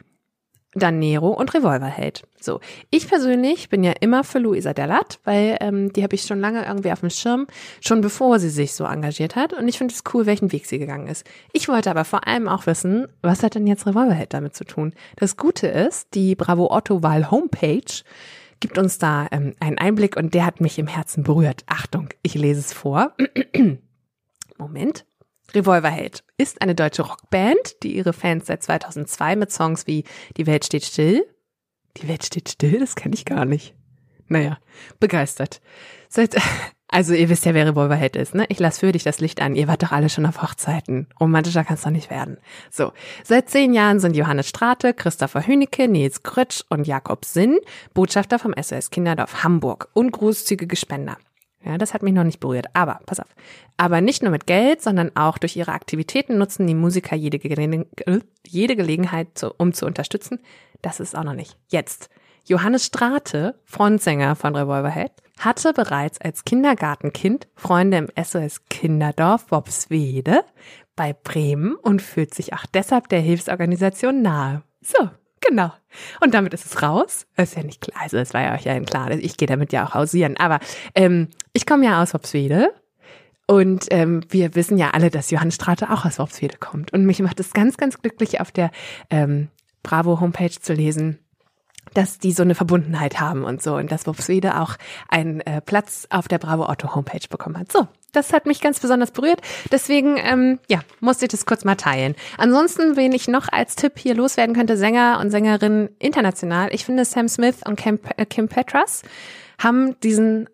dann 0.76 1.00
Nero 1.00 1.30
und 1.30 1.54
Revolverheld. 1.54 2.24
So, 2.40 2.60
ich 2.90 3.08
persönlich 3.08 3.70
bin 3.70 3.84
ja 3.84 3.94
immer 4.00 4.24
für 4.24 4.40
Luisa 4.40 4.74
Dellert, 4.74 5.20
weil 5.24 5.58
ähm, 5.62 5.94
die 5.94 6.04
habe 6.04 6.16
ich 6.16 6.24
schon 6.24 6.40
lange 6.40 6.66
irgendwie 6.66 6.92
auf 6.92 7.00
dem 7.00 7.10
Schirm, 7.10 7.48
schon 7.80 8.02
bevor 8.02 8.40
sie 8.40 8.50
sich 8.50 8.74
so 8.74 8.84
engagiert 8.84 9.36
hat. 9.36 9.54
Und 9.54 9.68
ich 9.68 9.78
finde 9.78 9.94
es 9.94 10.04
cool, 10.14 10.26
welchen 10.26 10.52
Weg 10.52 10.66
sie 10.66 10.80
gegangen 10.80 11.08
ist. 11.08 11.26
Ich 11.54 11.70
wollte 11.70 11.90
aber 11.90 12.06
vor 12.06 12.28
allem 12.28 12.48
auch 12.50 12.66
wissen, 12.66 13.08
was 13.22 13.44
hat 13.44 13.56
denn 13.56 13.68
jetzt 13.68 13.86
Revolverheld 13.86 14.34
damit 14.34 14.56
zu 14.56 14.66
tun? 14.66 14.94
Das 15.16 15.38
Gute 15.38 15.68
ist, 15.68 16.14
die 16.14 16.36
Bravo 16.36 16.72
Otto 16.72 17.04
Wahl 17.04 17.32
Homepage 17.32 18.04
gibt 18.60 18.78
uns 18.78 18.98
da 18.98 19.28
ähm, 19.32 19.54
einen 19.60 19.78
Einblick 19.78 20.18
und 20.18 20.34
der 20.34 20.46
hat 20.46 20.60
mich 20.60 20.80
im 20.80 20.88
Herzen 20.88 21.24
berührt. 21.24 21.64
Achtung, 21.68 22.10
ich 22.24 22.34
lese 22.34 22.62
es 22.62 22.74
vor. 22.74 23.14
Moment. 24.58 25.06
Revolverheld 25.54 26.24
ist 26.38 26.62
eine 26.62 26.76
deutsche 26.76 27.04
Rockband, 27.04 27.84
die 27.84 27.96
ihre 27.96 28.14
Fans 28.14 28.48
seit 28.48 28.64
2002 28.64 29.36
mit 29.36 29.52
Songs 29.52 29.88
wie 29.88 30.04
Die 30.38 30.48
Welt 30.48 30.66
steht 30.66 30.86
still. 30.86 31.26
Die 31.98 32.08
Welt 32.08 32.26
steht 32.26 32.50
still, 32.50 32.80
das 32.80 32.96
kenne 32.96 33.14
ich 33.14 33.26
gar 33.26 33.46
nicht. 33.46 33.76
Naja, 34.28 34.58
begeistert. 35.00 35.62
Seit, 36.10 36.36
also 36.88 37.14
ihr 37.14 37.30
wisst 37.30 37.46
ja, 37.46 37.54
wer 37.54 37.68
Revolverheld 37.68 38.16
ist, 38.16 38.34
ne? 38.34 38.46
Ich 38.50 38.60
lasse 38.60 38.80
für 38.80 38.92
dich 38.92 39.04
das 39.04 39.20
Licht 39.20 39.42
an. 39.42 39.56
Ihr 39.56 39.68
wart 39.68 39.84
doch 39.84 39.92
alle 39.92 40.10
schon 40.10 40.26
auf 40.26 40.42
Hochzeiten. 40.42 41.08
Romantischer 41.20 41.64
kann 41.64 41.76
es 41.76 41.84
doch 41.84 41.92
nicht 41.92 42.10
werden. 42.10 42.38
So, 42.72 42.94
seit 43.24 43.50
zehn 43.50 43.74
Jahren 43.74 44.00
sind 44.00 44.16
Johannes 44.16 44.50
Strate, 44.50 44.94
Christopher 44.94 45.46
Hünecke, 45.46 45.88
Nils 45.88 46.24
Grötsch 46.24 46.64
und 46.70 46.88
Jakob 46.88 47.26
Sinn 47.26 47.60
Botschafter 47.94 48.40
vom 48.40 48.56
SOS 48.60 48.90
Kinderdorf 48.90 49.44
Hamburg 49.44 49.90
und 49.94 50.12
großzügige 50.12 50.76
Spender. 50.76 51.18
Ja, 51.66 51.78
das 51.78 51.94
hat 51.94 52.04
mich 52.04 52.14
noch 52.14 52.24
nicht 52.24 52.40
berührt. 52.40 52.68
Aber, 52.74 53.00
pass 53.06 53.20
auf. 53.20 53.34
Aber 53.78 54.02
nicht 54.02 54.22
nur 54.22 54.32
mit 54.32 54.48
Geld, 54.48 54.82
sondern 54.82 55.16
auch 55.16 55.38
durch 55.38 55.56
ihre 55.56 55.72
Aktivitäten 55.72 56.38
nutzen 56.38 56.68
die 56.68 56.76
Musiker 56.76 57.16
jede, 57.16 57.40
Gele 57.40 57.86
jede 58.46 58.76
Gelegenheit, 58.76 59.30
zu, 59.38 59.54
um 59.58 59.74
zu 59.74 59.86
unterstützen. 59.86 60.40
Das 60.82 61.00
ist 61.00 61.16
auch 61.16 61.24
noch 61.24 61.34
nicht. 61.34 61.58
Jetzt. 61.70 62.10
Johannes 62.46 62.86
Strate, 62.86 63.58
Frontsänger 63.64 64.36
von 64.36 64.56
Revolverhead, 64.56 65.12
hatte 65.40 65.72
bereits 65.72 66.20
als 66.20 66.44
Kindergartenkind 66.44 67.48
Freunde 67.56 67.98
im 67.98 68.08
SOS 68.22 68.66
Kinderdorf 68.70 69.50
Wobswede 69.50 70.44
bei 70.96 71.14
Bremen 71.14 71.76
und 71.76 72.02
fühlt 72.02 72.34
sich 72.34 72.54
auch 72.54 72.66
deshalb 72.66 73.08
der 73.08 73.22
Hilfsorganisation 73.22 74.22
nahe. 74.22 74.64
So, 74.82 75.10
Genau. 75.48 75.72
Und 76.22 76.34
damit 76.34 76.54
ist 76.54 76.66
es 76.66 76.82
raus. 76.82 77.26
ist 77.38 77.56
ja 77.56 77.64
nicht 77.64 77.82
klar. 77.82 78.02
Also 78.02 78.18
es 78.18 78.34
war 78.34 78.42
ja 78.42 78.54
euch 78.54 78.64
ja 78.64 78.80
klar. 78.80 79.12
Ich 79.12 79.38
gehe 79.38 79.48
damit 79.48 79.72
ja 79.74 79.86
auch 79.86 79.94
hausieren. 79.94 80.38
Aber 80.38 80.60
ähm, 80.96 81.30
ich 81.54 81.66
komme 81.66 81.86
ja 81.86 82.02
aus 82.02 82.14
Wopswede. 82.14 82.74
Und 83.46 83.88
ähm, 83.92 84.22
wir 84.30 84.56
wissen 84.56 84.78
ja 84.78 84.92
alle, 84.92 85.10
dass 85.10 85.30
Johann 85.30 85.52
Strate 85.52 85.92
auch 85.92 86.06
aus 86.06 86.18
Worpswede 86.18 86.58
kommt. 86.58 86.94
Und 86.94 87.06
mich 87.06 87.20
macht 87.20 87.40
es 87.40 87.52
ganz, 87.52 87.76
ganz 87.78 88.02
glücklich, 88.02 88.40
auf 88.40 88.52
der 88.52 88.72
ähm, 89.10 89.50
Bravo-Homepage 89.84 90.50
zu 90.50 90.74
lesen, 90.74 91.20
dass 91.94 92.20
die 92.20 92.32
so 92.32 92.42
eine 92.44 92.56
Verbundenheit 92.56 93.20
haben 93.20 93.44
und 93.44 93.62
so 93.62 93.76
und 93.76 93.92
dass 93.92 94.08
Wopswede 94.08 94.62
auch 94.62 94.78
einen 95.10 95.42
äh, 95.42 95.60
Platz 95.60 96.08
auf 96.10 96.30
der 96.30 96.38
Bravo 96.38 96.70
Otto 96.70 96.96
Homepage 96.96 97.28
bekommen 97.30 97.58
hat. 97.58 97.72
So, 97.72 97.88
das 98.14 98.32
hat 98.32 98.46
mich 98.46 98.62
ganz 98.62 98.80
besonders 98.80 99.12
berührt. 99.12 99.42
Deswegen, 99.72 100.18
ähm, 100.18 100.60
ja, 100.70 100.80
musste 101.02 101.26
ich 101.26 101.32
das 101.32 101.46
kurz 101.46 101.66
mal 101.66 101.76
teilen. 101.76 102.16
Ansonsten, 102.38 102.96
wen 102.96 103.12
ich 103.12 103.28
noch 103.28 103.50
als 103.52 103.76
Tipp 103.76 103.94
hier 103.98 104.16
loswerden 104.16 104.56
könnte, 104.56 104.78
Sänger 104.78 105.20
und 105.20 105.32
Sängerinnen 105.32 105.90
international. 106.00 106.70
Ich 106.72 106.86
finde, 106.86 107.04
Sam 107.04 107.28
Smith 107.28 107.58
und 107.66 107.76
Kim, 107.76 108.00
äh, 108.16 108.26
Kim 108.26 108.48
Petras 108.48 109.02
haben 109.60 110.00
diesen 110.02 110.48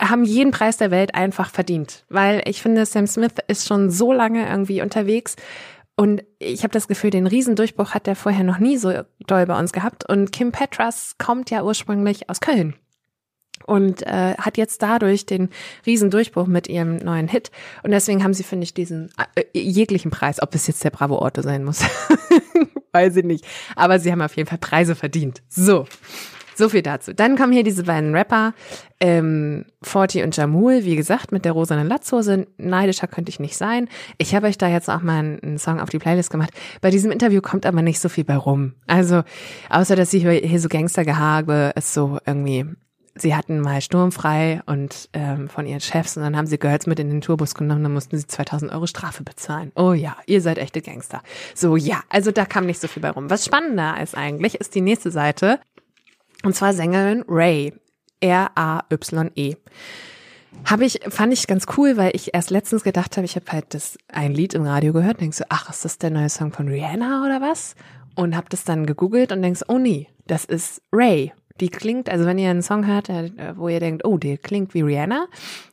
haben 0.00 0.22
jeden 0.22 0.52
Preis 0.52 0.76
der 0.76 0.92
Welt 0.92 1.16
einfach 1.16 1.50
verdient, 1.50 2.04
weil 2.08 2.42
ich 2.46 2.62
finde, 2.62 2.86
Sam 2.86 3.08
Smith 3.08 3.32
ist 3.48 3.66
schon 3.66 3.90
so 3.90 4.12
lange 4.12 4.48
irgendwie 4.48 4.80
unterwegs 4.80 5.34
und 5.96 6.24
ich 6.38 6.62
habe 6.62 6.72
das 6.72 6.88
Gefühl, 6.88 7.10
den 7.10 7.26
Riesendurchbruch 7.26 7.92
hat 7.92 8.08
er 8.08 8.16
vorher 8.16 8.44
noch 8.44 8.58
nie 8.58 8.76
so 8.76 8.92
doll 9.26 9.46
bei 9.46 9.58
uns 9.58 9.72
gehabt. 9.72 10.08
Und 10.08 10.32
Kim 10.32 10.50
Petras 10.50 11.16
kommt 11.18 11.50
ja 11.50 11.62
ursprünglich 11.62 12.30
aus 12.30 12.40
Köln 12.40 12.74
und 13.66 14.02
äh, 14.06 14.34
hat 14.38 14.58
jetzt 14.58 14.82
dadurch 14.82 15.26
den 15.26 15.50
Riesendurchbruch 15.86 16.46
mit 16.46 16.68
ihrem 16.68 16.96
neuen 16.96 17.28
Hit. 17.28 17.50
Und 17.82 17.90
deswegen 17.90 18.22
haben 18.24 18.34
sie, 18.34 18.44
finde 18.44 18.64
ich, 18.64 18.74
diesen 18.74 19.10
äh, 19.34 19.44
jeglichen 19.52 20.10
Preis, 20.10 20.42
ob 20.42 20.54
es 20.54 20.66
jetzt 20.66 20.84
der 20.84 20.90
Bravo 20.90 21.16
Orte 21.16 21.42
sein 21.42 21.64
muss, 21.64 21.84
weiß 22.92 23.16
ich 23.16 23.24
nicht. 23.24 23.44
Aber 23.76 23.98
sie 23.98 24.12
haben 24.12 24.22
auf 24.22 24.36
jeden 24.36 24.48
Fall 24.48 24.58
Preise 24.58 24.94
verdient. 24.94 25.42
So. 25.48 25.86
So 26.54 26.68
viel 26.68 26.82
dazu. 26.82 27.14
Dann 27.14 27.36
kommen 27.36 27.52
hier 27.52 27.62
diese 27.62 27.84
beiden 27.84 28.14
Rapper, 28.14 28.52
ähm, 29.00 29.64
Forti 29.82 30.22
und 30.22 30.36
Jamul, 30.36 30.84
wie 30.84 30.96
gesagt, 30.96 31.32
mit 31.32 31.44
der 31.44 31.52
rosanen 31.52 31.88
Latzhose. 31.88 32.46
Neidischer 32.58 33.06
könnte 33.06 33.30
ich 33.30 33.40
nicht 33.40 33.56
sein. 33.56 33.88
Ich 34.18 34.34
habe 34.34 34.46
euch 34.46 34.58
da 34.58 34.68
jetzt 34.68 34.90
auch 34.90 35.02
mal 35.02 35.38
einen 35.42 35.58
Song 35.58 35.80
auf 35.80 35.88
die 35.88 35.98
Playlist 35.98 36.30
gemacht. 36.30 36.50
Bei 36.80 36.90
diesem 36.90 37.10
Interview 37.10 37.40
kommt 37.40 37.64
aber 37.64 37.82
nicht 37.82 38.00
so 38.00 38.08
viel 38.08 38.24
bei 38.24 38.36
rum. 38.36 38.74
Also, 38.86 39.22
außer 39.70 39.96
dass 39.96 40.12
ich 40.12 40.22
hier 40.22 40.60
so 40.60 40.68
Gangstergehabe 40.68 41.72
ist 41.74 41.94
so 41.94 42.18
irgendwie 42.26 42.66
sie 43.14 43.34
hatten 43.34 43.60
mal 43.60 43.80
sturmfrei 43.80 44.62
und 44.66 45.08
ähm, 45.12 45.48
von 45.48 45.66
ihren 45.66 45.80
Chefs 45.80 46.16
und 46.16 46.22
dann 46.22 46.36
haben 46.36 46.46
sie 46.46 46.58
Girls 46.58 46.86
mit 46.86 46.98
in 46.98 47.10
den 47.10 47.20
Tourbus 47.20 47.54
genommen, 47.54 47.82
dann 47.82 47.92
mussten 47.92 48.16
sie 48.16 48.26
2000 48.26 48.72
Euro 48.72 48.86
Strafe 48.86 49.22
bezahlen. 49.22 49.72
Oh 49.74 49.92
ja, 49.92 50.16
ihr 50.26 50.40
seid 50.40 50.58
echte 50.58 50.82
Gangster. 50.82 51.22
So 51.54 51.76
ja, 51.76 52.02
also 52.08 52.30
da 52.30 52.44
kam 52.44 52.66
nicht 52.66 52.80
so 52.80 52.88
viel 52.88 53.02
bei 53.02 53.10
rum. 53.10 53.30
Was 53.30 53.44
spannender 53.44 54.00
ist 54.00 54.16
eigentlich, 54.16 54.54
ist 54.56 54.74
die 54.74 54.80
nächste 54.80 55.10
Seite. 55.10 55.60
Und 56.42 56.54
zwar 56.54 56.72
Sängerin 56.74 57.24
Ray. 57.28 57.74
R-A-Y-E. 58.22 59.56
Habe 60.64 60.84
ich, 60.84 61.00
fand 61.08 61.32
ich 61.32 61.46
ganz 61.46 61.66
cool, 61.76 61.96
weil 61.96 62.12
ich 62.14 62.34
erst 62.34 62.50
letztens 62.50 62.84
gedacht 62.84 63.16
habe, 63.16 63.24
ich 63.24 63.34
habe 63.36 63.50
halt 63.50 63.74
das 63.74 63.98
ein 64.08 64.32
Lied 64.32 64.54
im 64.54 64.64
Radio 64.64 64.92
gehört, 64.92 65.20
denkst 65.20 65.38
so, 65.38 65.44
ach, 65.48 65.70
ist 65.70 65.84
das 65.84 65.98
der 65.98 66.10
neue 66.10 66.28
Song 66.28 66.52
von 66.52 66.68
Rihanna 66.68 67.24
oder 67.24 67.40
was? 67.40 67.74
Und 68.14 68.36
habe 68.36 68.46
das 68.48 68.64
dann 68.64 68.86
gegoogelt 68.86 69.32
und 69.32 69.42
denkst, 69.42 69.62
oh 69.68 69.78
nee, 69.78 70.08
das 70.26 70.44
ist 70.44 70.82
Ray. 70.92 71.32
Die 71.62 71.70
klingt, 71.70 72.10
also 72.10 72.26
wenn 72.26 72.36
ihr 72.36 72.50
einen 72.50 72.60
Song 72.60 72.86
hört, 72.86 73.08
äh, 73.08 73.30
wo 73.56 73.68
ihr 73.68 73.80
denkt, 73.80 74.04
oh, 74.04 74.18
der 74.18 74.36
klingt 74.36 74.74
wie 74.74 74.82
Rihanna, 74.82 75.28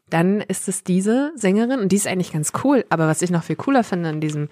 dann 0.10 0.40
ist 0.42 0.70
es 0.70 0.84
diese 0.84 1.34
Sängerin 1.36 1.82
und 1.82 1.92
die 1.92 1.98
ist 1.98 2.08
eigentlich 2.08 2.32
ganz 2.32 2.54
cool. 2.64 2.86
Aber 2.90 3.08
was 3.08 3.22
ich 3.22 3.30
noch 3.30 3.44
viel 3.44 3.58
cooler 3.58 3.84
finde 3.84 4.10
in 4.10 4.22
diesem 4.22 4.48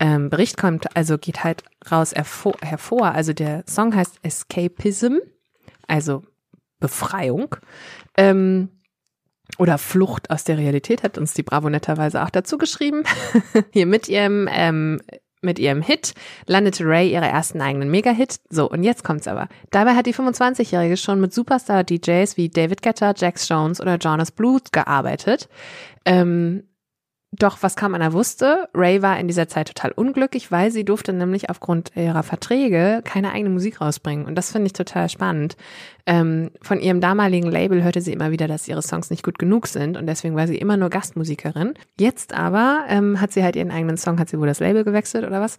ähm, 0.00 0.28
Bericht 0.28 0.56
kommt, 0.56 0.96
also 0.96 1.16
geht 1.16 1.44
halt 1.44 1.62
raus 1.90 2.12
hervor. 2.14 3.12
Also 3.12 3.32
der 3.32 3.62
Song 3.66 3.94
heißt 3.94 4.18
Escapism 4.22 5.18
also 5.88 6.22
Befreiung. 6.78 7.56
Ähm, 8.16 8.68
oder 9.58 9.78
Flucht 9.78 10.30
aus 10.30 10.44
der 10.44 10.58
Realität 10.58 11.02
hat 11.02 11.18
uns 11.18 11.32
die 11.32 11.42
Bravo 11.42 11.68
netterweise 11.70 12.22
auch 12.22 12.30
dazu 12.30 12.58
geschrieben. 12.58 13.02
Hier 13.72 13.86
mit 13.86 14.08
ihrem 14.08 14.46
ähm, 14.52 15.00
mit 15.40 15.58
ihrem 15.58 15.82
Hit 15.82 16.14
landete 16.46 16.84
Ray 16.84 17.12
ihre 17.12 17.26
ersten 17.26 17.60
eigenen 17.60 17.90
Mega-Hit. 17.90 18.40
So, 18.50 18.68
und 18.68 18.82
jetzt 18.82 19.04
kommt's 19.04 19.28
aber. 19.28 19.48
Dabei 19.70 19.94
hat 19.94 20.06
die 20.06 20.14
25-Jährige 20.14 20.96
schon 20.96 21.20
mit 21.20 21.32
Superstar-DJs 21.32 22.36
wie 22.36 22.48
David 22.48 22.82
Guetta, 22.82 23.14
Jax 23.16 23.48
Jones 23.48 23.80
oder 23.80 23.96
Jonas 23.96 24.30
Blue 24.30 24.60
gearbeitet. 24.72 25.48
Ähm, 26.04 26.64
doch 27.30 27.58
was 27.60 27.76
kaum 27.76 27.94
einer 27.94 28.14
wusste, 28.14 28.68
Ray 28.72 29.02
war 29.02 29.18
in 29.20 29.28
dieser 29.28 29.48
Zeit 29.48 29.68
total 29.68 29.92
unglücklich, 29.92 30.50
weil 30.50 30.70
sie 30.70 30.84
durfte 30.84 31.12
nämlich 31.12 31.50
aufgrund 31.50 31.94
ihrer 31.94 32.22
Verträge 32.22 33.02
keine 33.04 33.32
eigene 33.32 33.50
Musik 33.50 33.82
rausbringen. 33.82 34.24
Und 34.24 34.34
das 34.34 34.52
finde 34.52 34.68
ich 34.68 34.72
total 34.72 35.10
spannend. 35.10 35.56
Ähm, 36.06 36.50
von 36.62 36.80
ihrem 36.80 37.02
damaligen 37.02 37.50
Label 37.50 37.82
hörte 37.82 38.00
sie 38.00 38.14
immer 38.14 38.30
wieder, 38.30 38.48
dass 38.48 38.66
ihre 38.66 38.80
Songs 38.80 39.10
nicht 39.10 39.22
gut 39.22 39.38
genug 39.38 39.66
sind 39.66 39.98
und 39.98 40.06
deswegen 40.06 40.36
war 40.36 40.46
sie 40.46 40.56
immer 40.56 40.78
nur 40.78 40.88
Gastmusikerin. 40.88 41.74
Jetzt 42.00 42.32
aber 42.32 42.84
ähm, 42.88 43.20
hat 43.20 43.32
sie 43.32 43.42
halt 43.44 43.56
ihren 43.56 43.70
eigenen 43.70 43.98
Song, 43.98 44.18
hat 44.18 44.30
sie 44.30 44.38
wohl 44.38 44.46
das 44.46 44.60
Label 44.60 44.84
gewechselt 44.84 45.26
oder 45.26 45.42
was 45.42 45.58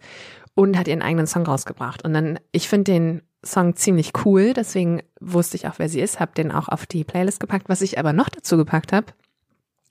und 0.56 0.76
hat 0.76 0.88
ihren 0.88 1.02
eigenen 1.02 1.28
Song 1.28 1.46
rausgebracht. 1.46 2.04
Und 2.04 2.14
dann, 2.14 2.40
ich 2.50 2.68
finde 2.68 2.92
den 2.92 3.22
Song 3.44 3.76
ziemlich 3.76 4.12
cool, 4.24 4.54
deswegen 4.54 5.02
wusste 5.20 5.56
ich 5.56 5.68
auch, 5.68 5.78
wer 5.78 5.88
sie 5.88 6.00
ist, 6.00 6.18
habe 6.18 6.32
den 6.36 6.50
auch 6.50 6.68
auf 6.68 6.86
die 6.86 7.04
Playlist 7.04 7.38
gepackt. 7.38 7.68
Was 7.68 7.80
ich 7.80 7.96
aber 7.96 8.12
noch 8.12 8.28
dazu 8.28 8.56
gepackt 8.56 8.92
habe, 8.92 9.06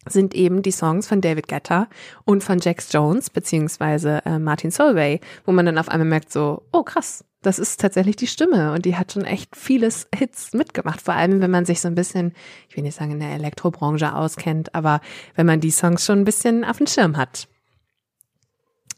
sind 0.07 0.33
eben 0.33 0.61
die 0.61 0.71
Songs 0.71 1.07
von 1.07 1.21
David 1.21 1.47
Guetta 1.47 1.87
und 2.25 2.43
von 2.43 2.59
Jax 2.59 2.91
Jones 2.91 3.29
beziehungsweise 3.29 4.21
äh, 4.25 4.39
Martin 4.39 4.71
Solveig, 4.71 5.21
wo 5.45 5.51
man 5.51 5.65
dann 5.65 5.77
auf 5.77 5.89
einmal 5.89 6.07
merkt 6.07 6.31
so, 6.31 6.63
oh 6.71 6.83
krass, 6.83 7.25
das 7.41 7.59
ist 7.59 7.79
tatsächlich 7.79 8.15
die 8.15 8.27
Stimme 8.27 8.73
und 8.73 8.85
die 8.85 8.95
hat 8.95 9.13
schon 9.13 9.25
echt 9.25 9.55
vieles 9.55 10.07
Hits 10.13 10.53
mitgemacht. 10.53 11.01
Vor 11.01 11.13
allem, 11.13 11.41
wenn 11.41 11.51
man 11.51 11.65
sich 11.65 11.81
so 11.81 11.87
ein 11.87 11.95
bisschen, 11.95 12.33
ich 12.69 12.75
will 12.75 12.83
nicht 12.83 12.97
sagen 12.97 13.11
in 13.11 13.19
der 13.19 13.31
Elektrobranche 13.31 14.13
auskennt, 14.13 14.75
aber 14.75 15.01
wenn 15.35 15.45
man 15.45 15.61
die 15.61 15.71
Songs 15.71 16.05
schon 16.05 16.19
ein 16.19 16.25
bisschen 16.25 16.65
auf 16.65 16.77
dem 16.77 16.87
Schirm 16.87 17.17
hat. 17.17 17.47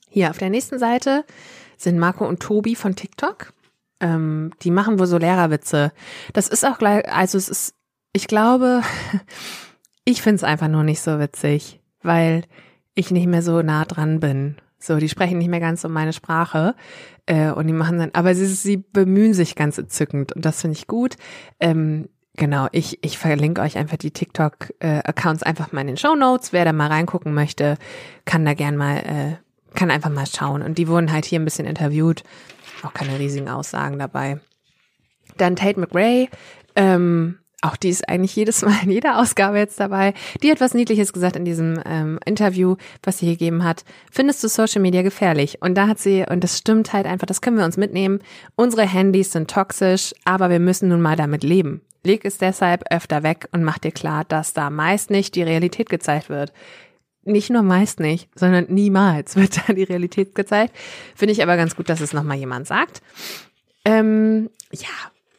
Hier 0.10 0.30
auf 0.30 0.38
der 0.38 0.50
nächsten 0.50 0.80
Seite 0.80 1.24
sind 1.78 2.00
Marco 2.00 2.28
und 2.28 2.42
Tobi 2.42 2.76
von 2.76 2.96
TikTok. 2.96 3.54
Ähm, 4.00 4.52
die 4.62 4.72
machen 4.72 5.00
wohl 5.00 5.08
so 5.08 5.18
Lehrerwitze. 5.18 5.94
Das 6.34 6.48
ist 6.48 6.66
auch 6.66 6.78
gleich, 6.78 7.08
also 7.12 7.38
es 7.38 7.48
ist, 7.48 7.76
ich 8.12 8.28
glaube, 8.28 8.82
ich 10.12 10.22
finde 10.22 10.36
es 10.36 10.44
einfach 10.44 10.68
nur 10.68 10.84
nicht 10.84 11.02
so 11.02 11.20
witzig, 11.20 11.80
weil 12.04 12.44
ich 12.94 13.12
nicht 13.12 13.28
mehr 13.28 13.42
so 13.42 13.62
nah 13.62 13.86
dran 13.86 14.20
bin. 14.20 14.58
So, 14.80 14.98
die 14.98 15.10
sprechen 15.10 15.38
nicht 15.38 15.50
mehr 15.50 15.60
ganz 15.60 15.82
so 15.82 15.90
meine 15.90 16.12
Sprache 16.12 16.76
äh, 17.28 17.52
und 17.52 17.68
die 17.68 17.74
machen 17.74 18.00
dann, 18.00 18.12
aber 18.14 18.34
sie, 18.34 18.48
sie 18.48 18.78
bemühen 18.78 19.34
sich 19.34 19.56
ganz 19.56 19.78
entzückend 19.78 20.34
und 20.34 20.44
das 20.44 20.62
finde 20.62 20.78
ich 20.78 20.88
gut. 20.88 21.18
Ähm, 21.60 22.10
genau, 22.36 22.68
ich, 22.72 23.04
ich 23.04 23.18
verlinke 23.18 23.62
euch 23.62 23.78
einfach 23.78 23.98
die 23.98 24.12
TikTok-Accounts 24.12 25.44
äh, 25.44 25.46
einfach 25.46 25.72
mal 25.72 25.82
in 25.82 25.88
den 25.88 25.98
Show 25.98 26.16
Notes. 26.16 26.52
Wer 26.52 26.66
da 26.66 26.74
mal 26.74 26.88
reingucken 26.88 27.34
möchte, 27.34 27.78
kann 28.26 28.44
da 28.44 28.56
gern 28.56 28.76
mal, 28.76 28.98
äh, 28.98 29.76
kann 29.76 29.92
einfach 29.92 30.10
mal 30.10 30.26
schauen. 30.26 30.64
Und 30.64 30.80
die 30.80 30.88
wurden 30.88 31.12
halt 31.12 31.26
hier 31.26 31.40
ein 31.40 31.46
bisschen 31.46 31.68
interviewt. 31.68 32.24
Auch 32.82 32.94
keine 32.94 33.20
riesigen 33.20 33.50
Aussagen 33.50 34.00
dabei. 34.00 34.40
Dann 35.38 35.56
Tate 35.56 35.80
McRae, 35.80 36.28
ähm, 36.76 37.38
auch 37.62 37.76
die 37.76 37.90
ist 37.90 38.10
eigentlich 38.10 38.36
jedes 38.36 38.64
Mal 38.64 38.76
in 38.84 38.92
jeder 38.92 39.20
Ausgabe 39.20 39.58
jetzt 39.58 39.80
dabei. 39.80 40.14
Die 40.42 40.52
hat 40.52 40.60
was 40.60 40.74
Niedliches 40.74 41.14
gesagt 41.14 41.36
in 41.36 41.46
diesem 41.46 41.80
ähm, 41.86 42.20
Interview, 42.26 42.76
was 43.04 43.20
sie 43.20 43.28
gegeben 43.28 43.64
hat. 43.64 43.86
Findest 44.12 44.44
du 44.44 44.48
Social 44.48 44.82
Media 44.82 45.04
gefährlich? 45.04 45.62
Und 45.62 45.76
da 45.76 45.88
hat 45.88 46.00
sie, 46.00 46.26
und 46.28 46.44
das 46.44 46.58
stimmt 46.58 46.92
halt 46.92 47.06
einfach, 47.06 47.28
das 47.28 47.42
können 47.42 47.58
wir 47.58 47.66
uns 47.66 47.78
mitnehmen. 47.78 48.20
Unsere 48.56 48.88
Handys 48.88 49.32
sind 49.32 49.50
toxisch, 49.50 50.14
aber 50.26 50.50
wir 50.50 50.60
müssen 50.60 50.90
nun 50.90 51.02
mal 51.02 51.16
damit 51.16 51.44
leben. 51.44 51.82
Leg 52.04 52.26
es 52.26 52.40
deshalb 52.40 52.84
öfter 52.90 53.22
weg 53.22 53.48
und 53.52 53.64
mach 53.64 53.78
dir 53.78 53.92
klar, 53.92 54.26
dass 54.26 54.54
da 54.54 54.72
meist 54.72 55.12
nicht 55.12 55.36
die 55.36 55.44
Realität 55.44 55.90
gezeigt 55.90 56.30
wird. 56.30 56.52
Nicht 57.24 57.52
nur 57.52 57.62
meist 57.62 58.00
nicht, 58.00 58.28
sondern 58.34 58.66
niemals 58.70 59.36
wird 59.36 59.62
da 59.68 59.74
die 59.74 59.84
Realität 59.84 60.34
gezeigt. 60.34 60.76
Finde 61.16 61.34
ich 61.34 61.44
aber 61.44 61.58
ganz 61.58 61.76
gut, 61.76 61.90
dass 61.90 62.02
es 62.02 62.14
nochmal 62.14 62.38
jemand 62.38 62.66
sagt. 62.66 63.04
Ähm, 63.86 64.50
ja, 64.72 64.88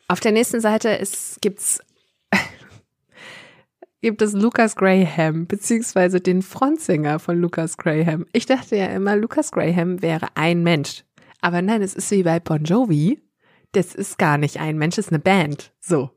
auf 0.07 0.21
der 0.21 0.33
nächsten 0.33 0.61
Seite 0.61 0.91
ist, 0.91 1.41
gibt's 1.41 1.81
gibt 4.03 4.21
es 4.21 4.33
Lucas 4.33 4.75
Graham, 4.75 5.47
beziehungsweise 5.47 6.21
den 6.21 6.43
Frontsänger 6.43 7.21
von 7.21 7.41
Lucas 7.41 7.77
Graham. 7.77 8.27
Ich 8.33 8.47
dachte 8.47 8.77
ja 8.77 8.87
immer, 8.87 9.17
Lucas 9.17 9.53
Graham 9.53 10.03
wäre 10.03 10.27
ein 10.35 10.63
Mensch. 10.63 11.05
Aber 11.41 11.63
nein, 11.63 11.83
es 11.83 11.95
ist 11.95 12.11
wie 12.11 12.25
bei 12.25 12.41
Bon 12.41 12.65
Jovi. 12.65 13.23
Das 13.71 13.95
ist 13.95 14.19
gar 14.19 14.39
nicht 14.39 14.61
ein 14.61 14.77
Mensch, 14.77 14.99
es 14.99 15.07
ist 15.07 15.13
eine 15.13 15.21
Band. 15.21 15.73
So. 15.81 16.11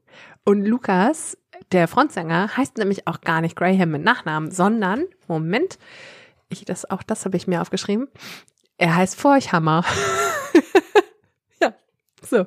Und 0.44 0.66
Lucas, 0.66 1.38
der 1.72 1.88
Frontsänger, 1.88 2.58
heißt 2.58 2.78
nämlich 2.78 3.08
auch 3.08 3.22
gar 3.22 3.42
nicht 3.42 3.56
Graham 3.56 3.92
mit 3.92 4.04
Nachnamen, 4.04 4.50
sondern, 4.52 5.06
Moment, 5.28 5.78
ich, 6.50 6.66
das, 6.66 6.90
auch 6.90 7.04
das 7.04 7.26
habe 7.26 7.38
ich 7.38 7.48
mir 7.48 7.62
aufgeschrieben. 7.62 8.08
Er 8.78 8.96
heißt 8.96 9.16
Forchhammer. 9.16 9.86
So. 12.30 12.46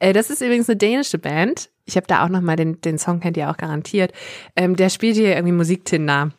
Äh, 0.00 0.12
das 0.12 0.30
ist 0.30 0.40
übrigens 0.40 0.68
eine 0.68 0.76
dänische 0.76 1.18
Band. 1.18 1.70
Ich 1.84 1.96
habe 1.96 2.06
da 2.06 2.24
auch 2.24 2.28
nochmal 2.28 2.56
den, 2.56 2.80
den 2.80 2.98
Song 2.98 3.20
kennt 3.20 3.36
ihr 3.36 3.50
auch 3.50 3.56
garantiert. 3.56 4.12
Ähm, 4.56 4.76
der 4.76 4.90
spielt 4.90 5.16
hier 5.16 5.34
irgendwie 5.34 5.54
Musiktinder. 5.54 6.30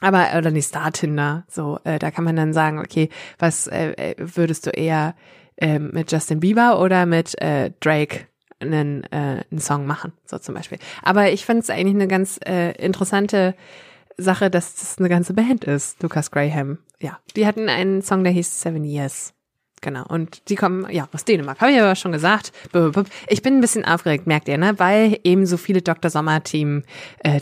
Aber, 0.00 0.28
oder 0.36 0.50
nicht 0.50 0.66
Star-Tinder. 0.66 1.44
So, 1.48 1.78
äh, 1.84 1.98
da 1.98 2.10
kann 2.10 2.24
man 2.24 2.36
dann 2.36 2.52
sagen, 2.52 2.78
okay, 2.78 3.10
was 3.38 3.66
äh, 3.66 3.92
äh 3.92 4.14
würdest 4.18 4.66
du 4.66 4.70
eher 4.70 5.14
äh, 5.56 5.78
mit 5.78 6.10
Justin 6.10 6.40
Bieber 6.40 6.80
oder 6.80 7.06
mit 7.06 7.40
äh, 7.40 7.70
Drake 7.80 8.26
einen, 8.60 9.04
äh, 9.04 9.44
einen 9.50 9.60
Song 9.60 9.86
machen, 9.86 10.12
so 10.24 10.38
zum 10.38 10.54
Beispiel. 10.54 10.78
Aber 11.02 11.30
ich 11.30 11.44
fand 11.44 11.62
es 11.62 11.70
eigentlich 11.70 11.94
eine 11.94 12.08
ganz 12.08 12.38
äh, 12.46 12.72
interessante 12.72 13.54
Sache, 14.16 14.50
dass 14.50 14.74
das 14.76 14.98
eine 14.98 15.08
ganze 15.08 15.34
Band 15.34 15.64
ist, 15.64 16.02
Lucas 16.02 16.30
Graham. 16.30 16.78
Ja, 17.00 17.18
die 17.36 17.46
hatten 17.46 17.68
einen 17.68 18.02
Song, 18.02 18.24
der 18.24 18.32
hieß 18.32 18.60
Seven 18.60 18.84
Years. 18.84 19.32
Genau. 19.82 20.04
Und 20.06 20.48
die 20.50 20.56
kommen 20.56 20.86
ja 20.90 21.08
aus 21.12 21.24
Dänemark. 21.24 21.60
Habe 21.60 21.72
ich 21.72 21.80
aber 21.80 21.94
schon 21.94 22.12
gesagt. 22.12 22.52
Ich 23.28 23.42
bin 23.42 23.54
ein 23.54 23.60
bisschen 23.60 23.84
aufgeregt, 23.84 24.26
merkt 24.26 24.48
ihr, 24.48 24.58
ne? 24.58 24.78
Weil 24.78 25.18
eben 25.24 25.46
so 25.46 25.56
viele 25.56 25.80
Dr. 25.80 26.10
Sommer-Team 26.10 26.82
äh, 27.20 27.40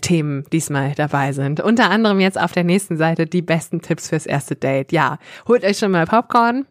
diesmal 0.53 0.95
dabei 0.95 1.33
sind. 1.33 1.61
Unter 1.61 1.91
anderem 1.91 2.21
jetzt 2.21 2.39
auf 2.41 2.53
der 2.53 2.65
nächsten 2.65 2.97
Seite 2.97 3.27
die 3.27 3.43
besten 3.43 3.83
Tipps 3.83 4.09
fürs 4.09 4.27
erste 4.27 4.55
Date. 4.55 4.93
Ja, 4.93 5.19
holt 5.49 5.65
euch 5.65 5.79
schon 5.79 5.91
mal 5.91 6.07
Popcorn 6.07 6.67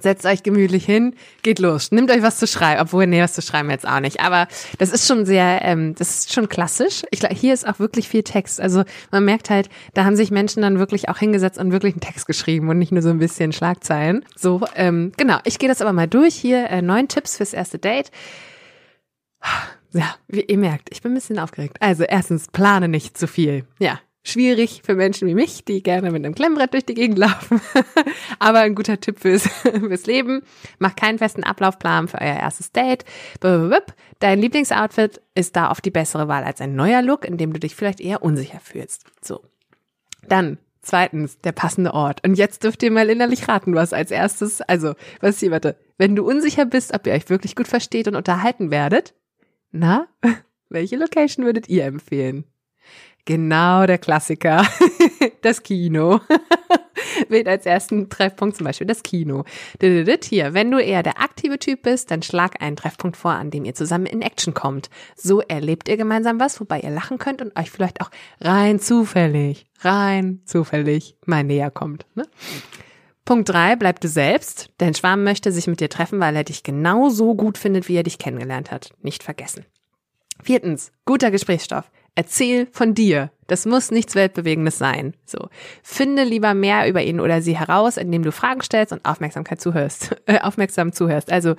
Setzt 0.00 0.26
euch 0.26 0.42
gemütlich 0.42 0.84
hin, 0.84 1.14
geht 1.42 1.58
los. 1.58 1.90
Nehmt 1.92 2.10
euch 2.10 2.22
was 2.22 2.38
zu 2.38 2.46
schreiben, 2.46 2.80
obwohl, 2.80 3.06
nee, 3.06 3.22
was 3.22 3.34
zu 3.34 3.42
schreiben 3.42 3.70
jetzt 3.70 3.86
auch 3.86 4.00
nicht. 4.00 4.20
Aber 4.20 4.48
das 4.78 4.90
ist 4.90 5.06
schon 5.06 5.24
sehr, 5.26 5.60
ähm, 5.62 5.94
das 5.94 6.18
ist 6.18 6.32
schon 6.32 6.48
klassisch. 6.48 7.02
Ich 7.10 7.20
glaube, 7.20 7.34
hier 7.34 7.54
ist 7.54 7.66
auch 7.66 7.78
wirklich 7.78 8.08
viel 8.08 8.22
Text. 8.22 8.60
Also 8.60 8.84
man 9.10 9.24
merkt 9.24 9.50
halt, 9.50 9.68
da 9.94 10.04
haben 10.04 10.16
sich 10.16 10.30
Menschen 10.30 10.62
dann 10.62 10.78
wirklich 10.78 11.08
auch 11.08 11.18
hingesetzt 11.18 11.58
und 11.58 11.72
wirklich 11.72 11.94
einen 11.94 12.00
Text 12.00 12.26
geschrieben 12.26 12.68
und 12.68 12.78
nicht 12.78 12.92
nur 12.92 13.02
so 13.02 13.10
ein 13.10 13.18
bisschen 13.18 13.52
Schlagzeilen. 13.52 14.24
So, 14.36 14.62
ähm, 14.74 15.12
genau. 15.16 15.38
Ich 15.44 15.58
gehe 15.58 15.68
das 15.68 15.80
aber 15.82 15.92
mal 15.92 16.08
durch 16.08 16.34
hier. 16.34 16.68
Äh, 16.70 16.82
neun 16.82 17.08
Tipps 17.08 17.36
fürs 17.36 17.52
erste 17.52 17.78
Date. 17.78 18.10
Ja, 19.92 20.16
wie 20.26 20.42
ihr 20.42 20.58
merkt, 20.58 20.88
ich 20.92 21.00
bin 21.00 21.12
ein 21.12 21.14
bisschen 21.14 21.38
aufgeregt. 21.38 21.78
Also 21.80 22.04
erstens, 22.04 22.48
plane 22.48 22.88
nicht 22.88 23.16
zu 23.16 23.26
viel. 23.26 23.64
Ja, 23.78 24.00
schwierig 24.22 24.82
für 24.84 24.94
Menschen 24.94 25.28
wie 25.28 25.34
mich, 25.34 25.64
die 25.64 25.82
gerne 25.82 26.10
mit 26.10 26.24
einem 26.24 26.34
Klemmbrett 26.34 26.74
durch 26.74 26.84
die 26.84 26.94
Gegend 26.94 27.18
laufen. 27.18 27.60
Aber 28.38 28.60
ein 28.60 28.74
guter 28.74 29.00
Tipp 29.00 29.20
fürs, 29.20 29.46
fürs 29.62 30.06
Leben. 30.06 30.42
Mach 30.78 30.96
keinen 30.96 31.18
festen 31.18 31.44
Ablaufplan 31.44 32.08
für 32.08 32.20
euer 32.20 32.36
erstes 32.36 32.72
Date. 32.72 33.04
Dein 33.40 34.40
Lieblingsoutfit 34.40 35.20
ist 35.34 35.56
da 35.56 35.70
oft 35.70 35.84
die 35.84 35.90
bessere 35.90 36.28
Wahl 36.28 36.44
als 36.44 36.60
ein 36.60 36.74
neuer 36.74 37.02
Look, 37.02 37.24
in 37.24 37.36
dem 37.36 37.52
du 37.52 37.60
dich 37.60 37.74
vielleicht 37.74 38.00
eher 38.00 38.22
unsicher 38.22 38.60
fühlst. 38.60 39.04
So. 39.22 39.42
Dann 40.28 40.58
Zweitens, 40.80 41.38
der 41.40 41.52
passende 41.52 41.92
Ort. 41.92 42.24
Und 42.24 42.38
jetzt 42.38 42.64
dürft 42.64 42.82
ihr 42.82 42.90
mal 42.90 43.10
innerlich 43.10 43.46
raten, 43.46 43.74
was 43.74 43.92
als 43.92 44.10
erstes, 44.10 44.62
also, 44.62 44.94
was 45.20 45.38
hier, 45.38 45.50
warte, 45.50 45.76
wenn 45.98 46.16
du 46.16 46.26
unsicher 46.26 46.64
bist, 46.64 46.94
ob 46.94 47.06
ihr 47.06 47.12
euch 47.12 47.28
wirklich 47.28 47.56
gut 47.56 47.68
versteht 47.68 48.08
und 48.08 48.16
unterhalten 48.16 48.70
werdet, 48.70 49.14
na, 49.70 50.06
welche 50.70 50.96
Location 50.96 51.44
würdet 51.44 51.68
ihr 51.68 51.84
empfehlen? 51.84 52.44
Genau, 53.28 53.84
der 53.84 53.98
Klassiker. 53.98 54.66
das 55.42 55.62
Kino. 55.62 56.18
Wählt 57.28 57.46
als 57.46 57.66
ersten 57.66 58.08
Treffpunkt 58.08 58.56
zum 58.56 58.64
Beispiel 58.64 58.86
das 58.86 59.02
Kino. 59.02 59.44
Hier, 59.82 60.54
wenn 60.54 60.70
du 60.70 60.78
eher 60.78 61.02
der 61.02 61.20
aktive 61.20 61.58
Typ 61.58 61.82
bist, 61.82 62.10
dann 62.10 62.22
schlag 62.22 62.62
einen 62.62 62.76
Treffpunkt 62.76 63.18
vor, 63.18 63.32
an 63.32 63.50
dem 63.50 63.66
ihr 63.66 63.74
zusammen 63.74 64.06
in 64.06 64.22
Action 64.22 64.54
kommt. 64.54 64.88
So 65.14 65.42
erlebt 65.42 65.90
ihr 65.90 65.98
gemeinsam 65.98 66.40
was, 66.40 66.58
wobei 66.58 66.80
ihr 66.80 66.88
lachen 66.88 67.18
könnt 67.18 67.42
und 67.42 67.54
euch 67.58 67.70
vielleicht 67.70 68.00
auch 68.00 68.10
rein 68.40 68.80
zufällig, 68.80 69.66
rein 69.80 70.40
zufällig 70.46 71.18
mal 71.26 71.44
näher 71.44 71.70
kommt. 71.70 72.06
Ne? 72.14 72.26
Punkt 73.26 73.50
drei, 73.50 73.76
bleib 73.76 74.00
du 74.00 74.08
selbst. 74.08 74.70
Dein 74.78 74.94
Schwarm 74.94 75.22
möchte 75.22 75.52
sich 75.52 75.66
mit 75.66 75.80
dir 75.80 75.90
treffen, 75.90 76.18
weil 76.18 76.34
er 76.34 76.44
dich 76.44 76.62
genauso 76.62 77.34
gut 77.34 77.58
findet, 77.58 77.88
wie 77.88 77.96
er 77.96 78.04
dich 78.04 78.16
kennengelernt 78.16 78.70
hat. 78.70 78.94
Nicht 79.02 79.22
vergessen. 79.22 79.66
Viertens, 80.42 80.92
guter 81.04 81.30
Gesprächsstoff. 81.30 81.90
Erzähl 82.18 82.66
von 82.72 82.94
dir. 82.94 83.30
Das 83.46 83.64
muss 83.64 83.92
nichts 83.92 84.16
Weltbewegendes 84.16 84.76
sein. 84.76 85.14
So. 85.24 85.50
Finde 85.84 86.24
lieber 86.24 86.52
mehr 86.52 86.88
über 86.88 87.00
ihn 87.00 87.20
oder 87.20 87.42
sie 87.42 87.56
heraus, 87.56 87.96
indem 87.96 88.24
du 88.24 88.32
Fragen 88.32 88.60
stellst 88.60 88.92
und 88.92 89.04
Aufmerksamkeit 89.04 89.60
zuhörst, 89.60 90.16
äh, 90.26 90.40
aufmerksam 90.40 90.92
zuhörst. 90.92 91.30
Also, 91.30 91.54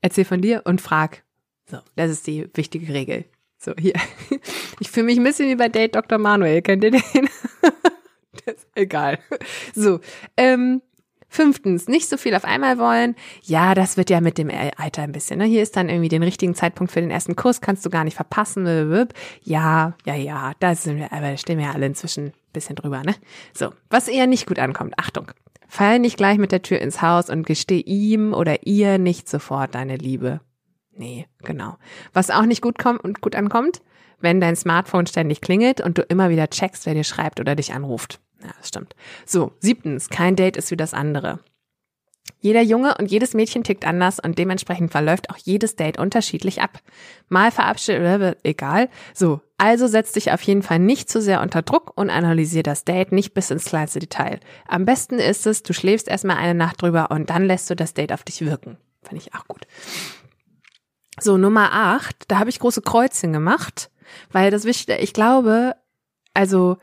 erzähl 0.00 0.24
von 0.24 0.40
dir 0.40 0.62
und 0.64 0.80
frag. 0.80 1.22
So. 1.70 1.78
Das 1.94 2.10
ist 2.10 2.26
die 2.26 2.50
wichtige 2.54 2.92
Regel. 2.92 3.26
So, 3.58 3.74
hier. 3.78 3.94
Ich 4.80 4.90
fühle 4.90 5.06
mich 5.06 5.18
ein 5.18 5.22
bisschen 5.22 5.48
wie 5.48 5.54
bei 5.54 5.68
Date 5.68 5.94
Dr. 5.94 6.18
Manuel. 6.18 6.62
Kennt 6.62 6.82
ihr 6.82 6.90
den? 6.90 7.02
das 8.44 8.66
egal. 8.74 9.20
So. 9.72 10.00
Ähm, 10.36 10.82
Fünftens, 11.34 11.88
nicht 11.88 12.10
so 12.10 12.18
viel 12.18 12.34
auf 12.34 12.44
einmal 12.44 12.78
wollen. 12.78 13.16
Ja, 13.42 13.74
das 13.74 13.96
wird 13.96 14.10
ja 14.10 14.20
mit 14.20 14.36
dem 14.36 14.50
Alter 14.76 15.00
ein 15.00 15.12
bisschen. 15.12 15.38
Ne? 15.38 15.46
Hier 15.46 15.62
ist 15.62 15.76
dann 15.76 15.88
irgendwie 15.88 16.10
den 16.10 16.22
richtigen 16.22 16.54
Zeitpunkt 16.54 16.92
für 16.92 17.00
den 17.00 17.10
ersten 17.10 17.36
Kurs, 17.36 17.62
kannst 17.62 17.86
du 17.86 17.90
gar 17.90 18.04
nicht 18.04 18.16
verpassen. 18.16 18.66
Ja, 19.42 19.94
ja, 20.04 20.14
ja, 20.14 20.52
da 20.60 20.74
sind 20.74 20.98
wir, 20.98 21.10
aber 21.10 21.38
stehen 21.38 21.56
wir 21.56 21.68
ja 21.68 21.72
alle 21.72 21.86
inzwischen 21.86 22.26
ein 22.26 22.32
bisschen 22.52 22.76
drüber, 22.76 23.02
ne? 23.02 23.14
So, 23.54 23.70
was 23.88 24.08
eher 24.08 24.26
nicht 24.26 24.46
gut 24.46 24.58
ankommt. 24.58 24.92
Achtung. 24.98 25.32
Fall 25.68 26.00
nicht 26.00 26.18
gleich 26.18 26.36
mit 26.36 26.52
der 26.52 26.60
Tür 26.60 26.80
ins 26.82 27.00
Haus 27.00 27.30
und 27.30 27.46
gesteh 27.46 27.80
ihm 27.80 28.34
oder 28.34 28.66
ihr 28.66 28.98
nicht 28.98 29.26
sofort 29.26 29.74
deine 29.74 29.96
Liebe. 29.96 30.40
Nee, 30.94 31.26
genau. 31.42 31.78
Was 32.12 32.28
auch 32.28 32.44
nicht 32.44 32.60
gut 32.60 32.76
kommt 32.76 33.02
und 33.02 33.22
gut 33.22 33.34
ankommt, 33.34 33.80
wenn 34.22 34.40
dein 34.40 34.56
Smartphone 34.56 35.06
ständig 35.06 35.40
klingelt 35.40 35.80
und 35.80 35.98
du 35.98 36.02
immer 36.02 36.30
wieder 36.30 36.48
checkst, 36.48 36.86
wer 36.86 36.94
dir 36.94 37.04
schreibt 37.04 37.40
oder 37.40 37.54
dich 37.54 37.72
anruft. 37.74 38.20
Ja, 38.42 38.50
das 38.58 38.68
stimmt. 38.68 38.94
So, 39.26 39.52
siebtens, 39.60 40.08
kein 40.08 40.36
Date 40.36 40.56
ist 40.56 40.70
wie 40.70 40.76
das 40.76 40.94
andere. 40.94 41.40
Jeder 42.40 42.60
Junge 42.60 42.96
und 42.98 43.10
jedes 43.10 43.34
Mädchen 43.34 43.62
tickt 43.62 43.86
anders 43.86 44.18
und 44.18 44.36
dementsprechend 44.36 44.90
verläuft 44.90 45.30
auch 45.30 45.36
jedes 45.36 45.76
Date 45.76 45.98
unterschiedlich 45.98 46.60
ab. 46.60 46.80
Mal 47.28 47.52
verabschiedet, 47.52 48.38
egal. 48.42 48.88
So, 49.14 49.40
also 49.58 49.86
setz 49.86 50.10
dich 50.10 50.32
auf 50.32 50.42
jeden 50.42 50.62
Fall 50.62 50.80
nicht 50.80 51.08
zu 51.08 51.20
sehr 51.20 51.40
unter 51.40 51.62
Druck 51.62 51.96
und 51.96 52.10
analysier 52.10 52.64
das 52.64 52.84
Date 52.84 53.12
nicht 53.12 53.32
bis 53.32 53.52
ins 53.52 53.66
kleinste 53.66 54.00
Detail. 54.00 54.40
Am 54.66 54.84
besten 54.84 55.20
ist 55.20 55.46
es, 55.46 55.62
du 55.62 55.72
schläfst 55.72 56.08
erstmal 56.08 56.36
eine 56.36 56.54
Nacht 56.54 56.82
drüber 56.82 57.12
und 57.12 57.30
dann 57.30 57.44
lässt 57.44 57.70
du 57.70 57.76
das 57.76 57.94
Date 57.94 58.12
auf 58.12 58.24
dich 58.24 58.40
wirken. 58.40 58.76
Finde 59.02 59.22
ich 59.22 59.34
auch 59.34 59.46
gut. 59.46 59.66
So, 61.20 61.36
Nummer 61.36 61.72
acht, 61.72 62.24
da 62.26 62.40
habe 62.40 62.50
ich 62.50 62.58
große 62.58 62.82
Kreuzchen 62.82 63.32
gemacht, 63.32 63.90
weil 64.30 64.50
das 64.50 64.64
Wichtige, 64.64 64.98
ich 64.98 65.12
glaube, 65.12 65.74
also, 66.34 66.78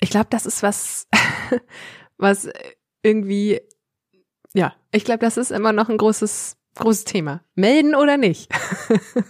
ich 0.00 0.10
glaube, 0.10 0.26
das 0.30 0.46
ist 0.46 0.62
was, 0.62 1.08
was 2.16 2.48
irgendwie, 3.02 3.60
ja, 4.54 4.74
ich 4.92 5.04
glaube, 5.04 5.20
das 5.20 5.36
ist 5.36 5.50
immer 5.50 5.72
noch 5.72 5.88
ein 5.88 5.98
großes, 5.98 6.56
großes 6.76 7.04
Thema. 7.04 7.42
Melden 7.54 7.94
oder 7.94 8.16
nicht? 8.16 8.50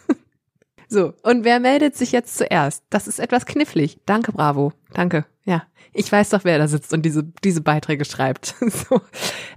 so, 0.89 1.15
und 1.23 1.45
wer 1.45 1.61
meldet 1.61 1.97
sich 1.97 2.13
jetzt 2.13 2.37
zuerst? 2.37 2.85
Das 2.91 3.09
ist 3.09 3.19
etwas 3.19 3.47
knifflig. 3.47 3.99
Danke, 4.07 4.33
Bravo. 4.33 4.73
Danke. 4.95 5.27
Ja, 5.45 5.65
ich 5.93 6.11
weiß 6.11 6.31
doch, 6.31 6.45
wer 6.45 6.59
da 6.59 6.67
sitzt 6.67 6.93
und 6.93 7.03
diese, 7.03 7.23
diese 7.45 7.61
Beiträge 7.61 8.05
schreibt. 8.05 8.55
so. 8.61 9.01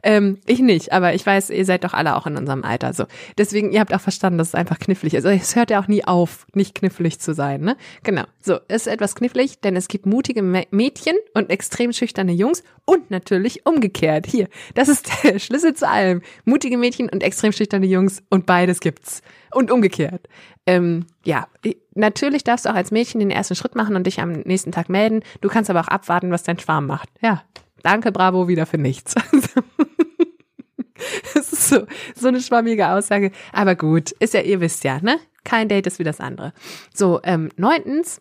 ähm, 0.04 0.40
ich 0.46 0.60
nicht, 0.60 0.92
aber 0.92 1.16
ich 1.16 1.26
weiß, 1.26 1.50
ihr 1.50 1.66
seid 1.66 1.84
doch 1.84 1.94
alle 1.94 2.16
auch 2.16 2.28
in 2.28 2.38
unserem 2.38 2.64
Alter. 2.64 2.94
So. 2.94 3.06
Deswegen, 3.38 3.72
ihr 3.72 3.80
habt 3.80 3.94
auch 3.94 4.02
verstanden, 4.02 4.38
dass 4.38 4.50
es 4.50 4.56
einfach 4.56 4.78
knifflig 4.78 5.16
ist. 5.16 5.26
Also 5.26 5.36
es 5.42 5.56
hört 5.56 5.72
ja 5.72 5.82
auch 5.82 5.88
nie 5.88 6.06
auf, 6.06 6.46
nicht 6.54 6.76
knifflig 6.76 7.20
zu 7.20 7.34
sein. 7.34 7.62
Ne? 7.62 7.78
Genau. 8.04 8.24
So, 8.42 8.60
es 8.68 8.86
ist 8.86 8.94
etwas 8.94 9.16
knifflig, 9.16 9.62
denn 9.62 9.76
es 9.76 9.88
gibt 9.88 10.06
mutige 10.06 10.44
Mädchen 10.44 11.16
und 11.34 11.50
extrem 11.50 11.92
schüchterne 11.92 12.34
Jungs 12.34 12.64
und 12.86 13.10
natürlich 13.10 13.66
umgekehrt. 13.66 14.28
Hier, 14.28 14.48
das 14.76 14.90
ist 14.90 15.10
der 15.24 15.40
Schlüssel 15.40 15.74
zu 15.74 15.88
allem. 15.88 16.22
Mutige 16.46 16.78
Mädchen 16.78 17.10
und 17.10 17.24
extrem 17.24 17.52
schüchterne 17.52 17.88
Jungs 17.88 18.22
und 18.30 18.46
beides 18.46 18.80
gibt's. 18.80 19.22
Und 19.52 19.72
umgekehrt. 19.72 20.28
Ähm, 20.68 21.06
ja, 21.24 21.48
natürlich 21.95 22.43
darfst 22.43 22.65
du 22.65 22.70
auch 22.70 22.76
als 22.76 22.91
Mädchen 22.91 23.20
den 23.20 23.32
ersten 23.32 23.55
Schritt 23.55 23.76
machen 23.76 23.95
und 23.95 24.05
dich 24.05 24.20
am 24.20 24.32
nächsten 24.32 24.72
Tag 24.72 24.89
melden. 24.89 25.22
Du 25.41 25.49
kannst 25.49 25.70
aber 25.70 25.82
auch 25.82 25.88
abwarten, 25.88 26.32
was 26.32 26.43
dein 26.43 26.59
Schwarm 26.59 26.86
macht. 26.86 27.09
Ja, 27.22 27.43
danke, 27.84 28.11
bravo, 28.11 28.47
wieder 28.47 28.65
für 28.65 28.78
nichts. 28.78 29.15
das 31.34 31.53
ist 31.53 31.70
so, 31.70 31.86
so 32.15 32.28
eine 32.28 32.41
schwammige 32.41 32.89
Aussage. 32.89 33.32
Aber 33.53 33.76
gut, 33.76 34.11
ist 34.11 34.34
ja, 34.34 34.41
ihr 34.41 34.61
wisst 34.61 34.84
ja, 34.84 34.99
ne? 35.01 35.20
Kein 35.43 35.70
Date 35.70 35.88
ist 35.88 35.99
wie 35.99 36.03
das 36.03 36.20
andere. 36.20 36.53
So, 36.93 37.22
ähm, 37.24 37.49
neuntens, 37.55 38.20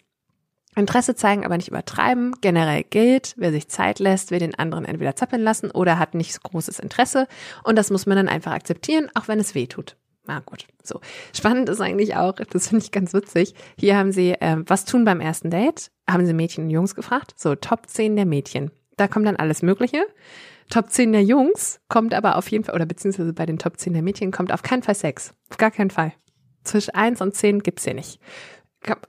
Interesse 0.76 1.14
zeigen, 1.14 1.44
aber 1.44 1.57
nicht 1.57 1.68
übertreiben. 1.68 2.34
Generell 2.40 2.84
gilt, 2.84 3.34
wer 3.38 3.51
sich 3.51 3.68
Zeit 3.68 3.99
lässt, 3.99 4.30
will 4.30 4.38
den 4.38 4.55
anderen 4.55 4.84
entweder 4.84 5.16
zappeln 5.16 5.42
lassen 5.42 5.70
oder 5.70 5.99
hat 5.99 6.14
nicht 6.14 6.40
großes 6.42 6.78
Interesse. 6.78 7.26
Und 7.64 7.76
das 7.76 7.90
muss 7.90 8.07
man 8.07 8.16
dann 8.16 8.28
einfach 8.28 8.53
akzeptieren, 8.53 9.11
auch 9.14 9.26
wenn 9.26 9.40
es 9.40 9.55
weh 9.55 9.66
tut. 9.66 9.97
Na 10.27 10.41
gut, 10.41 10.66
so. 10.83 11.01
Spannend 11.33 11.68
ist 11.68 11.81
eigentlich 11.81 12.16
auch, 12.16 12.33
das 12.35 12.68
finde 12.68 12.85
ich 12.85 12.91
ganz 12.91 13.14
witzig. 13.14 13.55
Hier 13.79 13.97
haben 13.97 14.12
sie, 14.12 14.33
äh, 14.33 14.57
was 14.66 14.85
tun 14.85 15.05
beim 15.05 15.20
ersten 15.20 15.51
Date? 15.51 15.91
Haben 16.09 16.27
sie 16.27 16.33
Mädchen 16.33 16.64
und 16.64 16.70
Jungs 16.70 16.95
gefragt? 16.95 17.35
So, 17.37 17.55
Top 17.55 17.89
10 17.89 18.16
der 18.16 18.27
Mädchen. 18.27 18.70
Da 18.97 19.09
kommt 19.09 19.27
dann 19.27 19.37
alles 19.37 19.62
Mögliche. 19.62 20.05
Top 20.70 20.91
10 20.91 21.12
der 21.12 21.22
Jungs 21.22 21.81
kommt 21.89 22.12
aber 22.12 22.37
auf 22.37 22.51
jeden 22.51 22.64
Fall, 22.64 22.74
oder 22.74 22.87
beziehungsweise 22.87 23.33
bei 23.33 23.47
den 23.47 23.59
Top 23.59 23.79
10 23.79 23.93
der 23.93 24.03
Mädchen 24.03 24.33
kommt 24.33 24.53
auf 24.53 24.62
keinen 24.62 24.83
Fall 24.83 24.97
Sex. 24.97 25.33
Auf 25.51 25.59
gar 25.59 25.70
keinen 25.70 25.91
Fall. 25.91 26.12
Zwischen 26.64 26.95
1 26.95 27.20
und 27.20 27.35
10 27.35 27.62
gibt's 27.62 27.85
hier 27.85 27.95
nicht. 27.95 28.20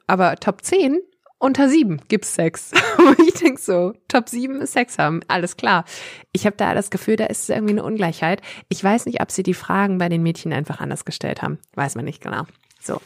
Aber 0.05 0.35
Top 0.35 0.63
10 0.63 0.99
unter 1.39 1.69
sieben 1.69 2.01
gibt's 2.07 2.33
Sex. 2.33 2.71
ich 3.27 3.35
denk 3.35 3.59
so, 3.59 3.93
Top 4.07 4.29
sieben 4.29 4.61
ist 4.61 4.73
Sex 4.73 4.97
haben, 4.97 5.21
alles 5.27 5.57
klar. 5.57 5.85
Ich 6.31 6.45
habe 6.45 6.55
da 6.57 6.73
das 6.73 6.89
Gefühl, 6.89 7.15
da 7.15 7.25
ist 7.25 7.49
irgendwie 7.49 7.73
eine 7.73 7.83
Ungleichheit. 7.83 8.41
Ich 8.69 8.83
weiß 8.83 9.05
nicht, 9.05 9.21
ob 9.21 9.31
sie 9.31 9.43
die 9.43 9.53
Fragen 9.53 9.97
bei 9.97 10.09
den 10.09 10.23
Mädchen 10.23 10.53
einfach 10.53 10.79
anders 10.79 11.05
gestellt 11.05 11.41
haben. 11.41 11.59
Weiß 11.75 11.95
man 11.95 12.05
nicht 12.05 12.21
genau. 12.21 12.43
So. 12.81 13.01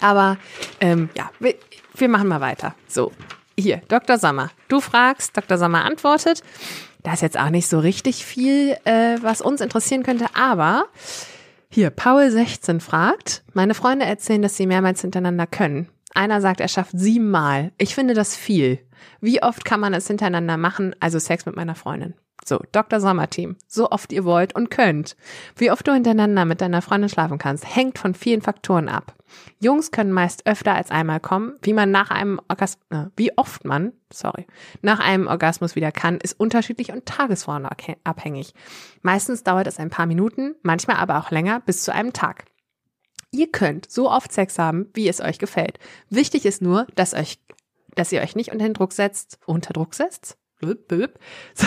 Aber 0.00 0.38
ähm, 0.80 1.10
ja, 1.16 1.30
wir, 1.38 1.54
wir 1.94 2.08
machen 2.08 2.28
mal 2.28 2.40
weiter. 2.40 2.74
So, 2.88 3.12
hier, 3.58 3.82
Dr. 3.88 4.18
Sommer. 4.18 4.50
Du 4.68 4.80
fragst, 4.80 5.36
Dr. 5.36 5.58
Sommer 5.58 5.84
antwortet. 5.84 6.42
Da 7.02 7.14
ist 7.14 7.22
jetzt 7.22 7.38
auch 7.38 7.50
nicht 7.50 7.68
so 7.68 7.78
richtig 7.78 8.24
viel, 8.24 8.76
äh, 8.84 9.16
was 9.20 9.40
uns 9.40 9.60
interessieren 9.60 10.02
könnte, 10.02 10.26
aber 10.34 10.86
hier, 11.72 11.90
Paul 11.90 12.30
16 12.30 12.80
fragt, 12.80 13.44
meine 13.52 13.74
Freunde 13.74 14.04
erzählen, 14.04 14.42
dass 14.42 14.56
sie 14.56 14.66
mehrmals 14.66 15.02
hintereinander 15.02 15.46
können. 15.46 15.88
Einer 16.14 16.40
sagt, 16.40 16.60
er 16.60 16.68
schafft 16.68 16.98
siebenmal. 16.98 17.72
Ich 17.78 17.94
finde 17.94 18.14
das 18.14 18.36
viel. 18.36 18.78
Wie 19.20 19.42
oft 19.42 19.64
kann 19.64 19.80
man 19.80 19.94
es 19.94 20.06
hintereinander 20.06 20.56
machen? 20.56 20.94
Also 21.00 21.18
Sex 21.18 21.46
mit 21.46 21.56
meiner 21.56 21.74
Freundin. 21.74 22.14
So, 22.44 22.60
Dr. 22.72 23.00
Sommerteam. 23.00 23.56
So 23.68 23.90
oft 23.90 24.12
ihr 24.12 24.24
wollt 24.24 24.54
und 24.54 24.70
könnt. 24.70 25.16
Wie 25.56 25.70
oft 25.70 25.86
du 25.86 25.92
hintereinander 25.92 26.44
mit 26.44 26.60
deiner 26.60 26.82
Freundin 26.82 27.10
schlafen 27.10 27.38
kannst, 27.38 27.76
hängt 27.76 27.98
von 27.98 28.14
vielen 28.14 28.42
Faktoren 28.42 28.88
ab. 28.88 29.14
Jungs 29.60 29.90
können 29.90 30.10
meist 30.10 30.46
öfter 30.46 30.74
als 30.74 30.90
einmal 30.90 31.20
kommen. 31.20 31.54
Wie 31.62 31.72
man 31.72 31.90
nach 31.90 32.10
einem 32.10 32.40
Orgasmus, 32.48 32.84
äh, 32.90 33.04
wie 33.16 33.36
oft 33.36 33.64
man, 33.64 33.92
sorry, 34.12 34.46
nach 34.82 35.00
einem 35.00 35.26
Orgasmus 35.26 35.76
wieder 35.76 35.92
kann, 35.92 36.16
ist 36.16 36.38
unterschiedlich 36.40 36.90
und 36.92 37.06
tagesformabhängig. 37.06 38.54
Meistens 39.02 39.44
dauert 39.44 39.66
es 39.66 39.78
ein 39.78 39.90
paar 39.90 40.06
Minuten, 40.06 40.56
manchmal 40.62 40.96
aber 40.96 41.18
auch 41.18 41.30
länger, 41.30 41.60
bis 41.60 41.84
zu 41.84 41.92
einem 41.92 42.12
Tag. 42.12 42.46
Ihr 43.32 43.50
könnt 43.50 43.90
so 43.90 44.10
oft 44.10 44.32
Sex 44.32 44.58
haben, 44.58 44.88
wie 44.94 45.08
es 45.08 45.20
euch 45.20 45.38
gefällt. 45.38 45.78
Wichtig 46.08 46.44
ist 46.46 46.62
nur, 46.62 46.86
dass 46.96 47.14
euch, 47.14 47.38
dass 47.94 48.12
ihr 48.12 48.22
euch 48.22 48.34
nicht 48.34 48.52
unter 48.52 48.68
Druck 48.70 48.92
setzt, 48.92 49.38
unter 49.46 49.72
Druck 49.72 49.94
setzt. 49.94 50.36
So. 51.54 51.66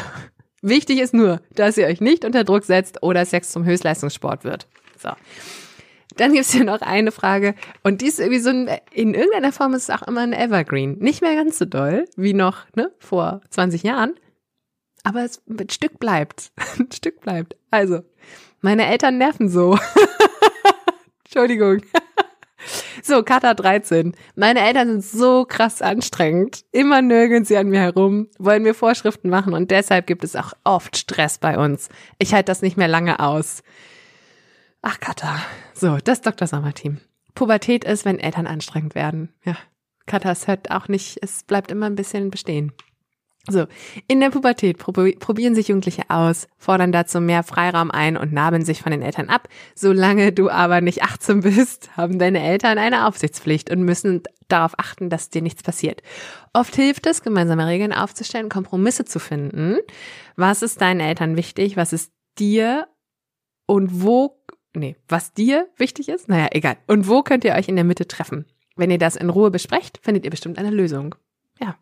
Wichtig 0.61 0.99
ist 0.99 1.13
nur, 1.13 1.41
dass 1.55 1.77
ihr 1.77 1.87
euch 1.87 1.99
nicht 1.99 2.25
unter 2.25 2.43
Druck 2.43 2.63
setzt 2.63 3.03
oder 3.03 3.25
Sex 3.25 3.51
zum 3.51 3.65
Höchstleistungssport 3.65 4.43
wird. 4.43 4.67
So. 4.97 5.09
Dann 6.17 6.33
gibt's 6.33 6.51
hier 6.51 6.63
noch 6.63 6.81
eine 6.81 7.11
Frage 7.11 7.55
und 7.83 8.01
die 8.01 8.07
ist 8.07 8.19
irgendwie 8.19 8.39
so 8.39 8.49
ein, 8.49 8.69
in 8.91 9.13
irgendeiner 9.13 9.51
Form 9.51 9.73
ist 9.73 9.83
es 9.83 9.89
auch 9.89 10.07
immer 10.07 10.21
ein 10.21 10.33
Evergreen. 10.33 10.99
Nicht 10.99 11.21
mehr 11.21 11.35
ganz 11.35 11.57
so 11.57 11.65
doll 11.65 12.05
wie 12.15 12.33
noch 12.33 12.65
ne, 12.75 12.91
vor 12.99 13.41
20 13.49 13.83
Jahren, 13.83 14.13
aber 15.03 15.23
es, 15.23 15.41
ein 15.49 15.69
Stück 15.69 15.99
bleibt. 15.99 16.51
ein 16.79 16.91
Stück 16.91 17.21
bleibt. 17.21 17.55
Also, 17.71 18.03
meine 18.61 18.85
Eltern 18.85 19.17
nerven 19.17 19.49
so. 19.49 19.77
Entschuldigung. 21.33 21.81
So, 23.01 23.23
Kata 23.23 23.55
13. 23.55 24.15
Meine 24.37 24.61
Eltern 24.61 25.01
sind 25.01 25.19
so 25.19 25.43
krass 25.43 25.81
anstrengend. 25.81 26.63
Immer 26.71 27.01
nörgeln 27.01 27.43
sie 27.43 27.57
an 27.57 27.67
mir 27.67 27.81
herum, 27.81 28.29
wollen 28.39 28.63
mir 28.63 28.73
Vorschriften 28.73 29.29
machen 29.29 29.53
und 29.53 29.69
deshalb 29.69 30.07
gibt 30.07 30.23
es 30.23 30.37
auch 30.37 30.53
oft 30.63 30.95
Stress 30.95 31.39
bei 31.39 31.57
uns. 31.57 31.89
Ich 32.19 32.33
halte 32.33 32.45
das 32.45 32.61
nicht 32.61 32.77
mehr 32.77 32.87
lange 32.87 33.19
aus. 33.19 33.63
Ach, 34.81 34.97
Kata. 35.01 35.41
So, 35.73 35.97
das 36.01 36.21
Dr. 36.21 36.47
Sommer-Team. 36.47 37.01
Pubertät 37.35 37.83
ist, 37.83 38.05
wenn 38.05 38.17
Eltern 38.17 38.47
anstrengend 38.47 38.95
werden. 38.95 39.33
Ja, 39.43 39.57
Kata, 40.05 40.31
es 40.31 40.47
hört 40.47 40.71
auch 40.71 40.87
nicht, 40.87 41.17
es 41.21 41.43
bleibt 41.43 41.69
immer 41.69 41.87
ein 41.87 41.95
bisschen 41.95 42.31
bestehen. 42.31 42.71
So, 43.49 43.65
in 44.07 44.21
der 44.21 44.29
Pubertät 44.29 44.77
probieren 44.77 45.53
sich 45.53 45.67
Jugendliche 45.67 46.03
aus, 46.07 46.47
fordern 46.57 46.93
dazu 46.93 47.19
mehr 47.19 47.43
Freiraum 47.43 47.91
ein 47.91 48.15
und 48.15 48.31
nabeln 48.31 48.63
sich 48.63 48.81
von 48.81 48.93
den 48.93 49.01
Eltern 49.01 49.27
ab. 49.27 49.49
Solange 49.75 50.31
du 50.31 50.49
aber 50.49 50.79
nicht 50.79 51.03
18 51.03 51.41
bist, 51.41 51.97
haben 51.97 52.19
deine 52.19 52.41
Eltern 52.41 52.77
eine 52.77 53.05
Aufsichtspflicht 53.05 53.69
und 53.69 53.83
müssen 53.83 54.23
darauf 54.47 54.79
achten, 54.79 55.09
dass 55.09 55.29
dir 55.29 55.41
nichts 55.41 55.61
passiert. 55.61 56.01
Oft 56.53 56.73
hilft 56.75 57.05
es, 57.05 57.21
gemeinsame 57.21 57.67
Regeln 57.67 57.91
aufzustellen, 57.91 58.47
Kompromisse 58.47 59.03
zu 59.03 59.19
finden. 59.19 59.77
Was 60.37 60.61
ist 60.61 60.79
deinen 60.79 61.01
Eltern 61.01 61.35
wichtig? 61.35 61.75
Was 61.75 61.91
ist 61.91 62.13
dir? 62.39 62.87
Und 63.65 64.03
wo, 64.03 64.41
nee, 64.73 64.95
was 65.09 65.33
dir 65.33 65.67
wichtig 65.75 66.07
ist? 66.07 66.29
Naja, 66.29 66.47
egal. 66.51 66.77
Und 66.87 67.09
wo 67.09 67.23
könnt 67.23 67.43
ihr 67.43 67.55
euch 67.55 67.67
in 67.67 67.75
der 67.75 67.85
Mitte 67.85 68.07
treffen? 68.07 68.45
Wenn 68.77 68.89
ihr 68.89 68.97
das 68.97 69.17
in 69.17 69.29
Ruhe 69.29 69.51
besprecht, 69.51 69.99
findet 70.01 70.23
ihr 70.23 70.31
bestimmt 70.31 70.57
eine 70.57 70.71
Lösung. 70.71 71.15
Ja, 71.59 71.75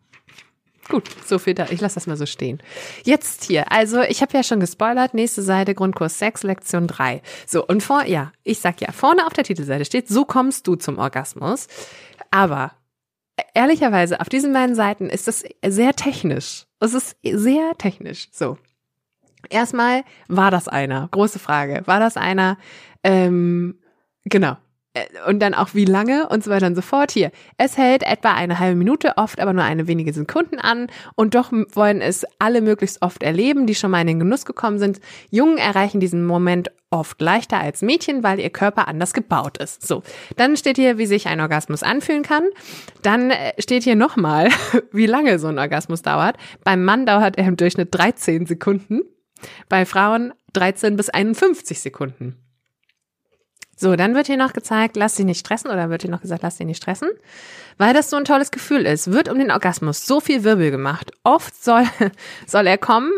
Gut, 0.92 1.08
so 1.24 1.38
viel 1.38 1.54
da. 1.54 1.68
Ich 1.70 1.80
lasse 1.80 1.94
das 1.94 2.06
mal 2.06 2.18
so 2.18 2.26
stehen. 2.26 2.62
Jetzt 3.02 3.44
hier. 3.44 3.72
Also, 3.72 4.02
ich 4.02 4.20
habe 4.20 4.36
ja 4.36 4.42
schon 4.42 4.60
gespoilert. 4.60 5.14
Nächste 5.14 5.40
Seite, 5.40 5.74
Grundkurs 5.74 6.18
6, 6.18 6.42
Lektion 6.42 6.86
3. 6.86 7.22
So, 7.46 7.66
und 7.66 7.82
vor, 7.82 8.04
ja, 8.04 8.30
ich 8.44 8.60
sag 8.60 8.82
ja, 8.82 8.92
vorne 8.92 9.26
auf 9.26 9.32
der 9.32 9.44
Titelseite 9.44 9.86
steht, 9.86 10.08
so 10.08 10.26
kommst 10.26 10.66
du 10.66 10.74
zum 10.74 10.98
Orgasmus. 10.98 11.66
Aber 12.30 12.72
ehrlicherweise, 13.54 14.20
auf 14.20 14.28
diesen 14.28 14.52
beiden 14.52 14.74
Seiten 14.74 15.08
ist 15.08 15.28
das 15.28 15.44
sehr 15.66 15.94
technisch. 15.94 16.66
Es 16.78 16.92
ist 16.92 17.16
sehr 17.22 17.72
technisch. 17.78 18.28
So. 18.30 18.58
Erstmal, 19.48 20.04
war 20.28 20.50
das 20.50 20.68
einer? 20.68 21.08
Große 21.10 21.38
Frage. 21.38 21.84
War 21.86 22.00
das 22.00 22.18
einer? 22.18 22.58
Ähm, 23.02 23.78
genau. 24.26 24.58
Äh, 24.94 25.06
und 25.26 25.40
dann 25.40 25.54
auch 25.54 25.70
wie 25.74 25.84
lange 25.84 26.28
und 26.28 26.44
so 26.44 26.50
weiter 26.50 26.66
und 26.66 26.74
so 26.74 26.82
fort. 26.82 27.12
Hier, 27.12 27.30
es 27.56 27.78
hält 27.78 28.02
etwa 28.02 28.34
eine 28.34 28.58
halbe 28.58 28.76
Minute, 28.76 29.16
oft 29.16 29.40
aber 29.40 29.52
nur 29.52 29.64
eine 29.64 29.86
wenige 29.86 30.12
Sekunden 30.12 30.58
an 30.58 30.88
und 31.14 31.34
doch 31.34 31.52
wollen 31.52 32.00
es 32.00 32.26
alle 32.38 32.60
möglichst 32.60 33.02
oft 33.02 33.22
erleben, 33.22 33.66
die 33.66 33.74
schon 33.74 33.90
mal 33.90 34.00
in 34.02 34.06
den 34.06 34.18
Genuss 34.18 34.44
gekommen 34.44 34.78
sind. 34.78 35.00
Jungen 35.30 35.58
erreichen 35.58 36.00
diesen 36.00 36.24
Moment 36.24 36.70
oft 36.90 37.20
leichter 37.22 37.58
als 37.58 37.80
Mädchen, 37.80 38.22
weil 38.22 38.38
ihr 38.38 38.50
Körper 38.50 38.86
anders 38.86 39.14
gebaut 39.14 39.56
ist. 39.58 39.86
So, 39.86 40.02
dann 40.36 40.58
steht 40.58 40.76
hier, 40.76 40.98
wie 40.98 41.06
sich 41.06 41.26
ein 41.26 41.40
Orgasmus 41.40 41.82
anfühlen 41.82 42.22
kann. 42.22 42.44
Dann 43.00 43.30
äh, 43.30 43.52
steht 43.58 43.84
hier 43.84 43.96
nochmal, 43.96 44.50
wie 44.92 45.06
lange 45.06 45.38
so 45.38 45.48
ein 45.48 45.58
Orgasmus 45.58 46.02
dauert. 46.02 46.36
Beim 46.64 46.84
Mann 46.84 47.06
dauert 47.06 47.38
er 47.38 47.48
im 47.48 47.56
Durchschnitt 47.56 47.88
13 47.92 48.44
Sekunden, 48.44 49.00
bei 49.70 49.86
Frauen 49.86 50.34
13 50.52 50.96
bis 50.96 51.08
51 51.08 51.80
Sekunden. 51.80 52.36
So, 53.82 53.96
dann 53.96 54.14
wird 54.14 54.28
hier 54.28 54.36
noch 54.36 54.52
gezeigt, 54.52 54.94
lass 54.96 55.16
dich 55.16 55.26
nicht 55.26 55.40
stressen 55.40 55.68
oder 55.68 55.90
wird 55.90 56.02
hier 56.02 56.10
noch 56.12 56.20
gesagt, 56.20 56.44
lass 56.44 56.56
dich 56.56 56.68
nicht 56.68 56.76
stressen, 56.76 57.08
weil 57.78 57.92
das 57.92 58.10
so 58.10 58.16
ein 58.16 58.24
tolles 58.24 58.52
Gefühl 58.52 58.86
ist. 58.86 59.10
Wird 59.10 59.28
um 59.28 59.40
den 59.40 59.50
Orgasmus 59.50 60.06
so 60.06 60.20
viel 60.20 60.44
Wirbel 60.44 60.70
gemacht. 60.70 61.10
Oft 61.24 61.60
soll, 61.60 61.82
soll 62.46 62.68
er 62.68 62.78
kommen, 62.78 63.10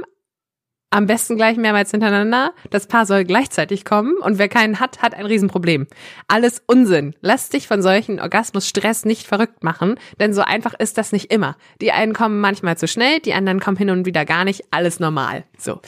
Am 0.89 1.07
besten 1.07 1.37
gleich 1.37 1.59
mehrmals 1.59 1.91
hintereinander. 1.91 2.53
Das 2.71 2.87
Paar 2.87 3.05
soll 3.05 3.25
gleichzeitig 3.25 3.85
kommen 3.85 4.15
und 4.23 4.39
wer 4.39 4.49
keinen 4.49 4.81
hat, 4.81 5.03
hat 5.03 5.15
ein 5.15 5.27
Riesenproblem. 5.27 5.87
Alles 6.29 6.63
Unsinn. 6.67 7.15
Lass 7.21 7.51
dich 7.51 7.67
von 7.67 7.83
solchen 7.83 8.19
Orgasmusstress 8.19 9.05
nicht 9.05 9.27
verrückt 9.27 9.65
machen, 9.65 9.97
denn 10.19 10.33
so 10.33 10.41
einfach 10.41 10.73
ist 10.73 10.97
das 10.97 11.13
nicht 11.13 11.31
immer. 11.31 11.57
Die 11.83 11.93
einen 11.93 12.15
kommen 12.15 12.41
manchmal 12.41 12.79
zu 12.79 12.89
schnell, 12.89 13.21
die 13.21 13.35
anderen 13.35 13.61
kommen 13.61 13.77
hin 13.77 13.91
und 13.91 14.07
wieder 14.07 14.25
gar 14.25 14.45
nicht. 14.45 14.63
Alles 14.71 14.99
normal. 14.99 15.45
So. 15.59 15.81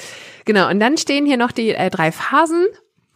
Genau. 0.44 0.68
Und 0.68 0.80
dann 0.80 0.98
stehen 0.98 1.24
hier 1.24 1.38
noch 1.38 1.52
die 1.52 1.70
äh, 1.70 1.88
drei 1.88 2.12
Phasen 2.12 2.66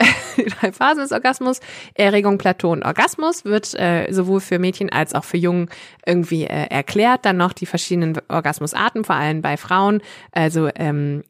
die 0.37 0.45
drei 0.45 0.73
Phasen 0.73 1.03
des 1.03 1.13
Orgasmus, 1.13 1.61
Erregung, 1.95 2.39
Plateau 2.39 2.73
und 2.73 2.85
Orgasmus, 2.85 3.45
wird 3.45 3.75
äh, 3.79 4.11
sowohl 4.11 4.41
für 4.41 4.59
Mädchen 4.59 4.91
als 4.91 5.15
auch 5.15 5.25
für 5.25 5.37
Jungen 5.37 5.69
irgendwie 6.07 6.45
äh, 6.45 6.67
erklärt. 6.69 7.25
Dann 7.25 7.37
noch 7.37 7.53
die 7.53 7.67
verschiedenen 7.67 8.19
Orgasmusarten, 8.29 9.05
vor 9.05 9.17
allem 9.17 9.43
bei 9.43 9.57
Frauen, 9.57 10.01
also 10.33 10.69
ähm, 10.75 11.23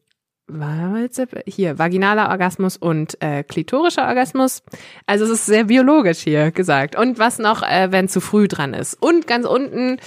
hier 1.46 1.78
vaginaler 1.78 2.28
Orgasmus 2.30 2.76
und 2.76 3.20
äh, 3.22 3.42
klitorischer 3.44 4.08
Orgasmus. 4.08 4.62
Also 5.06 5.24
es 5.24 5.30
ist 5.30 5.46
sehr 5.46 5.64
biologisch 5.64 6.20
hier 6.20 6.50
gesagt. 6.50 6.96
Und 6.96 7.18
was 7.18 7.38
noch, 7.38 7.62
äh, 7.62 7.92
wenn 7.92 8.08
zu 8.08 8.20
früh 8.20 8.48
dran 8.48 8.74
ist. 8.74 8.94
Und 9.00 9.26
ganz 9.26 9.46
unten 9.46 9.98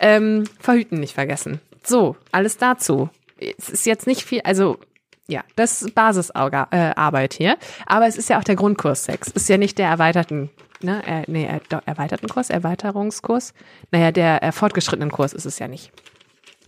ähm, 0.00 0.44
verhüten 0.60 1.00
nicht 1.00 1.14
vergessen. 1.14 1.60
So, 1.84 2.16
alles 2.32 2.58
dazu. 2.58 3.10
Es 3.58 3.70
ist 3.70 3.86
jetzt 3.86 4.06
nicht 4.06 4.22
viel, 4.22 4.40
also 4.42 4.78
ja, 5.28 5.44
das 5.56 5.82
ist 5.82 5.94
Basisarbeit 5.94 7.34
hier. 7.34 7.56
Aber 7.86 8.06
es 8.06 8.16
ist 8.16 8.30
ja 8.30 8.38
auch 8.38 8.44
der 8.44 8.56
Grundkurs 8.56 9.04
Sex. 9.04 9.28
Ist 9.28 9.48
ja 9.48 9.58
nicht 9.58 9.78
der 9.78 9.88
erweiterten, 9.88 10.50
ne, 10.80 11.02
äh, 11.06 11.22
nee, 11.26 11.46
äh, 11.46 11.60
erweiterten 11.84 12.28
Kurs, 12.28 12.50
Erweiterungskurs. 12.50 13.52
Naja, 13.90 14.10
der 14.10 14.42
äh, 14.42 14.52
fortgeschrittenen 14.52 15.10
Kurs 15.10 15.34
ist 15.34 15.44
es 15.44 15.58
ja 15.58 15.68
nicht. 15.68 15.92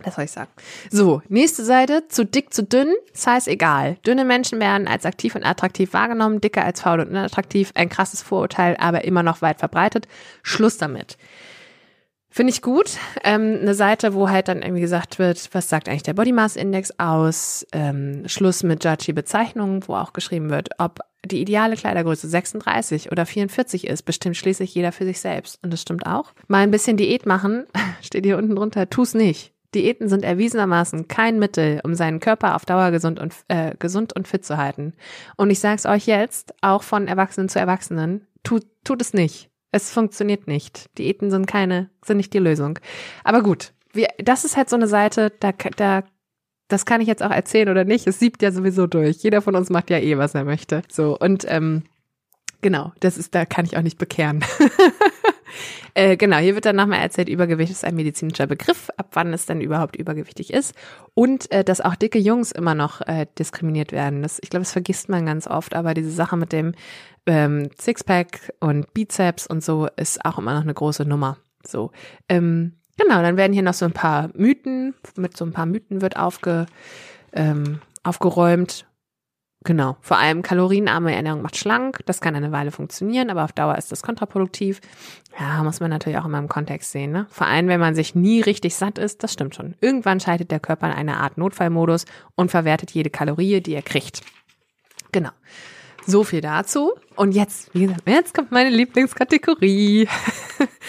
Das 0.03 0.15
soll 0.15 0.25
ich 0.25 0.31
sagen. 0.31 0.49
So, 0.89 1.21
nächste 1.27 1.63
Seite. 1.63 2.07
Zu 2.07 2.25
dick, 2.25 2.53
zu 2.53 2.63
dünn, 2.63 2.93
Size 3.13 3.49
egal. 3.49 3.97
Dünne 4.05 4.25
Menschen 4.25 4.59
werden 4.59 4.87
als 4.87 5.05
aktiv 5.05 5.35
und 5.35 5.45
attraktiv 5.45 5.93
wahrgenommen, 5.93 6.41
dicker 6.41 6.65
als 6.65 6.81
faul 6.81 7.01
und 7.01 7.09
unattraktiv. 7.09 7.71
Ein 7.75 7.89
krasses 7.89 8.21
Vorurteil, 8.21 8.75
aber 8.79 9.03
immer 9.03 9.23
noch 9.23 9.41
weit 9.41 9.59
verbreitet. 9.59 10.07
Schluss 10.43 10.77
damit. 10.77 11.17
Finde 12.33 12.53
ich 12.53 12.61
gut. 12.61 12.97
Ähm, 13.25 13.59
eine 13.61 13.73
Seite, 13.73 14.13
wo 14.13 14.29
halt 14.29 14.47
dann 14.47 14.61
irgendwie 14.61 14.81
gesagt 14.81 15.19
wird, 15.19 15.49
was 15.51 15.67
sagt 15.67 15.89
eigentlich 15.89 16.03
der 16.03 16.13
Body 16.13 16.31
Mass 16.31 16.55
Index 16.55 16.97
aus? 16.97 17.67
Ähm, 17.73 18.23
Schluss 18.25 18.63
mit 18.63 18.85
judgy 18.85 19.11
Bezeichnungen, 19.11 19.85
wo 19.85 19.95
auch 19.95 20.13
geschrieben 20.13 20.49
wird, 20.49 20.69
ob 20.77 21.01
die 21.25 21.41
ideale 21.41 21.75
Kleidergröße 21.75 22.29
36 22.29 23.11
oder 23.11 23.25
44 23.25 23.85
ist, 23.85 24.03
bestimmt 24.03 24.37
schließlich 24.37 24.73
jeder 24.73 24.93
für 24.93 25.03
sich 25.03 25.19
selbst. 25.19 25.61
Und 25.61 25.73
das 25.73 25.81
stimmt 25.81 26.05
auch. 26.05 26.31
Mal 26.47 26.59
ein 26.59 26.71
bisschen 26.71 26.95
Diät 26.95 27.25
machen, 27.25 27.65
steht 28.01 28.25
hier 28.25 28.37
unten 28.37 28.55
drunter, 28.55 28.89
tu's 28.89 29.13
nicht. 29.13 29.53
Diäten 29.75 30.07
sind 30.07 30.23
erwiesenermaßen 30.23 31.09
kein 31.09 31.37
Mittel, 31.37 31.81
um 31.83 31.95
seinen 31.95 32.21
Körper 32.21 32.55
auf 32.55 32.65
Dauer 32.65 32.91
gesund 32.91 33.19
und, 33.19 33.33
äh, 33.49 33.75
gesund 33.77 34.13
und 34.13 34.29
fit 34.29 34.45
zu 34.45 34.57
halten. 34.57 34.93
Und 35.35 35.49
ich 35.49 35.59
sage 35.59 35.75
es 35.75 35.85
euch 35.85 36.07
jetzt, 36.07 36.53
auch 36.61 36.83
von 36.83 37.09
Erwachsenen 37.09 37.49
zu 37.49 37.59
Erwachsenen, 37.59 38.25
tut, 38.43 38.65
tut 38.85 39.01
es 39.01 39.13
nicht. 39.13 39.50
Es 39.71 39.91
funktioniert 39.91 40.47
nicht. 40.47 40.89
Diäten 40.97 41.31
sind 41.31 41.47
keine, 41.47 41.89
sind 42.03 42.17
nicht 42.17 42.33
die 42.33 42.39
Lösung. 42.39 42.79
Aber 43.23 43.41
gut, 43.41 43.73
wir, 43.93 44.09
das 44.17 44.43
ist 44.43 44.57
halt 44.57 44.69
so 44.69 44.75
eine 44.75 44.87
Seite, 44.87 45.31
da, 45.39 45.53
da, 45.77 46.03
das 46.67 46.85
kann 46.85 47.01
ich 47.01 47.07
jetzt 47.07 47.23
auch 47.23 47.31
erzählen 47.31 47.69
oder 47.69 47.85
nicht. 47.85 48.07
Es 48.07 48.19
siebt 48.19 48.41
ja 48.41 48.51
sowieso 48.51 48.87
durch. 48.87 49.17
Jeder 49.23 49.41
von 49.41 49.55
uns 49.55 49.69
macht 49.69 49.89
ja 49.89 49.97
eh, 49.97 50.17
was 50.17 50.35
er 50.35 50.43
möchte. 50.43 50.81
So, 50.89 51.17
und 51.17 51.45
ähm, 51.47 51.83
genau, 52.61 52.91
das 52.99 53.17
ist, 53.17 53.33
da 53.33 53.45
kann 53.45 53.65
ich 53.65 53.77
auch 53.77 53.81
nicht 53.81 53.97
bekehren. 53.97 54.43
Äh, 55.93 56.15
genau, 56.15 56.37
hier 56.37 56.55
wird 56.55 56.65
dann 56.65 56.77
nochmal 56.77 56.99
erzählt, 56.99 57.27
Übergewicht 57.27 57.71
ist 57.71 57.83
ein 57.83 57.95
medizinischer 57.95 58.47
Begriff, 58.47 58.89
ab 58.95 59.09
wann 59.13 59.33
es 59.33 59.45
denn 59.45 59.59
überhaupt 59.59 59.95
übergewichtig 59.95 60.53
ist. 60.53 60.73
Und 61.13 61.51
äh, 61.51 61.63
dass 61.63 61.81
auch 61.81 61.95
dicke 61.95 62.19
Jungs 62.19 62.51
immer 62.51 62.75
noch 62.75 63.01
äh, 63.01 63.25
diskriminiert 63.37 63.91
werden. 63.91 64.21
Das, 64.21 64.39
ich 64.41 64.49
glaube, 64.49 64.63
das 64.63 64.71
vergisst 64.71 65.09
man 65.09 65.25
ganz 65.25 65.47
oft, 65.47 65.75
aber 65.75 65.93
diese 65.93 66.11
Sache 66.11 66.37
mit 66.37 66.53
dem 66.53 66.73
ähm, 67.25 67.69
Sixpack 67.79 68.53
und 68.59 68.93
Bizeps 68.93 69.47
und 69.47 69.63
so 69.63 69.87
ist 69.95 70.23
auch 70.25 70.37
immer 70.37 70.53
noch 70.53 70.61
eine 70.61 70.73
große 70.73 71.05
Nummer. 71.05 71.37
So. 71.65 71.91
Ähm, 72.29 72.73
genau, 72.97 73.21
dann 73.21 73.37
werden 73.37 73.53
hier 73.53 73.63
noch 73.63 73.73
so 73.73 73.85
ein 73.85 73.93
paar 73.93 74.29
Mythen, 74.33 74.95
mit 75.15 75.37
so 75.37 75.45
ein 75.45 75.53
paar 75.53 75.65
Mythen 75.65 76.01
wird 76.01 76.17
aufge, 76.17 76.65
ähm, 77.33 77.79
aufgeräumt 78.03 78.85
Genau, 79.63 79.95
vor 80.01 80.17
allem 80.17 80.41
kalorienarme 80.41 81.13
Ernährung 81.13 81.43
macht 81.43 81.55
schlank. 81.55 81.99
Das 82.07 82.19
kann 82.19 82.35
eine 82.35 82.51
Weile 82.51 82.71
funktionieren, 82.71 83.29
aber 83.29 83.43
auf 83.43 83.51
Dauer 83.51 83.77
ist 83.77 83.91
das 83.91 84.01
kontraproduktiv. 84.01 84.81
Ja, 85.39 85.61
muss 85.61 85.79
man 85.79 85.91
natürlich 85.91 86.17
auch 86.17 86.25
immer 86.25 86.39
im 86.39 86.47
Kontext 86.47 86.91
sehen. 86.91 87.11
Ne? 87.11 87.27
Vor 87.29 87.45
allem, 87.45 87.67
wenn 87.67 87.79
man 87.79 87.93
sich 87.93 88.15
nie 88.15 88.41
richtig 88.41 88.75
satt 88.75 88.97
ist, 88.97 89.21
das 89.21 89.33
stimmt 89.33 89.53
schon. 89.53 89.75
Irgendwann 89.79 90.19
schaltet 90.19 90.49
der 90.49 90.59
Körper 90.59 90.87
in 90.87 90.93
eine 90.93 91.17
Art 91.17 91.37
Notfallmodus 91.37 92.05
und 92.33 92.49
verwertet 92.49 92.89
jede 92.91 93.11
Kalorie, 93.11 93.61
die 93.61 93.75
er 93.75 93.83
kriegt. 93.83 94.21
Genau. 95.11 95.29
So 96.07 96.23
viel 96.23 96.41
dazu. 96.41 96.93
Und 97.15 97.33
jetzt, 97.33 97.73
wie 97.73 97.81
gesagt, 97.81 98.01
jetzt 98.07 98.33
kommt 98.33 98.51
meine 98.51 98.69
Lieblingskategorie. 98.69 100.07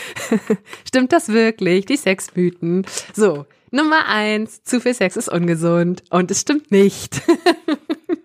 Stimmt 0.87 1.13
das 1.13 1.29
wirklich? 1.29 1.87
Die 1.87 1.97
Sexmythen. 1.97 2.87
So, 3.15 3.47
Nummer 3.71 4.07
eins, 4.07 4.63
zu 4.65 4.81
viel 4.81 4.95
Sex 4.95 5.17
ist 5.17 5.29
ungesund. 5.29 6.03
Und 6.11 6.31
es 6.31 6.43
stimmt 6.43 6.71
nicht. 6.71 7.23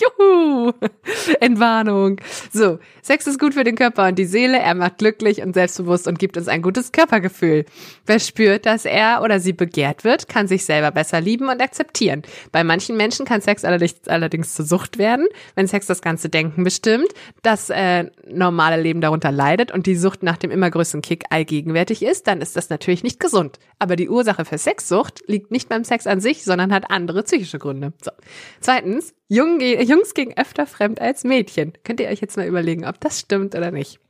Juhu! 0.00 0.72
Entwarnung. 1.40 2.20
So, 2.52 2.78
Sex 3.02 3.26
ist 3.26 3.38
gut 3.38 3.54
für 3.54 3.64
den 3.64 3.76
Körper 3.76 4.08
und 4.08 4.18
die 4.18 4.24
Seele. 4.24 4.58
Er 4.58 4.74
macht 4.74 4.98
glücklich 4.98 5.42
und 5.42 5.54
selbstbewusst 5.54 6.06
und 6.06 6.18
gibt 6.18 6.36
uns 6.36 6.48
ein 6.48 6.62
gutes 6.62 6.92
Körpergefühl. 6.92 7.64
Wer 8.06 8.18
spürt, 8.18 8.66
dass 8.66 8.84
er 8.84 9.22
oder 9.22 9.40
sie 9.40 9.52
begehrt 9.52 10.04
wird, 10.04 10.28
kann 10.28 10.48
sich 10.48 10.64
selber 10.64 10.90
besser 10.90 11.20
lieben 11.20 11.48
und 11.48 11.60
akzeptieren. 11.60 12.22
Bei 12.52 12.64
manchen 12.64 12.96
Menschen 12.96 13.26
kann 13.26 13.40
Sex 13.40 13.64
allerdings, 13.64 14.06
allerdings 14.06 14.54
zur 14.54 14.64
Sucht 14.64 14.98
werden, 14.98 15.26
wenn 15.54 15.66
Sex 15.66 15.86
das 15.86 16.02
ganze 16.02 16.28
Denken 16.28 16.64
bestimmt, 16.64 17.08
das 17.42 17.70
äh, 17.70 18.10
normale 18.28 18.80
Leben 18.80 19.00
darunter 19.00 19.32
leidet 19.32 19.72
und 19.72 19.86
die 19.86 19.96
Sucht 19.96 20.22
nach 20.22 20.36
dem 20.36 20.50
immer 20.50 20.70
größeren 20.70 21.02
Kick 21.02 21.24
allgegenwärtig 21.30 22.02
ist, 22.02 22.26
dann 22.26 22.40
ist 22.40 22.56
das 22.56 22.70
natürlich 22.70 23.02
nicht 23.02 23.20
gesund. 23.20 23.58
Aber 23.78 23.96
die 23.96 24.08
Ursache 24.08 24.44
für 24.44 24.58
Sexsucht 24.58 25.22
liegt 25.26 25.50
nicht 25.50 25.68
beim 25.68 25.84
Sex 25.84 26.06
an 26.06 26.20
sich, 26.20 26.44
sondern 26.44 26.72
hat 26.72 26.90
andere 26.90 27.22
psychische 27.22 27.58
Gründe. 27.58 27.92
So. 28.02 28.10
Zweitens, 28.60 29.14
Jung, 29.32 29.60
Jungs 29.60 30.12
gehen 30.14 30.36
öfter 30.36 30.66
fremd 30.66 31.00
als 31.00 31.22
Mädchen. 31.22 31.72
Könnt 31.84 32.00
ihr 32.00 32.08
euch 32.08 32.20
jetzt 32.20 32.36
mal 32.36 32.48
überlegen, 32.48 32.84
ob 32.84 32.98
das 32.98 33.20
stimmt 33.20 33.54
oder 33.54 33.70
nicht. 33.70 34.00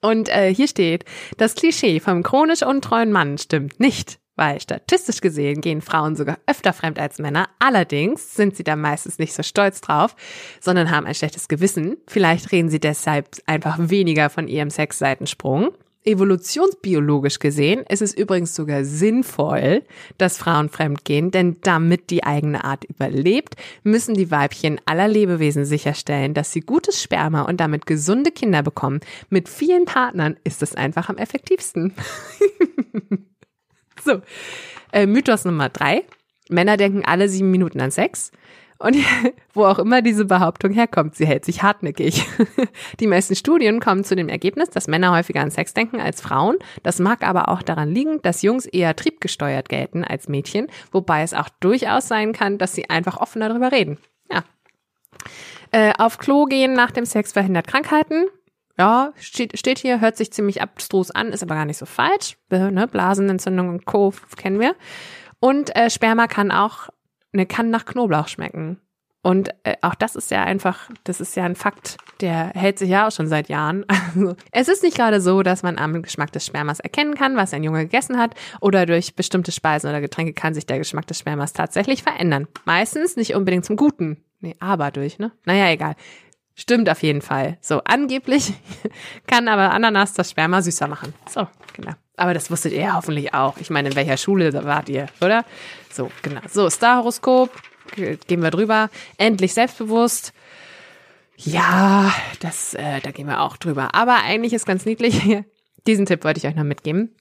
Und 0.00 0.28
äh, 0.28 0.54
hier 0.54 0.68
steht, 0.68 1.04
das 1.36 1.56
Klischee 1.56 1.98
vom 1.98 2.22
chronisch 2.22 2.62
untreuen 2.62 3.10
Mann 3.10 3.38
stimmt 3.38 3.80
nicht, 3.80 4.20
weil 4.36 4.60
statistisch 4.60 5.20
gesehen 5.20 5.60
gehen 5.60 5.80
Frauen 5.80 6.14
sogar 6.14 6.38
öfter 6.46 6.72
fremd 6.72 7.00
als 7.00 7.18
Männer. 7.18 7.48
Allerdings 7.58 8.36
sind 8.36 8.54
sie 8.54 8.62
da 8.62 8.76
meistens 8.76 9.18
nicht 9.18 9.32
so 9.32 9.42
stolz 9.42 9.80
drauf, 9.80 10.14
sondern 10.60 10.92
haben 10.92 11.06
ein 11.06 11.14
schlechtes 11.16 11.48
Gewissen. 11.48 11.96
Vielleicht 12.06 12.52
reden 12.52 12.68
sie 12.68 12.78
deshalb 12.78 13.30
einfach 13.46 13.78
weniger 13.80 14.30
von 14.30 14.46
ihrem 14.46 14.70
Sexseitensprung. 14.70 15.72
Evolutionsbiologisch 16.04 17.38
gesehen 17.40 17.84
ist 17.86 18.00
es 18.00 18.14
übrigens 18.14 18.54
sogar 18.54 18.84
sinnvoll, 18.84 19.82
dass 20.16 20.38
Frauen 20.38 20.70
fremdgehen, 20.70 21.30
denn 21.30 21.58
damit 21.62 22.08
die 22.08 22.24
eigene 22.24 22.64
Art 22.64 22.84
überlebt, 22.84 23.56
müssen 23.82 24.14
die 24.14 24.30
Weibchen 24.30 24.80
aller 24.86 25.08
Lebewesen 25.08 25.66
sicherstellen, 25.66 26.32
dass 26.32 26.52
sie 26.52 26.60
gutes 26.60 27.02
Sperma 27.02 27.42
und 27.42 27.60
damit 27.60 27.84
gesunde 27.84 28.30
Kinder 28.30 28.62
bekommen. 28.62 29.00
Mit 29.28 29.50
vielen 29.50 29.84
Partnern 29.84 30.36
ist 30.42 30.62
es 30.62 30.74
einfach 30.74 31.10
am 31.10 31.18
effektivsten. 31.18 31.92
so, 34.02 34.22
äh, 34.92 35.06
Mythos 35.06 35.44
Nummer 35.44 35.68
drei. 35.68 36.04
Männer 36.48 36.78
denken 36.78 37.04
alle 37.04 37.28
sieben 37.28 37.50
Minuten 37.50 37.80
an 37.80 37.90
Sex. 37.90 38.32
Und 38.80 38.96
wo 39.52 39.66
auch 39.66 39.78
immer 39.78 40.00
diese 40.00 40.24
Behauptung 40.24 40.72
herkommt, 40.72 41.14
sie 41.14 41.26
hält 41.26 41.44
sich 41.44 41.62
hartnäckig. 41.62 42.26
Die 43.00 43.06
meisten 43.06 43.36
Studien 43.36 43.78
kommen 43.78 44.04
zu 44.04 44.16
dem 44.16 44.30
Ergebnis, 44.30 44.70
dass 44.70 44.88
Männer 44.88 45.12
häufiger 45.12 45.42
an 45.42 45.50
Sex 45.50 45.74
denken 45.74 46.00
als 46.00 46.22
Frauen. 46.22 46.56
Das 46.82 46.98
mag 46.98 47.22
aber 47.22 47.50
auch 47.50 47.62
daran 47.62 47.92
liegen, 47.92 48.22
dass 48.22 48.40
Jungs 48.40 48.64
eher 48.64 48.96
triebgesteuert 48.96 49.68
gelten 49.68 50.02
als 50.02 50.28
Mädchen, 50.28 50.68
wobei 50.92 51.22
es 51.22 51.34
auch 51.34 51.50
durchaus 51.60 52.08
sein 52.08 52.32
kann, 52.32 52.56
dass 52.56 52.74
sie 52.74 52.88
einfach 52.88 53.18
offener 53.18 53.50
darüber 53.50 53.70
reden. 53.70 53.98
Ja. 54.32 54.44
Äh, 55.72 55.92
auf 55.98 56.16
Klo 56.16 56.46
gehen 56.46 56.72
nach 56.72 56.90
dem 56.90 57.04
Sex 57.04 57.32
verhindert 57.32 57.66
Krankheiten. 57.66 58.24
Ja, 58.78 59.12
steht, 59.16 59.58
steht 59.58 59.78
hier, 59.78 60.00
hört 60.00 60.16
sich 60.16 60.32
ziemlich 60.32 60.62
abstrus 60.62 61.10
an, 61.10 61.32
ist 61.32 61.42
aber 61.42 61.54
gar 61.54 61.66
nicht 61.66 61.76
so 61.76 61.84
falsch. 61.84 62.38
Ne? 62.48 62.88
Blasenentzündung 62.90 63.68
und 63.68 63.84
Co. 63.84 64.14
kennen 64.38 64.58
wir. 64.58 64.74
Und 65.38 65.76
äh, 65.76 65.90
Sperma 65.90 66.28
kann 66.28 66.50
auch 66.50 66.88
eine 67.32 67.46
kann 67.46 67.70
nach 67.70 67.84
Knoblauch 67.84 68.28
schmecken. 68.28 68.80
Und 69.22 69.50
äh, 69.64 69.76
auch 69.82 69.94
das 69.94 70.16
ist 70.16 70.30
ja 70.30 70.44
einfach, 70.44 70.88
das 71.04 71.20
ist 71.20 71.36
ja 71.36 71.44
ein 71.44 71.54
Fakt, 71.54 71.98
der 72.22 72.52
hält 72.54 72.78
sich 72.78 72.88
ja 72.88 73.06
auch 73.06 73.12
schon 73.12 73.26
seit 73.26 73.48
Jahren. 73.48 73.84
Also, 74.12 74.34
es 74.50 74.68
ist 74.68 74.82
nicht 74.82 74.96
gerade 74.96 75.20
so, 75.20 75.42
dass 75.42 75.62
man 75.62 75.78
am 75.78 76.02
Geschmack 76.02 76.32
des 76.32 76.44
Spermas 76.44 76.80
erkennen 76.80 77.14
kann, 77.14 77.36
was 77.36 77.54
ein 77.54 77.62
Junge 77.62 77.82
gegessen 77.84 78.18
hat, 78.18 78.34
oder 78.60 78.86
durch 78.86 79.14
bestimmte 79.14 79.52
Speisen 79.52 79.88
oder 79.88 80.00
Getränke 80.00 80.32
kann 80.32 80.54
sich 80.54 80.66
der 80.66 80.78
Geschmack 80.78 81.06
des 81.06 81.18
Spermas 81.18 81.52
tatsächlich 81.52 82.02
verändern. 82.02 82.48
Meistens 82.64 83.16
nicht 83.16 83.34
unbedingt 83.34 83.64
zum 83.64 83.76
Guten. 83.76 84.24
Nee, 84.40 84.56
aber 84.58 84.90
durch, 84.90 85.18
ne? 85.18 85.32
Naja, 85.44 85.70
egal. 85.70 85.94
Stimmt 86.54 86.90
auf 86.90 87.02
jeden 87.02 87.22
Fall. 87.22 87.58
So, 87.60 87.82
angeblich 87.84 88.52
kann 89.26 89.48
aber 89.48 89.72
Ananas 89.72 90.14
das 90.14 90.30
Sperma 90.30 90.62
süßer 90.62 90.88
machen. 90.88 91.14
So, 91.28 91.46
genau. 91.74 91.92
Aber 92.20 92.34
das 92.34 92.50
wusstet 92.50 92.74
ihr 92.74 92.94
hoffentlich 92.94 93.32
auch. 93.32 93.56
Ich 93.56 93.70
meine, 93.70 93.88
in 93.88 93.96
welcher 93.96 94.18
Schule 94.18 94.52
wart 94.52 94.90
ihr, 94.90 95.06
oder? 95.22 95.46
So, 95.90 96.10
genau. 96.20 96.42
So, 96.50 96.68
Starhoroskop. 96.68 97.50
gehen 97.96 98.42
wir 98.42 98.50
drüber. 98.50 98.90
Endlich 99.16 99.54
selbstbewusst. 99.54 100.34
Ja, 101.38 102.12
das, 102.40 102.74
äh, 102.74 103.00
da 103.00 103.10
gehen 103.10 103.26
wir 103.26 103.40
auch 103.40 103.56
drüber. 103.56 103.94
Aber 103.94 104.16
eigentlich 104.22 104.52
ist 104.52 104.66
ganz 104.66 104.84
niedlich. 104.84 105.18
Diesen 105.86 106.04
Tipp 106.04 106.22
wollte 106.22 106.36
ich 106.36 106.46
euch 106.46 106.56
noch 106.56 106.64
mitgeben. 106.64 107.16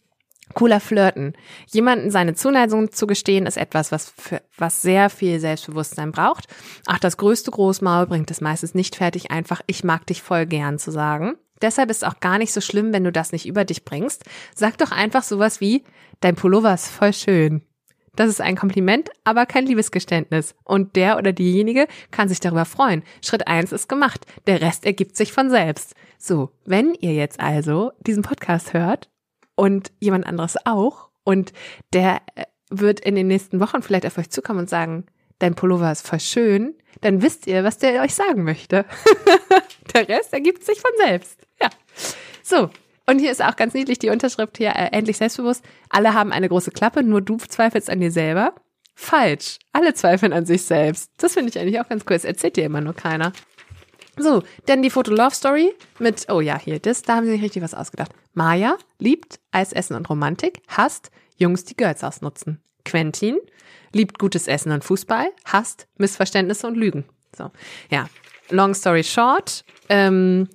Cooler 0.53 0.81
Flirten. 0.81 1.31
Jemanden 1.67 2.11
seine 2.11 2.33
Zuneigung 2.33 2.91
zu 2.91 3.07
gestehen, 3.07 3.45
ist 3.45 3.55
etwas, 3.55 3.93
was, 3.93 4.11
für, 4.17 4.41
was 4.57 4.81
sehr 4.81 5.09
viel 5.09 5.39
Selbstbewusstsein 5.39 6.11
braucht. 6.11 6.47
Ach, 6.87 6.99
das 6.99 7.15
größte 7.15 7.51
Großmaul 7.51 8.05
bringt 8.07 8.31
es 8.31 8.41
meistens 8.41 8.73
nicht 8.73 8.97
fertig, 8.97 9.31
einfach 9.31 9.61
ich 9.65 9.85
mag 9.85 10.05
dich 10.07 10.21
voll 10.21 10.45
gern 10.45 10.77
zu 10.77 10.91
sagen. 10.91 11.35
Deshalb 11.62 11.89
ist 11.89 12.05
auch 12.05 12.20
gar 12.20 12.38
nicht 12.38 12.53
so 12.53 12.62
schlimm, 12.62 12.93
wenn 12.93 13.03
du 13.03 13.12
das 13.12 13.32
nicht 13.32 13.45
über 13.45 13.66
dich 13.66 13.86
bringst. 13.86 14.24
Sag 14.55 14.78
doch 14.78 14.91
einfach 14.91 15.24
sowas 15.24 15.60
wie, 15.62 15.84
dein 16.22 16.36
Pullover 16.36 16.74
ist 16.74 16.88
voll 16.88 17.14
schön. 17.14 17.62
Das 18.16 18.30
ist 18.30 18.41
ein 18.41 18.57
Kompliment, 18.57 19.10
aber 19.24 19.45
kein 19.45 19.66
Liebesgeständnis. 19.66 20.55
Und 20.64 20.95
der 20.95 21.18
oder 21.18 21.32
diejenige 21.32 21.88
kann 22.12 22.28
sich 22.28 22.39
darüber 22.39 22.66
freuen. 22.66 23.03
Schritt 23.24 23.47
eins 23.47 23.72
ist 23.72 23.88
gemacht. 23.88 24.26
Der 24.45 24.62
Rest 24.62 24.86
ergibt 24.86 25.16
sich 25.16 25.32
von 25.32 25.49
selbst. 25.49 25.95
So, 26.18 26.51
wenn 26.66 26.93
ihr 26.95 27.14
jetzt 27.14 27.39
also 27.39 27.91
diesen 28.05 28.24
Podcast 28.24 28.74
hört 28.74 29.10
und 29.55 29.91
jemand 29.99 30.26
anderes 30.26 30.57
auch 30.66 31.10
und 31.24 31.53
der 31.93 32.22
äh, 32.36 32.43
wird 32.70 32.99
in 32.99 33.16
den 33.16 33.28
nächsten 33.28 33.60
Wochen 33.60 33.82
vielleicht 33.82 34.05
auf 34.05 34.18
euch 34.18 34.30
zukommen 34.30 34.60
und 34.60 34.70
sagen, 34.70 35.05
dein 35.39 35.55
Pullover 35.55 35.91
ist 35.91 36.07
voll 36.07 36.19
schön, 36.19 36.75
dann 37.01 37.21
wisst 37.21 37.47
ihr, 37.47 37.63
was 37.63 37.77
der 37.77 38.01
euch 38.01 38.13
sagen 38.13 38.43
möchte. 38.43 38.85
der 39.93 40.07
Rest 40.07 40.33
ergibt 40.33 40.63
sich 40.63 40.79
von 40.79 40.91
selbst. 40.97 41.39
Ja. 41.61 41.69
So. 42.43 42.69
Und 43.05 43.17
hier 43.17 43.31
ist 43.31 43.43
auch 43.43 43.55
ganz 43.55 43.73
niedlich 43.73 43.97
die 43.97 44.09
Unterschrift 44.09 44.57
hier, 44.57 44.69
äh, 44.69 44.89
endlich 44.91 45.17
selbstbewusst. 45.17 45.65
Alle 45.89 46.13
haben 46.13 46.31
eine 46.31 46.47
große 46.47 46.69
Klappe, 46.69 47.01
nur 47.01 47.21
du 47.21 47.37
zweifelst 47.37 47.89
an 47.89 47.99
dir 47.99 48.11
selber. 48.11 48.53
Falsch. 48.93 49.57
Alle 49.73 49.95
zweifeln 49.95 50.31
an 50.31 50.45
sich 50.45 50.63
selbst. 50.63 51.11
Das 51.17 51.33
finde 51.33 51.49
ich 51.49 51.57
eigentlich 51.57 51.79
auch 51.79 51.89
ganz 51.89 52.03
cool. 52.03 52.15
Das 52.15 52.25
erzählt 52.25 52.55
dir 52.55 52.65
immer 52.65 52.81
nur 52.81 52.93
keiner. 52.93 53.33
So, 54.17 54.43
denn 54.67 54.83
die 54.83 54.89
Foto-Love-Story 54.89 55.73
mit, 55.97 56.27
oh 56.29 56.41
ja, 56.41 56.59
hier, 56.59 56.79
das, 56.79 57.01
da 57.01 57.15
haben 57.15 57.25
sie 57.25 57.31
sich 57.31 57.41
richtig 57.41 57.63
was 57.63 57.73
ausgedacht. 57.73 58.11
Maya 58.33 58.77
liebt 58.99 59.39
Eisessen 59.51 59.95
und 59.95 60.09
Romantik, 60.09 60.61
hasst 60.67 61.09
Jungs, 61.37 61.63
die 61.63 61.77
Girls 61.77 62.03
ausnutzen. 62.03 62.61
Quentin 62.89 63.37
liebt 63.93 64.17
gutes 64.19 64.47
Essen 64.47 64.71
und 64.71 64.83
Fußball, 64.83 65.29
hasst 65.45 65.87
Missverständnisse 65.97 66.67
und 66.67 66.75
Lügen. 66.75 67.05
So, 67.35 67.51
ja. 67.89 68.09
Long 68.49 68.73
story 68.73 69.03
short, 69.03 69.63
ähm, 69.89 70.49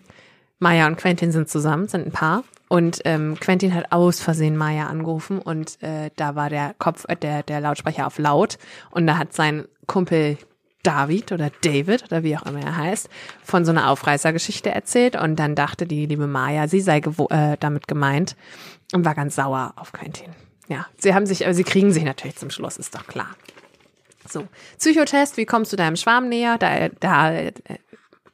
Maya 0.59 0.89
und 0.89 0.97
Quentin 0.97 1.30
sind 1.30 1.49
zusammen, 1.49 1.87
sind 1.87 2.07
ein 2.07 2.12
Paar. 2.12 2.43
Und 2.68 3.03
ähm, 3.05 3.39
Quentin 3.39 3.72
hat 3.72 3.93
aus 3.93 4.20
Versehen 4.20 4.57
Maya 4.57 4.89
angerufen 4.89 5.39
und 5.39 5.80
äh, 5.80 6.11
da 6.16 6.35
war 6.35 6.51
der 6.51 6.74
Kopf, 6.78 7.05
äh, 7.09 7.14
der, 7.14 7.45
der 7.45 7.61
Lautsprecher 7.61 8.07
auf 8.07 8.18
laut 8.18 8.59
und 8.91 9.07
da 9.07 9.16
hat 9.16 9.32
sein 9.32 9.68
Kumpel 9.87 10.39
David 10.82 11.30
oder 11.30 11.51
David 11.62 12.05
oder 12.05 12.22
wie 12.24 12.37
auch 12.37 12.47
immer 12.47 12.62
er 12.62 12.76
heißt, 12.76 13.09
von 13.45 13.64
so 13.64 13.70
einer 13.70 13.91
Aufreißergeschichte 13.91 14.70
erzählt 14.70 15.14
und 15.14 15.37
dann 15.37 15.55
dachte 15.55 15.87
die 15.87 16.07
liebe 16.07 16.26
Maya, 16.26 16.66
sie 16.66 16.80
sei 16.80 16.99
äh, 16.99 17.57
damit 17.61 17.87
gemeint 17.87 18.35
und 18.93 19.05
war 19.05 19.14
ganz 19.14 19.37
sauer 19.37 19.74
auf 19.76 19.93
Quentin. 19.93 20.30
Ja, 20.69 20.87
sie 20.99 21.15
haben 21.15 21.27
sich, 21.27 21.45
aber 21.45 21.55
sie 21.55 21.65
kriegen 21.65 21.93
sich 21.93 22.05
natürlich 22.05 22.37
zum 22.37 22.51
Schluss, 22.51 22.77
ist 22.77 22.95
doch 22.95 23.07
klar. 23.07 23.37
So, 24.29 24.49
Psychotest, 24.79 25.37
wie 25.37 25.45
kommst 25.45 25.73
du 25.73 25.77
deinem 25.77 25.97
Schwarm 25.97 26.29
näher? 26.29 26.57
Da, 26.59 26.89
da 26.89 27.33
äh, 27.33 27.53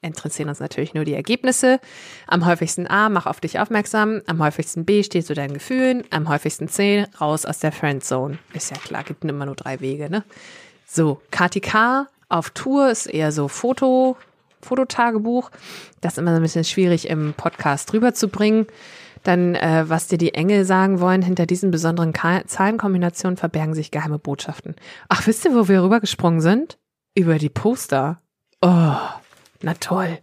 interessieren 0.02 0.48
uns 0.48 0.60
natürlich 0.60 0.94
nur 0.94 1.04
die 1.04 1.14
Ergebnisse. 1.14 1.80
Am 2.26 2.46
häufigsten 2.46 2.86
A, 2.86 3.08
mach 3.08 3.26
auf 3.26 3.40
dich 3.40 3.58
aufmerksam. 3.58 4.22
Am 4.26 4.42
häufigsten 4.42 4.84
B, 4.84 5.02
stehst 5.02 5.28
du 5.30 5.34
deinen 5.34 5.54
Gefühlen. 5.54 6.04
Am 6.10 6.28
häufigsten 6.28 6.68
C, 6.68 7.06
raus 7.20 7.44
aus 7.44 7.58
der 7.58 7.72
Friendzone. 7.72 8.38
Ist 8.54 8.70
ja 8.70 8.76
klar, 8.78 9.02
gibt 9.02 9.24
immer 9.24 9.46
nur 9.46 9.56
drei 9.56 9.80
Wege, 9.80 10.08
ne? 10.08 10.24
So, 10.86 11.20
KTK, 11.30 12.08
auf 12.28 12.50
Tour 12.50 12.90
ist 12.90 13.06
eher 13.06 13.32
so 13.32 13.48
Foto, 13.48 14.16
Fototagebuch. 14.62 15.50
Das 16.00 16.14
ist 16.14 16.18
immer 16.18 16.32
so 16.32 16.36
ein 16.36 16.42
bisschen 16.42 16.64
schwierig 16.64 17.08
im 17.08 17.34
Podcast 17.34 17.92
rüberzubringen. 17.92 18.66
Dann, 19.22 19.54
äh, 19.54 19.84
was 19.86 20.06
dir 20.06 20.18
die 20.18 20.34
Engel 20.34 20.64
sagen 20.64 21.00
wollen, 21.00 21.22
hinter 21.22 21.46
diesen 21.46 21.70
besonderen 21.70 22.12
Ka 22.12 22.46
Zahlenkombinationen 22.46 23.36
verbergen 23.36 23.74
sich 23.74 23.90
geheime 23.90 24.18
Botschaften. 24.18 24.74
Ach, 25.08 25.26
wisst 25.26 25.44
ihr, 25.44 25.54
wo 25.54 25.68
wir 25.68 25.82
rübergesprungen 25.82 26.40
sind? 26.40 26.78
Über 27.14 27.38
die 27.38 27.50
Poster. 27.50 28.20
Oh, 28.62 28.96
na 29.62 29.74
toll. 29.78 30.18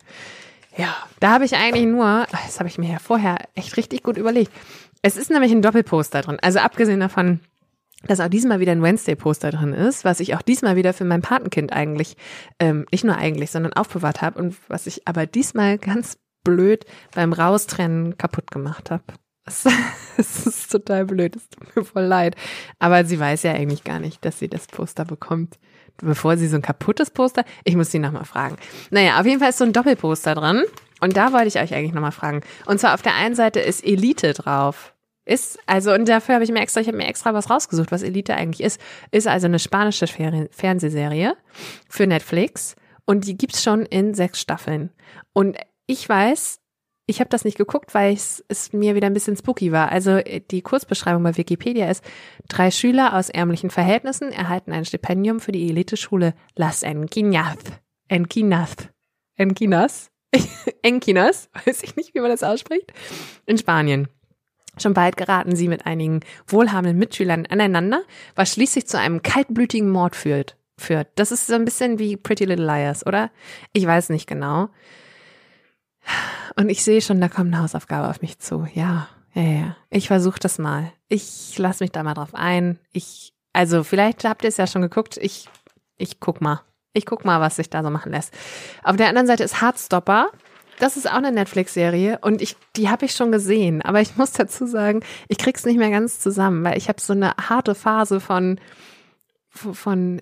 Ja, 0.77 0.95
da 1.19 1.31
habe 1.31 1.45
ich 1.45 1.55
eigentlich 1.55 1.85
nur, 1.85 2.25
das 2.31 2.59
habe 2.59 2.69
ich 2.69 2.77
mir 2.77 2.91
ja 2.91 2.99
vorher 2.99 3.37
echt 3.55 3.77
richtig 3.77 4.03
gut 4.03 4.17
überlegt. 4.17 4.51
Es 5.01 5.17
ist 5.17 5.29
nämlich 5.29 5.51
ein 5.51 5.61
Doppelposter 5.61 6.21
drin. 6.21 6.37
Also 6.41 6.59
abgesehen 6.59 6.99
davon, 6.99 7.39
dass 8.05 8.19
auch 8.19 8.27
diesmal 8.27 8.59
wieder 8.59 8.71
ein 8.71 8.83
Wednesday-Poster 8.83 9.51
drin 9.51 9.73
ist, 9.73 10.05
was 10.05 10.19
ich 10.19 10.35
auch 10.35 10.41
diesmal 10.41 10.75
wieder 10.75 10.93
für 10.93 11.05
mein 11.05 11.21
Patenkind 11.21 11.73
eigentlich, 11.73 12.15
ähm, 12.59 12.85
nicht 12.91 13.03
nur 13.03 13.15
eigentlich, 13.15 13.51
sondern 13.51 13.73
aufbewahrt 13.73 14.21
habe 14.21 14.39
und 14.39 14.55
was 14.67 14.85
ich 14.87 15.07
aber 15.07 15.25
diesmal 15.25 15.77
ganz 15.77 16.17
blöd 16.47 16.85
beim 17.13 17.33
Raustrennen 17.33 18.17
kaputt 18.17 18.51
gemacht 18.51 18.89
habe. 18.89 19.03
Es 20.19 20.47
ist 20.47 20.71
total 20.71 21.05
blöd, 21.05 21.35
es 21.35 21.47
tut 21.47 21.75
mir 21.75 21.85
voll 21.85 22.05
leid. 22.05 22.35
Aber 22.79 23.05
sie 23.05 23.19
weiß 23.19 23.43
ja 23.43 23.51
eigentlich 23.51 23.83
gar 23.83 23.99
nicht, 23.99 24.25
dass 24.25 24.39
sie 24.39 24.47
das 24.47 24.65
Poster 24.65 25.05
bekommt. 25.05 25.59
Bevor 25.97 26.37
sie 26.37 26.47
so 26.47 26.55
ein 26.55 26.63
kaputtes 26.63 27.11
Poster, 27.11 27.43
ich 27.63 27.75
muss 27.75 27.91
sie 27.91 27.99
nochmal 27.99 28.25
fragen. 28.25 28.55
Naja, 28.89 29.19
auf 29.19 29.27
jeden 29.27 29.39
Fall 29.39 29.49
ist 29.49 29.59
so 29.59 29.63
ein 29.63 29.73
Doppelposter 29.73 30.33
drin. 30.33 30.63
Und 31.01 31.17
da 31.17 31.33
wollte 31.33 31.49
ich 31.49 31.59
euch 31.59 31.75
eigentlich 31.75 31.93
nochmal 31.93 32.11
fragen. 32.11 32.41
Und 32.65 32.79
zwar 32.79 32.95
auf 32.95 33.03
der 33.03 33.13
einen 33.13 33.35
Seite 33.35 33.59
ist 33.59 33.85
Elite 33.85 34.33
drauf. 34.33 34.95
Ist, 35.25 35.59
also, 35.67 35.93
und 35.93 36.09
dafür 36.09 36.35
habe 36.35 36.43
ich 36.43 36.51
mir 36.51 36.61
extra, 36.61 36.81
ich 36.81 36.87
habe 36.87 36.97
mir 36.97 37.07
extra 37.07 37.35
was 37.35 37.51
rausgesucht, 37.51 37.91
was 37.91 38.01
Elite 38.01 38.33
eigentlich 38.33 38.65
ist. 38.65 38.81
Ist 39.11 39.27
also 39.27 39.45
eine 39.45 39.59
spanische 39.59 40.07
Fernsehserie 40.07 41.37
für 41.89 42.07
Netflix. 42.07 42.75
Und 43.05 43.27
die 43.27 43.37
gibt's 43.37 43.61
schon 43.61 43.85
in 43.85 44.15
sechs 44.15 44.41
Staffeln. 44.41 44.89
Und 45.33 45.57
ich 45.87 46.07
weiß, 46.07 46.59
ich 47.07 47.21
habe 47.21 47.29
das 47.29 47.45
nicht 47.45 47.57
geguckt, 47.57 47.93
weil 47.93 48.13
es, 48.13 48.73
mir 48.73 48.93
wieder 48.93 49.07
ein 49.07 49.13
bisschen 49.13 49.37
spooky 49.37 49.71
war. 49.71 49.91
Also 49.91 50.11
äh, 50.11 50.41
die 50.51 50.61
Kurzbeschreibung 50.61 51.23
bei 51.23 51.37
Wikipedia 51.37 51.89
ist, 51.89 52.03
drei 52.49 52.69
Schüler 52.69 53.15
aus 53.15 53.29
ärmlichen 53.29 53.69
Verhältnissen 53.69 54.31
erhalten 54.31 54.73
ein 54.73 54.85
Stipendium 54.85 55.39
für 55.39 55.53
die 55.53 55.69
Eliteschule 55.69 56.33
Las 56.55 56.83
Enquinas. 56.83 57.57
Enquinas. 58.09 58.75
Enquinas? 59.37 60.11
Enquinas? 60.81 61.49
Weiß 61.65 61.81
ich 61.83 61.95
nicht, 61.95 62.13
wie 62.13 62.19
man 62.19 62.29
das 62.29 62.43
ausspricht. 62.43 62.91
In 63.45 63.57
Spanien. 63.57 64.09
Schon 64.77 64.93
bald 64.93 65.17
geraten 65.17 65.55
sie 65.55 65.69
mit 65.69 65.85
einigen 65.85 66.19
wohlhabenden 66.45 66.99
Mitschülern 66.99 67.45
aneinander, 67.47 68.03
was 68.35 68.51
schließlich 68.53 68.85
zu 68.85 68.99
einem 68.99 69.23
kaltblütigen 69.23 69.89
Mord 69.89 70.15
führt. 70.15 70.57
führt. 70.77 71.07
Das 71.15 71.31
ist 71.31 71.47
so 71.47 71.55
ein 71.55 71.65
bisschen 71.65 71.99
wie 71.99 72.17
Pretty 72.17 72.45
Little 72.45 72.65
Liars, 72.65 73.05
oder? 73.05 73.31
Ich 73.73 73.87
weiß 73.87 74.09
nicht 74.09 74.27
genau. 74.27 74.69
Und 76.55 76.69
ich 76.69 76.83
sehe 76.83 77.01
schon, 77.01 77.21
da 77.21 77.29
kommt 77.29 77.53
eine 77.53 77.61
Hausaufgabe 77.61 78.09
auf 78.09 78.21
mich 78.21 78.39
zu. 78.39 78.67
Ja, 78.73 79.07
ja, 79.33 79.41
ja. 79.43 79.75
Ich 79.89 80.07
versuche 80.07 80.39
das 80.39 80.57
mal. 80.57 80.91
Ich 81.07 81.57
lasse 81.57 81.83
mich 81.83 81.91
da 81.91 82.03
mal 82.03 82.13
drauf 82.13 82.33
ein. 82.33 82.79
Ich, 82.91 83.33
also 83.53 83.83
vielleicht 83.83 84.23
habt 84.23 84.43
ihr 84.43 84.49
es 84.49 84.57
ja 84.57 84.67
schon 84.67 84.81
geguckt. 84.81 85.17
Ich, 85.17 85.49
ich 85.97 86.19
guck 86.19 86.41
mal. 86.41 86.61
Ich 86.93 87.05
guck 87.05 87.25
mal, 87.25 87.39
was 87.39 87.57
sich 87.57 87.69
da 87.69 87.83
so 87.83 87.91
machen 87.91 88.11
lässt. 88.11 88.33
Auf 88.83 88.95
der 88.95 89.07
anderen 89.07 89.27
Seite 89.27 89.43
ist 89.43 89.61
Heartstopper. 89.61 90.31
Das 90.79 90.97
ist 90.97 91.07
auch 91.07 91.15
eine 91.15 91.31
Netflix-Serie 91.31 92.19
und 92.21 92.41
ich, 92.41 92.55
die 92.75 92.89
habe 92.89 93.05
ich 93.05 93.11
schon 93.13 93.31
gesehen. 93.31 93.81
Aber 93.81 94.01
ich 94.01 94.15
muss 94.15 94.31
dazu 94.31 94.67
sagen, 94.67 95.01
ich 95.27 95.37
krieg's 95.37 95.65
nicht 95.65 95.77
mehr 95.77 95.89
ganz 95.89 96.19
zusammen, 96.19 96.63
weil 96.63 96.77
ich 96.77 96.87
habe 96.87 97.01
so 97.01 97.13
eine 97.13 97.33
harte 97.37 97.75
Phase 97.75 98.19
von 98.19 98.59
von 99.49 100.21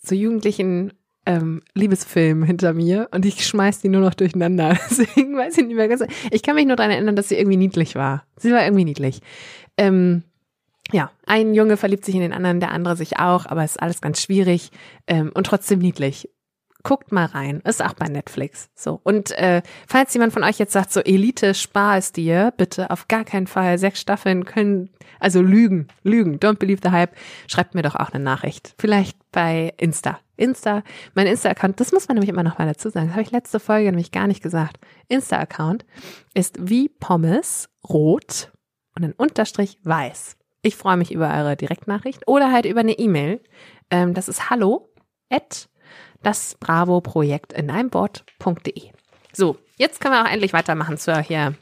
so 0.00 0.14
jugendlichen 0.14 0.92
ähm, 1.26 1.62
Liebesfilmen 1.74 2.44
hinter 2.44 2.72
mir 2.72 3.08
und 3.12 3.24
ich 3.24 3.46
schmeiß 3.46 3.80
die 3.80 3.88
nur 3.88 4.00
noch 4.00 4.14
durcheinander. 4.14 4.78
Deswegen 4.90 5.36
weiß 5.36 5.58
ich 5.58 5.66
nicht 5.66 5.76
mehr 5.76 5.88
ganz. 5.88 6.04
Ich 6.30 6.42
kann 6.42 6.56
mich 6.56 6.66
nur 6.66 6.76
daran 6.76 6.92
erinnern, 6.92 7.16
dass 7.16 7.28
sie 7.28 7.36
irgendwie 7.36 7.56
niedlich 7.56 7.94
war. 7.94 8.24
Sie 8.36 8.52
war 8.52 8.64
irgendwie 8.64 8.84
niedlich. 8.84 9.20
Ähm, 9.76 10.24
ja, 10.90 11.10
ein 11.26 11.54
Junge 11.54 11.76
verliebt 11.76 12.04
sich 12.04 12.14
in 12.14 12.20
den 12.20 12.32
anderen, 12.32 12.60
der 12.60 12.72
andere 12.72 12.96
sich 12.96 13.18
auch, 13.18 13.46
aber 13.46 13.64
es 13.64 13.72
ist 13.72 13.82
alles 13.82 14.00
ganz 14.00 14.20
schwierig 14.20 14.70
ähm, 15.06 15.30
und 15.32 15.46
trotzdem 15.46 15.78
niedlich 15.78 16.28
guckt 16.82 17.12
mal 17.12 17.26
rein. 17.26 17.60
Ist 17.60 17.84
auch 17.84 17.94
bei 17.94 18.06
Netflix. 18.06 18.70
So. 18.74 19.00
Und 19.02 19.30
äh, 19.32 19.62
falls 19.86 20.14
jemand 20.14 20.32
von 20.32 20.44
euch 20.44 20.58
jetzt 20.58 20.72
sagt, 20.72 20.92
so 20.92 21.00
Elite, 21.00 21.54
spar 21.54 21.98
es 21.98 22.12
dir, 22.12 22.52
bitte 22.56 22.90
auf 22.90 23.08
gar 23.08 23.24
keinen 23.24 23.46
Fall. 23.46 23.78
Sechs 23.78 24.00
Staffeln 24.00 24.44
können, 24.44 24.90
also 25.20 25.40
lügen, 25.42 25.88
lügen. 26.02 26.38
Don't 26.38 26.58
believe 26.58 26.80
the 26.82 26.90
hype. 26.90 27.14
Schreibt 27.46 27.74
mir 27.74 27.82
doch 27.82 27.96
auch 27.96 28.10
eine 28.10 28.22
Nachricht. 28.22 28.74
Vielleicht 28.78 29.18
bei 29.30 29.72
Insta. 29.78 30.18
Insta, 30.36 30.82
mein 31.14 31.28
Insta-Account, 31.28 31.78
das 31.78 31.92
muss 31.92 32.08
man 32.08 32.16
nämlich 32.16 32.30
immer 32.30 32.42
noch 32.42 32.58
mal 32.58 32.66
dazu 32.66 32.90
sagen. 32.90 33.06
Das 33.06 33.14
habe 33.14 33.22
ich 33.22 33.30
letzte 33.30 33.60
Folge 33.60 33.90
nämlich 33.90 34.10
gar 34.10 34.26
nicht 34.26 34.42
gesagt. 34.42 34.78
Insta-Account 35.08 35.84
ist 36.34 36.56
wie 36.58 36.88
Pommes 36.88 37.68
rot 37.88 38.50
und 38.96 39.04
ein 39.04 39.12
Unterstrich 39.12 39.78
weiß. 39.84 40.36
Ich 40.62 40.76
freue 40.76 40.96
mich 40.96 41.12
über 41.12 41.32
eure 41.32 41.56
Direktnachricht 41.56 42.26
oder 42.26 42.50
halt 42.50 42.66
über 42.66 42.80
eine 42.80 42.98
E-Mail. 42.98 43.40
Ähm, 43.90 44.14
das 44.14 44.28
ist 44.28 44.50
hallo 44.50 44.92
at 45.28 45.68
das 46.22 46.56
Bravo-Projekt 46.60 47.52
in 47.52 47.70
einem 47.70 47.92
Wort.de. 47.94 48.90
So, 49.32 49.56
jetzt 49.76 50.00
können 50.00 50.14
wir 50.14 50.22
auch 50.22 50.30
endlich 50.30 50.52
weitermachen 50.52 50.98
zur 50.98 51.18
hier 51.18 51.54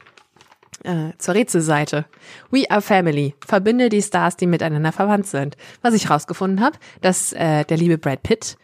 äh, 0.83 1.11
zur 1.17 1.35
Rätselseite. 1.35 2.05
We 2.49 2.69
are 2.69 2.81
Family. 2.81 3.35
Verbinde 3.45 3.89
die 3.89 4.01
Stars, 4.01 4.37
die 4.37 4.47
miteinander 4.47 4.91
verwandt 4.91 5.27
sind. 5.27 5.57
Was 5.81 5.93
ich 5.93 6.09
rausgefunden 6.09 6.63
habe, 6.63 6.77
dass 7.01 7.33
äh, 7.33 7.65
der 7.65 7.77
liebe 7.77 7.97
Brad 7.97 8.23
Pitt 8.23 8.57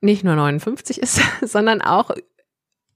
nicht 0.00 0.24
nur 0.24 0.34
59 0.36 1.00
ist, 1.00 1.20
sondern 1.42 1.80
auch 1.80 2.10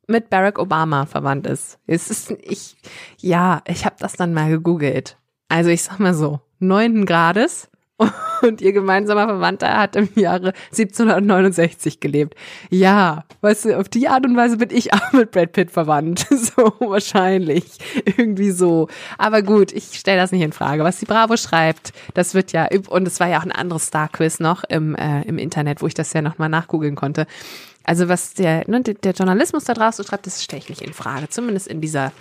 mit 0.07 0.31
Barack 0.31 0.59
Obama 0.59 1.07
verwandt 1.07 1.47
ist. 1.47 1.79
Es 1.87 2.11
ist 2.11 2.31
ich 2.43 2.77
ja, 3.19 3.63
ich 3.67 3.85
habe 3.85 3.97
das 3.99 4.15
dann 4.15 4.35
mal 4.35 4.51
gegoogelt. 4.51 5.19
Also 5.49 5.71
ich 5.71 5.83
sag 5.83 5.99
mal 5.99 6.15
so, 6.15 6.41
neunten 6.59 7.07
Grades 7.07 7.71
und 8.43 8.61
ihr 8.61 8.73
gemeinsamer 8.73 9.27
Verwandter 9.27 9.77
hat 9.77 9.97
im 9.97 10.09
Jahre 10.15 10.53
1769 10.71 12.01
gelebt. 12.01 12.35
Ja, 12.71 13.25
weißt 13.41 13.67
du, 13.67 13.79
auf 13.79 13.89
die 13.89 14.09
Art 14.09 14.27
und 14.27 14.37
Weise 14.37 14.57
bin 14.57 14.71
ich 14.71 14.93
auch 14.93 15.13
mit 15.13 15.31
Brad 15.31 15.53
Pitt 15.53 15.71
verwandt. 15.71 16.27
So 16.39 16.73
wahrscheinlich. 16.79 17.65
Irgendwie 18.05 18.53
so. 18.53 18.89
Aber 19.19 19.43
gut, 19.43 19.73
ich 19.73 19.99
stelle 19.99 20.19
das 20.19 20.33
nicht 20.33 20.43
in 20.43 20.53
Frage. 20.53 20.85
Was 20.85 20.99
die 20.99 21.05
Bravo 21.05 21.37
schreibt, 21.37 21.93
das 22.15 22.33
wird 22.33 22.53
ja, 22.53 22.69
und 22.89 23.07
es 23.07 23.21
war 23.21 23.29
ja 23.29 23.39
auch 23.39 23.45
ein 23.45 23.53
anderes 23.53 23.87
Star-Quiz 23.87 24.41
noch 24.41 24.65
im, 24.65 24.95
äh, 24.95 25.23
im 25.23 25.37
Internet, 25.37 25.83
wo 25.83 25.87
ich 25.87 25.95
das 25.95 26.13
ja 26.13 26.23
nochmal 26.23 26.49
nachgoogeln 26.49 26.95
konnte. 26.95 27.27
Also 27.85 28.09
was 28.09 28.35
der, 28.35 28.69
ne, 28.69 28.83
der 28.83 29.13
Journalismus 29.13 29.65
da 29.65 29.75
draußen 29.75 30.05
schreibt, 30.05 30.27
das 30.27 30.45
stelle 30.45 30.63
ich 30.63 30.69
nicht 30.69 30.83
in 30.83 30.93
Frage. 30.93 31.29
Zumindest 31.29 31.67
in 31.67 31.81
dieser 31.81 32.13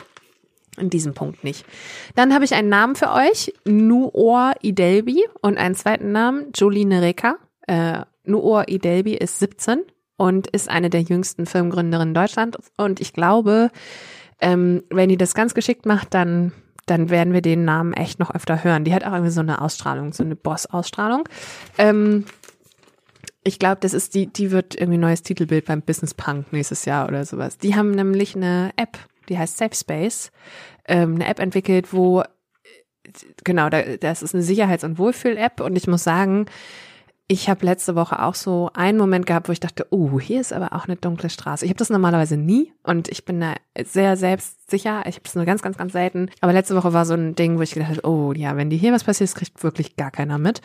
in 0.78 0.90
diesem 0.90 1.14
Punkt 1.14 1.44
nicht. 1.44 1.66
Dann 2.16 2.34
habe 2.34 2.46
ich 2.46 2.54
einen 2.54 2.70
Namen 2.70 2.96
für 2.96 3.12
euch, 3.12 3.54
Nuor 3.66 4.54
Idelbi 4.62 5.24
und 5.42 5.58
einen 5.58 5.76
zweiten 5.76 6.12
Namen, 6.12 6.52
Jolene 6.56 7.02
Reka. 7.02 7.38
Äh, 7.68 8.02
Nuor 8.24 8.66
Idelbi 8.68 9.14
ist 9.14 9.40
17 9.40 9.84
und 10.18 10.48
ist 10.48 10.70
eine 10.70 10.90
der 10.90 11.02
jüngsten 11.02 11.46
Firmengründerinnen 11.46 12.14
Deutschlands. 12.14 12.58
Und 12.78 13.00
ich 13.00 13.14
glaube, 13.14 13.72
ähm, 14.40 14.84
wenn 14.90 15.10
die 15.10 15.18
das 15.18 15.34
ganz 15.34 15.54
geschickt 15.54 15.86
macht, 15.86 16.14
dann 16.14 16.52
dann 16.88 17.10
werden 17.10 17.34
wir 17.34 17.42
den 17.42 17.66
Namen 17.66 17.94
echt 17.94 18.18
noch 18.18 18.34
öfter 18.34 18.64
hören. 18.64 18.86
Die 18.86 18.94
hat 18.94 19.04
auch 19.04 19.12
irgendwie 19.12 19.32
so 19.32 19.42
eine 19.42 19.62
Ausstrahlung, 19.62 20.14
so 20.14 20.24
eine 20.24 20.38
Boss-Ausstrahlung. 20.38 21.28
Ähm, 21.78 22.24
ich 23.44 23.60
glaube, 23.60 23.78
das 23.82 23.94
ist 23.94 24.16
die, 24.16 24.28
die 24.28 24.52
wird 24.52 24.74
irgendwie 24.74 24.98
neues 24.98 25.22
Titelbild 25.22 25.66
beim 25.66 25.82
Business 25.82 26.14
Punk 26.14 26.52
nächstes 26.52 26.86
Jahr 26.86 27.08
oder 27.08 27.26
sowas. 27.26 27.58
Die 27.58 27.76
haben 27.76 27.92
nämlich 27.92 28.36
eine 28.36 28.72
App 28.78 28.98
die 29.30 29.38
heißt 29.38 29.58
Safe 29.58 29.76
Space, 29.76 30.32
ähm, 30.88 31.16
eine 31.16 31.28
App 31.28 31.40
entwickelt, 31.40 31.94
wo 31.94 32.24
genau, 33.44 33.70
da, 33.70 33.82
das 33.98 34.22
ist 34.22 34.34
eine 34.34 34.44
Sicherheits- 34.44 34.84
und 34.84 34.98
Wohlfühl-App 34.98 35.62
und 35.62 35.76
ich 35.76 35.88
muss 35.88 36.04
sagen, 36.04 36.48
ich 37.30 37.50
habe 37.50 37.66
letzte 37.66 37.96
Woche 37.96 38.24
auch 38.24 38.36
so 38.36 38.70
einen 38.74 38.98
Moment 38.98 39.26
gehabt, 39.26 39.50
wo 39.50 39.52
ich 39.52 39.60
dachte, 39.60 39.86
oh, 39.90 40.18
hier 40.18 40.40
ist 40.40 40.54
aber 40.54 40.72
auch 40.72 40.86
eine 40.86 40.96
dunkle 40.96 41.30
Straße. 41.30 41.66
Ich 41.66 41.70
habe 41.70 41.78
das 41.78 41.90
normalerweise 41.90 42.38
nie 42.38 42.72
und 42.84 43.10
ich 43.10 43.26
bin 43.26 43.42
da 43.42 43.56
sehr 43.84 44.16
selbstsicher. 44.16 45.04
Ich 45.08 45.16
habe 45.16 45.26
es 45.26 45.36
nur 45.36 45.44
ganz, 45.44 45.62
ganz, 45.62 45.78
ganz 45.78 45.92
selten. 45.92 46.30
Aber 46.40 46.54
letzte 46.54 46.76
Woche 46.76 46.94
war 46.94 47.06
so 47.06 47.16
ein 47.16 47.36
Ding, 47.36 47.58
wo 47.58 47.64
ich 47.64 47.74
gedacht 47.74 47.90
habe, 47.90 48.08
oh 48.08 48.32
ja, 48.32 48.56
wenn 48.56 48.70
dir 48.70 48.78
hier 48.78 48.94
was 48.94 49.04
passiert, 49.04 49.30
das 49.30 49.36
kriegt 49.36 49.62
wirklich 49.62 49.98
gar 49.98 50.10
keiner 50.10 50.38
mit. 50.38 50.62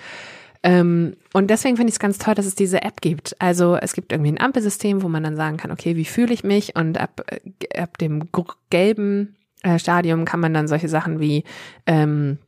Ähm, 0.62 1.16
und 1.32 1.50
deswegen 1.50 1.76
finde 1.76 1.90
ich 1.90 1.96
es 1.96 2.00
ganz 2.00 2.18
toll, 2.18 2.34
dass 2.34 2.46
es 2.46 2.54
diese 2.54 2.82
App 2.82 3.00
gibt. 3.00 3.34
Also 3.40 3.76
es 3.76 3.94
gibt 3.94 4.12
irgendwie 4.12 4.30
ein 4.30 4.40
Ampelsystem, 4.40 5.02
wo 5.02 5.08
man 5.08 5.22
dann 5.22 5.36
sagen 5.36 5.56
kann, 5.56 5.72
okay, 5.72 5.96
wie 5.96 6.04
fühle 6.04 6.32
ich 6.32 6.44
mich? 6.44 6.76
Und 6.76 6.98
ab, 6.98 7.22
äh, 7.28 7.80
ab 7.80 7.98
dem 7.98 8.28
gelben 8.70 9.36
äh, 9.62 9.78
Stadium 9.78 10.24
kann 10.24 10.40
man 10.40 10.54
dann 10.54 10.68
solche 10.68 10.88
Sachen 10.88 11.20
wie 11.20 11.44
ähm, 11.86 12.38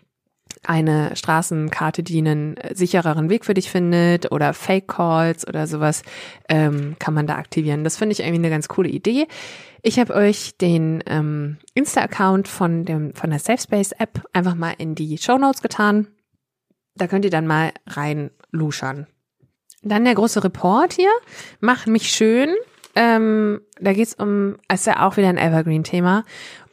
eine 0.63 1.15
Straßenkarte, 1.17 2.03
die 2.03 2.19
einen 2.19 2.57
sichereren 2.73 3.29
Weg 3.29 3.45
für 3.45 3.55
dich 3.55 3.71
findet 3.71 4.33
oder 4.33 4.55
Fake 4.55 4.89
Calls 4.89 5.47
oder 5.47 5.67
sowas, 5.67 6.03
ähm, 6.49 6.97
kann 6.99 7.15
man 7.15 7.27
da 7.27 7.37
aktivieren. 7.37 7.85
Das 7.85 7.97
finde 7.97 8.13
ich 8.13 8.21
irgendwie 8.21 8.37
eine 8.37 8.51
ganz 8.51 8.69
coole 8.69 8.89
Idee. 8.89 9.27
Ich 9.83 9.99
habe 9.99 10.15
euch 10.15 10.57
den 10.57 11.03
ähm, 11.07 11.59
Insta-Account 11.75 12.49
von 12.49 12.85
dem 12.85 13.15
von 13.15 13.31
der 13.31 13.39
Safe 13.39 13.61
Space 13.61 13.93
App 13.93 14.25
einfach 14.33 14.55
mal 14.55 14.75
in 14.79 14.95
die 14.95 15.19
Show 15.19 15.37
Notes 15.37 15.61
getan. 15.61 16.09
Da 16.97 17.07
könnt 17.07 17.25
ihr 17.25 17.31
dann 17.31 17.47
mal 17.47 17.73
rein 17.87 18.31
luschern. 18.51 19.07
Dann 19.83 20.05
der 20.05 20.15
große 20.15 20.43
Report 20.43 20.93
hier. 20.93 21.11
Mach 21.61 21.87
mich 21.87 22.11
schön. 22.11 22.55
Ähm, 22.97 23.61
da 23.81 23.93
geht's 23.93 24.15
um, 24.15 24.57
ist 24.73 24.87
ja 24.87 25.07
auch 25.07 25.17
wieder 25.17 25.29
ein 25.29 25.37
Evergreen-Thema, 25.37 26.25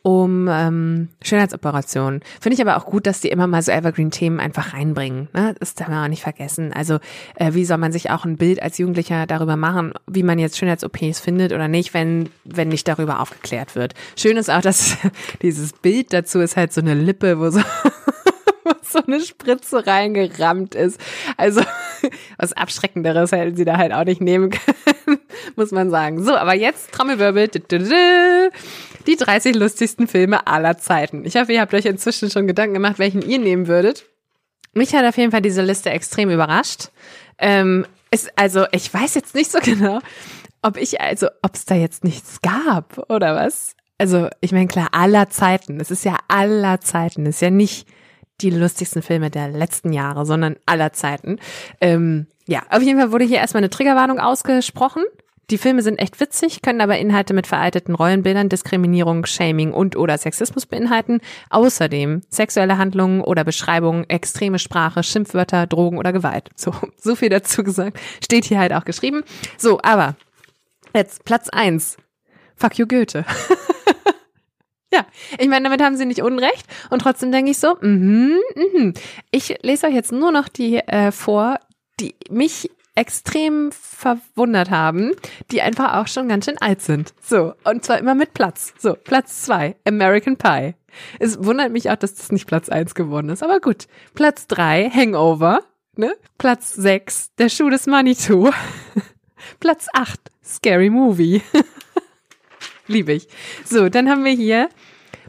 um 0.03 0.47
ähm, 0.47 1.09
Schönheitsoperationen. 1.23 2.21
Finde 2.39 2.53
ich 2.55 2.61
aber 2.61 2.77
auch 2.77 2.85
gut, 2.85 3.07
dass 3.07 3.21
die 3.21 3.29
immer 3.29 3.47
mal 3.47 3.61
so 3.63 3.71
Evergreen-Themen 3.71 4.39
einfach 4.39 4.73
reinbringen. 4.73 5.29
Ne? 5.33 5.55
Das 5.59 5.73
darf 5.73 5.87
man 5.87 6.03
auch 6.03 6.09
nicht 6.09 6.21
vergessen. 6.21 6.73
Also 6.73 6.99
äh, 7.35 7.53
wie 7.53 7.65
soll 7.65 7.77
man 7.77 7.91
sich 7.91 8.11
auch 8.11 8.23
ein 8.23 8.37
Bild 8.37 8.61
als 8.61 8.77
Jugendlicher 8.77 9.25
darüber 9.25 9.55
machen, 9.55 9.93
wie 10.07 10.23
man 10.23 10.37
jetzt 10.37 10.57
Schönheits-OPs 10.57 11.19
findet 11.19 11.53
oder 11.53 11.67
nicht, 11.67 11.95
wenn, 11.95 12.29
wenn 12.43 12.67
nicht 12.67 12.87
darüber 12.87 13.19
aufgeklärt 13.19 13.75
wird. 13.75 13.95
Schön 14.15 14.37
ist 14.37 14.51
auch, 14.51 14.61
dass 14.61 14.97
dieses 15.41 15.73
Bild 15.73 16.13
dazu 16.13 16.39
ist 16.39 16.55
halt 16.55 16.71
so 16.71 16.81
eine 16.81 16.93
Lippe, 16.93 17.39
wo 17.39 17.49
so 17.49 17.61
so 18.91 18.99
eine 19.05 19.21
Spritze 19.21 19.85
reingerammt 19.85 20.75
ist. 20.75 20.99
Also 21.37 21.61
was 22.37 22.53
Abschreckenderes 22.53 23.31
hätten 23.31 23.55
sie 23.55 23.65
da 23.65 23.77
halt 23.77 23.93
auch 23.93 24.05
nicht 24.05 24.21
nehmen 24.21 24.49
können, 24.49 25.19
muss 25.55 25.71
man 25.71 25.89
sagen. 25.89 26.23
So, 26.23 26.35
aber 26.35 26.55
jetzt 26.55 26.91
Trommelwirbel. 26.91 27.49
Die 29.07 29.15
30 29.15 29.55
lustigsten 29.55 30.07
Filme 30.07 30.45
aller 30.47 30.77
Zeiten. 30.77 31.25
Ich 31.25 31.35
hoffe, 31.35 31.53
ihr 31.53 31.61
habt 31.61 31.73
euch 31.73 31.85
inzwischen 31.85 32.29
schon 32.29 32.47
Gedanken 32.47 32.75
gemacht, 32.75 32.99
welchen 32.99 33.21
ihr 33.21 33.39
nehmen 33.39 33.67
würdet. 33.67 34.05
Mich 34.73 34.93
hat 34.93 35.05
auf 35.05 35.17
jeden 35.17 35.31
Fall 35.31 35.41
diese 35.41 35.61
Liste 35.61 35.89
extrem 35.89 36.29
überrascht. 36.29 36.89
Ähm, 37.37 37.85
ist, 38.11 38.31
also, 38.37 38.65
ich 38.71 38.93
weiß 38.93 39.15
jetzt 39.15 39.35
nicht 39.35 39.51
so 39.51 39.59
genau, 39.59 39.99
ob 40.61 40.77
ich, 40.77 41.01
also, 41.01 41.27
ob 41.41 41.55
es 41.55 41.65
da 41.65 41.75
jetzt 41.75 42.03
nichts 42.03 42.41
gab 42.41 43.09
oder 43.09 43.35
was. 43.35 43.75
Also, 43.97 44.29
ich 44.39 44.51
meine, 44.51 44.67
klar, 44.67 44.89
aller 44.91 45.29
Zeiten. 45.29 45.79
Es 45.79 45.91
ist 45.91 46.05
ja 46.05 46.17
aller 46.27 46.79
Zeiten. 46.81 47.25
Es 47.25 47.35
ist 47.35 47.41
ja 47.41 47.49
nicht 47.49 47.87
die 48.41 48.49
lustigsten 48.49 49.01
Filme 49.01 49.29
der 49.29 49.49
letzten 49.49 49.93
Jahre, 49.93 50.25
sondern 50.25 50.55
aller 50.65 50.93
Zeiten. 50.93 51.39
Ähm, 51.79 52.27
ja, 52.47 52.63
auf 52.69 52.81
jeden 52.81 52.99
Fall 52.99 53.11
wurde 53.11 53.25
hier 53.25 53.37
erstmal 53.37 53.61
eine 53.61 53.69
Triggerwarnung 53.69 54.19
ausgesprochen. 54.19 55.03
Die 55.51 55.57
Filme 55.57 55.81
sind 55.81 55.99
echt 55.99 56.19
witzig, 56.21 56.61
können 56.61 56.79
aber 56.79 56.97
Inhalte 56.97 57.33
mit 57.33 57.45
veralteten 57.45 57.93
Rollenbildern, 57.93 58.47
Diskriminierung, 58.47 59.25
Shaming 59.25 59.73
und 59.73 59.97
oder 59.97 60.17
Sexismus 60.17 60.65
beinhalten. 60.65 61.19
Außerdem 61.49 62.21
sexuelle 62.29 62.77
Handlungen 62.77 63.19
oder 63.19 63.43
Beschreibungen, 63.43 64.09
extreme 64.09 64.59
Sprache, 64.59 65.03
Schimpfwörter, 65.03 65.67
Drogen 65.67 65.97
oder 65.97 66.13
Gewalt. 66.13 66.49
So, 66.55 66.73
so 66.97 67.15
viel 67.15 67.27
dazu 67.29 67.63
gesagt. 67.63 67.99
Steht 68.23 68.45
hier 68.45 68.59
halt 68.59 68.71
auch 68.71 68.85
geschrieben. 68.85 69.23
So, 69.57 69.79
aber 69.83 70.15
jetzt 70.95 71.25
Platz 71.25 71.49
eins. 71.49 71.97
Fuck 72.55 72.77
you 72.77 72.87
Goethe. 72.87 73.25
Ja, 74.93 75.05
ich 75.37 75.47
meine, 75.47 75.63
damit 75.63 75.81
haben 75.81 75.95
sie 75.95 76.05
nicht 76.05 76.21
Unrecht. 76.21 76.65
Und 76.89 76.99
trotzdem 76.99 77.31
denke 77.31 77.51
ich 77.51 77.59
so, 77.59 77.77
mhm, 77.81 78.37
mhm. 78.55 78.93
Ich 79.31 79.57
lese 79.61 79.87
euch 79.87 79.93
jetzt 79.93 80.11
nur 80.11 80.31
noch 80.31 80.49
die 80.49 80.77
äh, 80.77 81.11
vor, 81.11 81.59
die 81.99 82.15
mich 82.29 82.69
extrem 82.95 83.71
verwundert 83.71 84.69
haben, 84.69 85.13
die 85.49 85.61
einfach 85.61 85.95
auch 85.95 86.07
schon 86.07 86.27
ganz 86.27 86.45
schön 86.45 86.57
alt 86.59 86.81
sind. 86.81 87.13
So, 87.21 87.53
und 87.63 87.85
zwar 87.85 87.99
immer 87.99 88.15
mit 88.15 88.33
Platz. 88.33 88.73
So, 88.77 88.95
Platz 88.95 89.43
zwei, 89.43 89.75
American 89.87 90.35
Pie. 90.35 90.75
Es 91.19 91.43
wundert 91.43 91.71
mich 91.71 91.89
auch, 91.89 91.95
dass 91.95 92.15
das 92.15 92.31
nicht 92.31 92.47
Platz 92.47 92.67
eins 92.67 92.95
geworden 92.95 93.29
ist, 93.29 93.43
aber 93.43 93.59
gut. 93.61 93.87
Platz 94.13 94.47
drei, 94.47 94.89
Hangover. 94.89 95.61
Ne? 95.95 96.15
Platz 96.37 96.73
sechs, 96.73 97.33
Der 97.37 97.49
Schuh 97.49 97.69
des 97.69 97.85
Manitou. 97.85 98.49
Platz 99.59 99.87
acht, 99.93 100.19
Scary 100.43 100.89
Movie. 100.89 101.41
Liebe 102.91 103.13
ich. 103.13 103.27
So, 103.65 103.89
dann 103.89 104.09
haben 104.09 104.25
wir 104.25 104.33
hier 104.33 104.69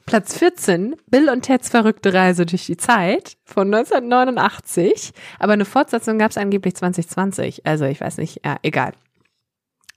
Platz 0.04 0.36
14, 0.36 0.96
Bill 1.06 1.28
und 1.30 1.42
Teds 1.42 1.68
verrückte 1.68 2.12
Reise 2.12 2.44
durch 2.44 2.66
die 2.66 2.76
Zeit 2.76 3.36
von 3.44 3.72
1989. 3.72 5.12
Aber 5.38 5.52
eine 5.52 5.64
Fortsetzung 5.64 6.18
gab 6.18 6.32
es 6.32 6.36
angeblich 6.36 6.74
2020. 6.74 7.66
Also 7.66 7.84
ich 7.84 8.00
weiß 8.00 8.18
nicht, 8.18 8.44
ja, 8.44 8.56
egal. 8.62 8.92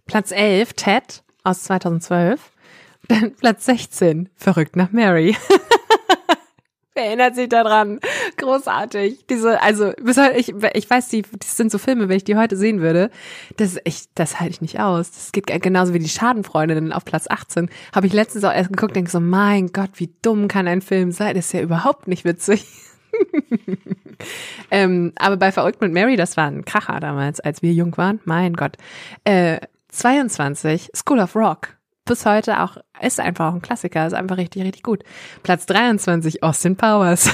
Platz 0.06 0.32
11, 0.32 0.74
Ted 0.74 1.24
aus 1.44 1.64
2012. 1.64 2.52
Dann 3.08 3.36
Platz 3.36 3.66
16, 3.66 4.30
Verrückt 4.36 4.76
nach 4.76 4.92
Mary. 4.92 5.36
Wer 6.96 7.06
erinnert 7.08 7.36
sich 7.36 7.50
daran? 7.50 8.00
Großartig. 8.38 9.26
Diese, 9.30 9.62
also, 9.62 9.92
ich, 10.36 10.54
ich 10.74 10.90
weiß, 10.90 11.10
die, 11.10 11.24
das 11.38 11.58
sind 11.58 11.72
so 11.72 11.78
Filme, 11.78 12.10
wenn 12.10 12.18
ich 12.18 12.24
die 12.24 12.38
heute 12.38 12.56
sehen 12.56 12.82
würde, 12.82 13.12
das 13.58 13.78
ich, 13.84 14.06
das 14.16 14.40
halte 14.40 14.52
ich 14.52 14.62
nicht 14.62 14.80
aus. 14.80 15.12
Das 15.12 15.32
geht 15.32 15.48
genauso 15.62 15.94
wie 15.94 16.00
die 16.00 16.10
Schadenfreundinnen 16.10 16.94
auf 16.94 17.06
Platz 17.06 17.28
18. 17.30 17.70
Habe 17.94 18.08
ich 18.08 18.14
letztens 18.14 18.44
auch 18.46 18.54
erst 18.54 18.72
geguckt, 18.72 18.96
denke 18.96 19.12
so, 19.12 19.20
mein 19.20 19.68
Gott, 19.74 19.92
wie 19.96 20.14
dumm 20.22 20.48
kann 20.48 20.68
ein 20.68 20.82
Film 20.82 21.12
sein? 21.12 21.36
Das 21.36 21.48
ist 21.48 21.54
ja 21.54 21.62
überhaupt 21.62 22.08
nicht 22.08 22.24
witzig. 22.24 22.66
ähm, 24.72 25.14
aber 25.18 25.38
bei 25.38 25.52
Verrückt 25.52 25.82
mit 25.82 25.92
Mary, 25.92 26.16
das 26.16 26.38
war 26.38 26.48
ein 26.48 26.66
Kracher 26.66 27.00
damals, 27.00 27.40
als 27.40 27.62
wir 27.62 27.74
jung 27.74 27.96
waren. 27.98 28.20
Mein 28.24 28.54
Gott. 28.54 28.78
Äh, 29.26 29.60
22, 29.90 30.92
School 30.94 31.20
of 31.20 31.36
Rock 31.36 31.76
bis 32.06 32.26
heute 32.26 32.62
auch, 32.62 32.78
ist 33.02 33.20
einfach 33.20 33.50
auch 33.50 33.56
ein 33.56 33.62
Klassiker, 33.62 34.06
ist 34.06 34.14
einfach 34.14 34.38
richtig, 34.38 34.64
richtig 34.64 34.84
gut. 34.84 35.04
Platz 35.44 35.66
23, 35.66 36.44
Austin 36.44 36.78
Powers. 36.78 37.30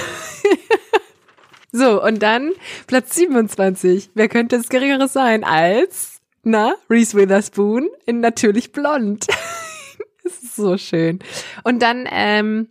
so, 1.72 2.02
und 2.02 2.22
dann 2.22 2.52
Platz 2.86 3.14
27, 3.14 4.10
wer 4.14 4.28
könnte 4.28 4.56
es 4.56 4.68
geringeres 4.68 5.12
sein 5.12 5.44
als, 5.44 6.20
na, 6.42 6.74
Reese 6.88 7.16
Witherspoon 7.16 7.88
in 8.06 8.20
Natürlich 8.20 8.72
Blond. 8.72 9.26
das 10.24 10.42
ist 10.42 10.56
so 10.56 10.78
schön. 10.78 11.20
Und 11.62 11.82
dann, 11.82 12.08
ähm, 12.10 12.68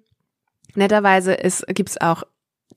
netterweise 0.75 1.33
ist, 1.33 1.65
gibt's 1.67 1.99
auch 1.99 2.23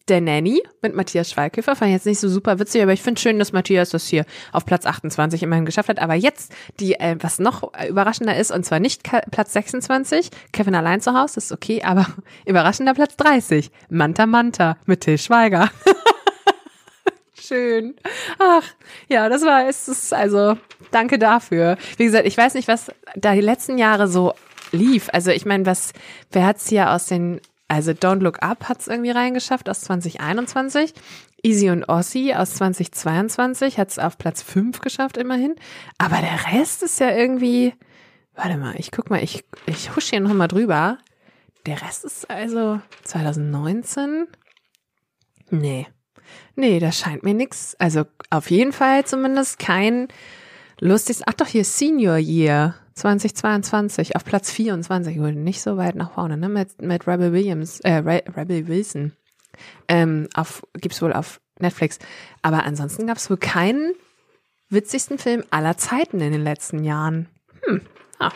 der 0.08 0.20
Nanny 0.20 0.62
mit 0.82 0.94
Matthias 0.94 1.30
Schweighöfer. 1.30 1.76
Fand 1.76 1.88
ich 1.90 1.94
jetzt 1.94 2.06
nicht 2.06 2.20
so 2.20 2.28
super 2.28 2.58
witzig, 2.58 2.82
aber 2.82 2.92
ich 2.92 3.02
finde 3.02 3.20
schön, 3.20 3.38
dass 3.38 3.52
Matthias 3.52 3.90
das 3.90 4.06
hier 4.06 4.24
auf 4.52 4.66
Platz 4.66 4.86
28 4.86 5.42
immerhin 5.42 5.64
geschafft 5.64 5.88
hat. 5.88 5.98
Aber 5.98 6.14
jetzt, 6.14 6.52
die, 6.80 6.94
äh, 6.94 7.16
was 7.20 7.38
noch 7.38 7.72
überraschender 7.88 8.36
ist, 8.36 8.50
und 8.50 8.64
zwar 8.64 8.80
nicht 8.80 9.02
Platz 9.02 9.52
26, 9.52 10.30
Kevin 10.52 10.74
allein 10.74 11.00
zu 11.00 11.14
Hause, 11.14 11.38
ist 11.38 11.52
okay, 11.52 11.82
aber 11.82 12.06
überraschender 12.46 12.94
Platz 12.94 13.16
30, 13.16 13.70
Manta 13.88 14.26
Manta 14.26 14.76
mit 14.86 15.00
Till 15.00 15.18
Schweiger. 15.18 15.70
Schön. 17.34 17.94
Ach, 18.38 18.64
ja, 19.08 19.28
das 19.28 19.42
war 19.42 19.68
es. 19.68 19.86
Ist 19.88 20.14
also, 20.14 20.56
danke 20.90 21.18
dafür. 21.18 21.76
Wie 21.98 22.04
gesagt, 22.04 22.26
ich 22.26 22.38
weiß 22.38 22.54
nicht, 22.54 22.68
was 22.68 22.90
da 23.16 23.34
die 23.34 23.42
letzten 23.42 23.76
Jahre 23.76 24.08
so 24.08 24.32
lief. 24.72 25.08
Also 25.12 25.30
ich 25.30 25.44
meine, 25.44 25.66
was, 25.66 25.92
wer 26.32 26.46
hat's 26.46 26.68
hier 26.68 26.90
aus 26.90 27.06
den 27.06 27.40
also 27.74 27.90
Don't 27.90 28.20
Look 28.20 28.40
Up 28.40 28.68
hat 28.68 28.80
es 28.80 28.86
irgendwie 28.86 29.10
reingeschafft 29.10 29.68
aus 29.68 29.80
2021. 29.80 30.94
Easy 31.42 31.70
und 31.70 31.88
Ossi 31.88 32.32
aus 32.32 32.54
2022 32.54 33.78
hat 33.78 33.90
es 33.90 33.98
auf 33.98 34.16
Platz 34.16 34.42
5 34.42 34.80
geschafft 34.80 35.16
immerhin. 35.16 35.56
Aber 35.98 36.18
der 36.18 36.52
Rest 36.52 36.84
ist 36.84 37.00
ja 37.00 37.10
irgendwie, 37.10 37.74
warte 38.34 38.58
mal, 38.58 38.76
ich 38.78 38.92
guck 38.92 39.10
mal, 39.10 39.24
ich, 39.24 39.44
ich 39.66 39.96
husch 39.96 40.10
hier 40.10 40.20
nochmal 40.20 40.46
drüber. 40.46 40.98
Der 41.66 41.82
Rest 41.82 42.04
ist 42.04 42.30
also 42.30 42.80
2019. 43.02 44.28
Nee. 45.50 45.88
Nee, 46.54 46.78
da 46.78 46.92
scheint 46.92 47.24
mir 47.24 47.34
nix. 47.34 47.74
Also 47.80 48.04
auf 48.30 48.52
jeden 48.52 48.72
Fall 48.72 49.04
zumindest 49.04 49.58
kein 49.58 50.06
lustiges. 50.78 51.24
Ach 51.26 51.34
doch, 51.34 51.48
hier 51.48 51.64
Senior 51.64 52.18
Year. 52.18 52.76
2022 52.94 54.16
auf 54.16 54.24
Platz 54.24 54.50
24, 54.50 55.16
nicht 55.16 55.60
so 55.60 55.76
weit 55.76 55.96
nach 55.96 56.12
vorne, 56.12 56.36
ne? 56.36 56.48
Mit, 56.48 56.80
mit 56.80 57.06
Rebel 57.06 57.32
Williams, 57.32 57.80
äh, 57.80 57.94
Rebel 57.94 58.68
Wilson. 58.68 59.12
Ähm, 59.88 60.28
auf, 60.34 60.62
gibt's 60.74 61.02
wohl 61.02 61.12
auf 61.12 61.40
Netflix. 61.58 61.98
Aber 62.42 62.64
ansonsten 62.64 63.06
gab's 63.06 63.30
wohl 63.30 63.36
keinen 63.36 63.94
witzigsten 64.68 65.18
Film 65.18 65.44
aller 65.50 65.76
Zeiten 65.76 66.20
in 66.20 66.32
den 66.32 66.42
letzten 66.42 66.84
Jahren. 66.84 67.28
Hm, 67.64 67.80
ah, 68.18 68.32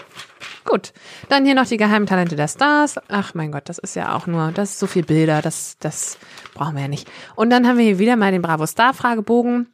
gut. 0.65 0.93
Dann 1.29 1.45
hier 1.45 1.55
noch 1.55 1.67
die 1.67 1.77
geheimen 1.77 2.07
Talente 2.07 2.37
der 2.37 2.49
Stars. 2.49 2.97
Ach 3.09 3.35
mein 3.35 3.53
Gott, 3.53 3.69
das 3.69 3.79
ist 3.79 3.97
ja 3.97 4.15
auch 4.15 4.27
nur, 4.27 4.53
das 4.53 4.71
ist 4.71 4.79
so 4.79 4.87
viel 4.87 5.05
Bilder, 5.05 5.43
das, 5.43 5.77
das 5.79 6.19
brauchen 6.55 6.75
wir 6.75 6.83
ja 6.83 6.89
nicht. 6.89 7.09
Und 7.37 7.51
dann 7.51 7.67
haben 7.67 7.79
wir 7.79 7.85
hier 7.85 7.99
wieder 7.99 8.17
mal 8.17 8.33
den 8.33 8.43
Bravo 8.43 8.67
Star 8.67 8.95
Fragebogen 8.95 9.69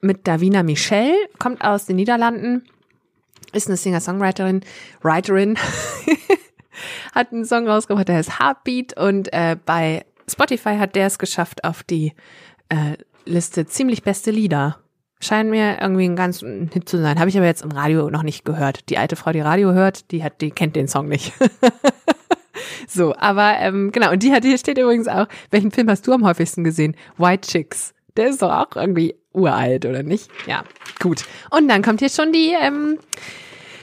mit 0.00 0.26
Davina 0.26 0.62
Michel, 0.62 1.14
kommt 1.38 1.62
aus 1.62 1.86
den 1.86 1.96
Niederlanden 1.96 2.64
ist 3.52 3.68
eine 3.68 3.76
Singer-Songwriterin, 3.76 4.62
Writerin, 5.02 5.58
hat 7.14 7.32
einen 7.32 7.44
Song 7.44 7.68
rausgebracht, 7.68 8.08
der 8.08 8.16
heißt 8.16 8.38
Heartbeat 8.38 8.98
und 8.98 9.32
äh, 9.32 9.56
bei 9.64 10.04
Spotify 10.28 10.76
hat 10.76 10.94
der 10.96 11.06
es 11.06 11.18
geschafft 11.18 11.64
auf 11.64 11.82
die 11.82 12.12
äh, 12.68 12.96
Liste 13.24 13.66
ziemlich 13.66 14.02
beste 14.02 14.30
Lieder. 14.30 14.78
Scheint 15.20 15.50
mir 15.50 15.78
irgendwie 15.80 16.06
ein 16.06 16.16
ganz 16.16 16.40
Hit 16.40 16.88
zu 16.88 17.00
sein. 17.00 17.20
Habe 17.20 17.30
ich 17.30 17.36
aber 17.36 17.46
jetzt 17.46 17.62
im 17.62 17.70
Radio 17.70 18.10
noch 18.10 18.24
nicht 18.24 18.44
gehört. 18.44 18.88
Die 18.88 18.98
alte 18.98 19.14
Frau, 19.14 19.30
die 19.30 19.40
Radio 19.40 19.72
hört, 19.72 20.10
die 20.10 20.24
hat, 20.24 20.40
die 20.40 20.50
kennt 20.50 20.74
den 20.74 20.88
Song 20.88 21.06
nicht. 21.06 21.32
so, 22.88 23.14
aber 23.14 23.56
ähm, 23.60 23.92
genau, 23.92 24.10
und 24.10 24.22
die 24.24 24.32
hat, 24.32 24.44
hier 24.44 24.58
steht 24.58 24.78
übrigens 24.78 25.06
auch, 25.06 25.26
welchen 25.52 25.70
Film 25.70 25.88
hast 25.88 26.06
du 26.08 26.12
am 26.12 26.24
häufigsten 26.24 26.64
gesehen? 26.64 26.96
White 27.18 27.48
Chicks. 27.48 27.94
Der 28.16 28.28
ist 28.28 28.42
doch 28.42 28.50
auch 28.50 28.74
irgendwie 28.74 29.14
uralt, 29.32 29.86
oder 29.86 30.02
nicht? 30.02 30.30
Ja, 30.46 30.64
gut. 31.00 31.24
Und 31.50 31.68
dann 31.68 31.82
kommt 31.82 32.00
hier 32.00 32.10
schon 32.10 32.32
die, 32.32 32.52
ähm, 32.60 32.98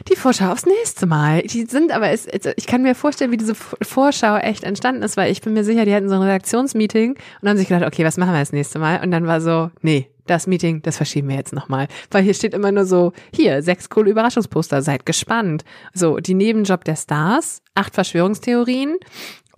die 0.08 0.16
Vorschau 0.16 0.52
aufs 0.52 0.66
nächste 0.66 1.06
Mal. 1.06 1.42
Die 1.44 1.66
sind 1.66 1.92
aber, 1.92 2.10
es, 2.10 2.28
ich 2.56 2.68
kann 2.68 2.82
mir 2.82 2.96
vorstellen, 2.96 3.32
wie 3.32 3.38
diese 3.38 3.56
Vorschau 3.56 4.38
echt 4.38 4.64
entstanden 4.64 5.04
ist, 5.04 5.18
weil 5.18 5.32
ich 5.32 5.42
bin 5.42 5.54
mir 5.54 5.64
sicher, 5.64 5.86
die 5.86 5.94
hatten 5.94 6.10
so 6.10 6.16
ein 6.16 6.22
Redaktionsmeeting 6.22 7.18
und 7.42 7.50
haben 7.50 7.58
sich 7.58 7.68
gedacht, 7.68 7.86
okay, 7.86 8.06
was 8.06 8.18
machen 8.18 8.34
wir 8.34 8.40
das 8.40 8.52
nächste 8.52 8.80
Mal? 8.80 9.02
Und 9.04 9.12
dann 9.12 9.28
war 9.28 9.42
so, 9.42 9.72
nee, 9.82 10.10
das 10.30 10.48
Meeting, 10.48 10.82
das 10.82 10.98
verschieben 10.98 11.30
wir 11.30 11.36
jetzt 11.36 11.54
nochmal. 11.54 11.88
Weil 12.12 12.24
hier 12.24 12.34
steht 12.34 12.54
immer 12.54 12.72
nur 12.72 12.86
so, 12.86 13.14
hier, 13.34 13.62
sechs 13.64 13.90
coole 13.90 14.12
Überraschungsposter, 14.12 14.82
seid 14.82 15.06
gespannt. 15.06 15.64
So, 15.94 16.18
die 16.18 16.36
Nebenjob 16.36 16.84
der 16.84 16.96
Stars, 16.96 17.62
acht 17.76 17.96
Verschwörungstheorien, 17.96 18.98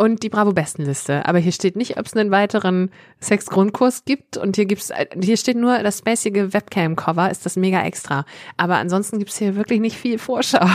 und 0.01 0.23
die 0.23 0.29
Bravo-Bestenliste. 0.29 1.27
Aber 1.27 1.37
hier 1.37 1.51
steht 1.51 1.75
nicht, 1.75 1.99
ob 1.99 2.07
es 2.07 2.15
einen 2.15 2.31
weiteren 2.31 2.89
Sex-Grundkurs 3.19 4.03
gibt. 4.03 4.35
Und 4.35 4.55
hier 4.55 4.65
gibt's, 4.65 4.91
hier 5.21 5.37
steht 5.37 5.57
nur 5.57 5.77
das 5.77 5.99
spacige 5.99 6.53
Webcam-Cover, 6.53 7.29
ist 7.29 7.45
das 7.45 7.55
mega 7.55 7.83
extra. 7.83 8.25
Aber 8.57 8.77
ansonsten 8.77 9.19
gibt's 9.19 9.37
hier 9.37 9.55
wirklich 9.55 9.79
nicht 9.79 9.95
viel 9.95 10.17
Vorschau. 10.17 10.65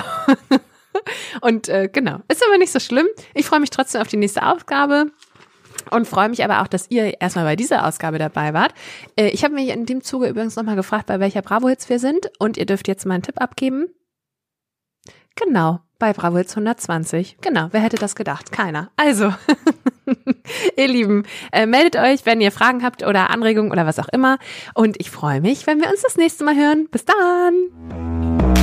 und 1.40 1.68
äh, 1.68 1.88
genau, 1.92 2.20
ist 2.28 2.46
aber 2.46 2.56
nicht 2.56 2.70
so 2.70 2.78
schlimm. 2.78 3.08
Ich 3.34 3.46
freue 3.46 3.58
mich 3.58 3.70
trotzdem 3.70 4.00
auf 4.00 4.06
die 4.06 4.16
nächste 4.16 4.46
Aufgabe. 4.46 5.10
Und 5.90 6.06
freue 6.06 6.28
mich 6.28 6.44
aber 6.44 6.62
auch, 6.62 6.68
dass 6.68 6.88
ihr 6.92 7.20
erstmal 7.20 7.46
bei 7.46 7.56
dieser 7.56 7.84
Ausgabe 7.84 8.18
dabei 8.18 8.54
wart. 8.54 8.74
Äh, 9.16 9.30
ich 9.30 9.42
habe 9.42 9.54
mich 9.54 9.70
in 9.70 9.86
dem 9.86 10.04
Zuge 10.04 10.28
übrigens 10.28 10.54
nochmal 10.54 10.76
gefragt, 10.76 11.06
bei 11.06 11.18
welcher 11.18 11.42
Bravo-Hits 11.42 11.88
wir 11.88 11.98
sind. 11.98 12.30
Und 12.38 12.56
ihr 12.58 12.66
dürft 12.66 12.86
jetzt 12.86 13.04
mal 13.06 13.14
einen 13.14 13.24
Tipp 13.24 13.40
abgeben. 13.40 13.88
Genau, 15.34 15.80
bei 15.98 16.12
Bravo 16.12 16.38
Hits 16.38 16.52
120. 16.52 17.38
Genau, 17.40 17.68
wer 17.70 17.80
hätte 17.80 17.96
das 17.96 18.14
gedacht? 18.14 18.52
Keiner. 18.52 18.90
Also, 18.96 19.32
ihr 20.76 20.88
Lieben, 20.88 21.24
äh, 21.52 21.66
meldet 21.66 21.96
euch, 21.96 22.26
wenn 22.26 22.40
ihr 22.40 22.52
Fragen 22.52 22.82
habt 22.82 23.06
oder 23.06 23.30
Anregungen 23.30 23.72
oder 23.72 23.86
was 23.86 23.98
auch 23.98 24.08
immer. 24.08 24.38
Und 24.74 25.00
ich 25.00 25.10
freue 25.10 25.40
mich, 25.40 25.66
wenn 25.66 25.80
wir 25.80 25.90
uns 25.90 26.02
das 26.02 26.16
nächste 26.16 26.44
Mal 26.44 26.56
hören. 26.56 26.88
Bis 26.90 27.04
dann! 27.04 28.55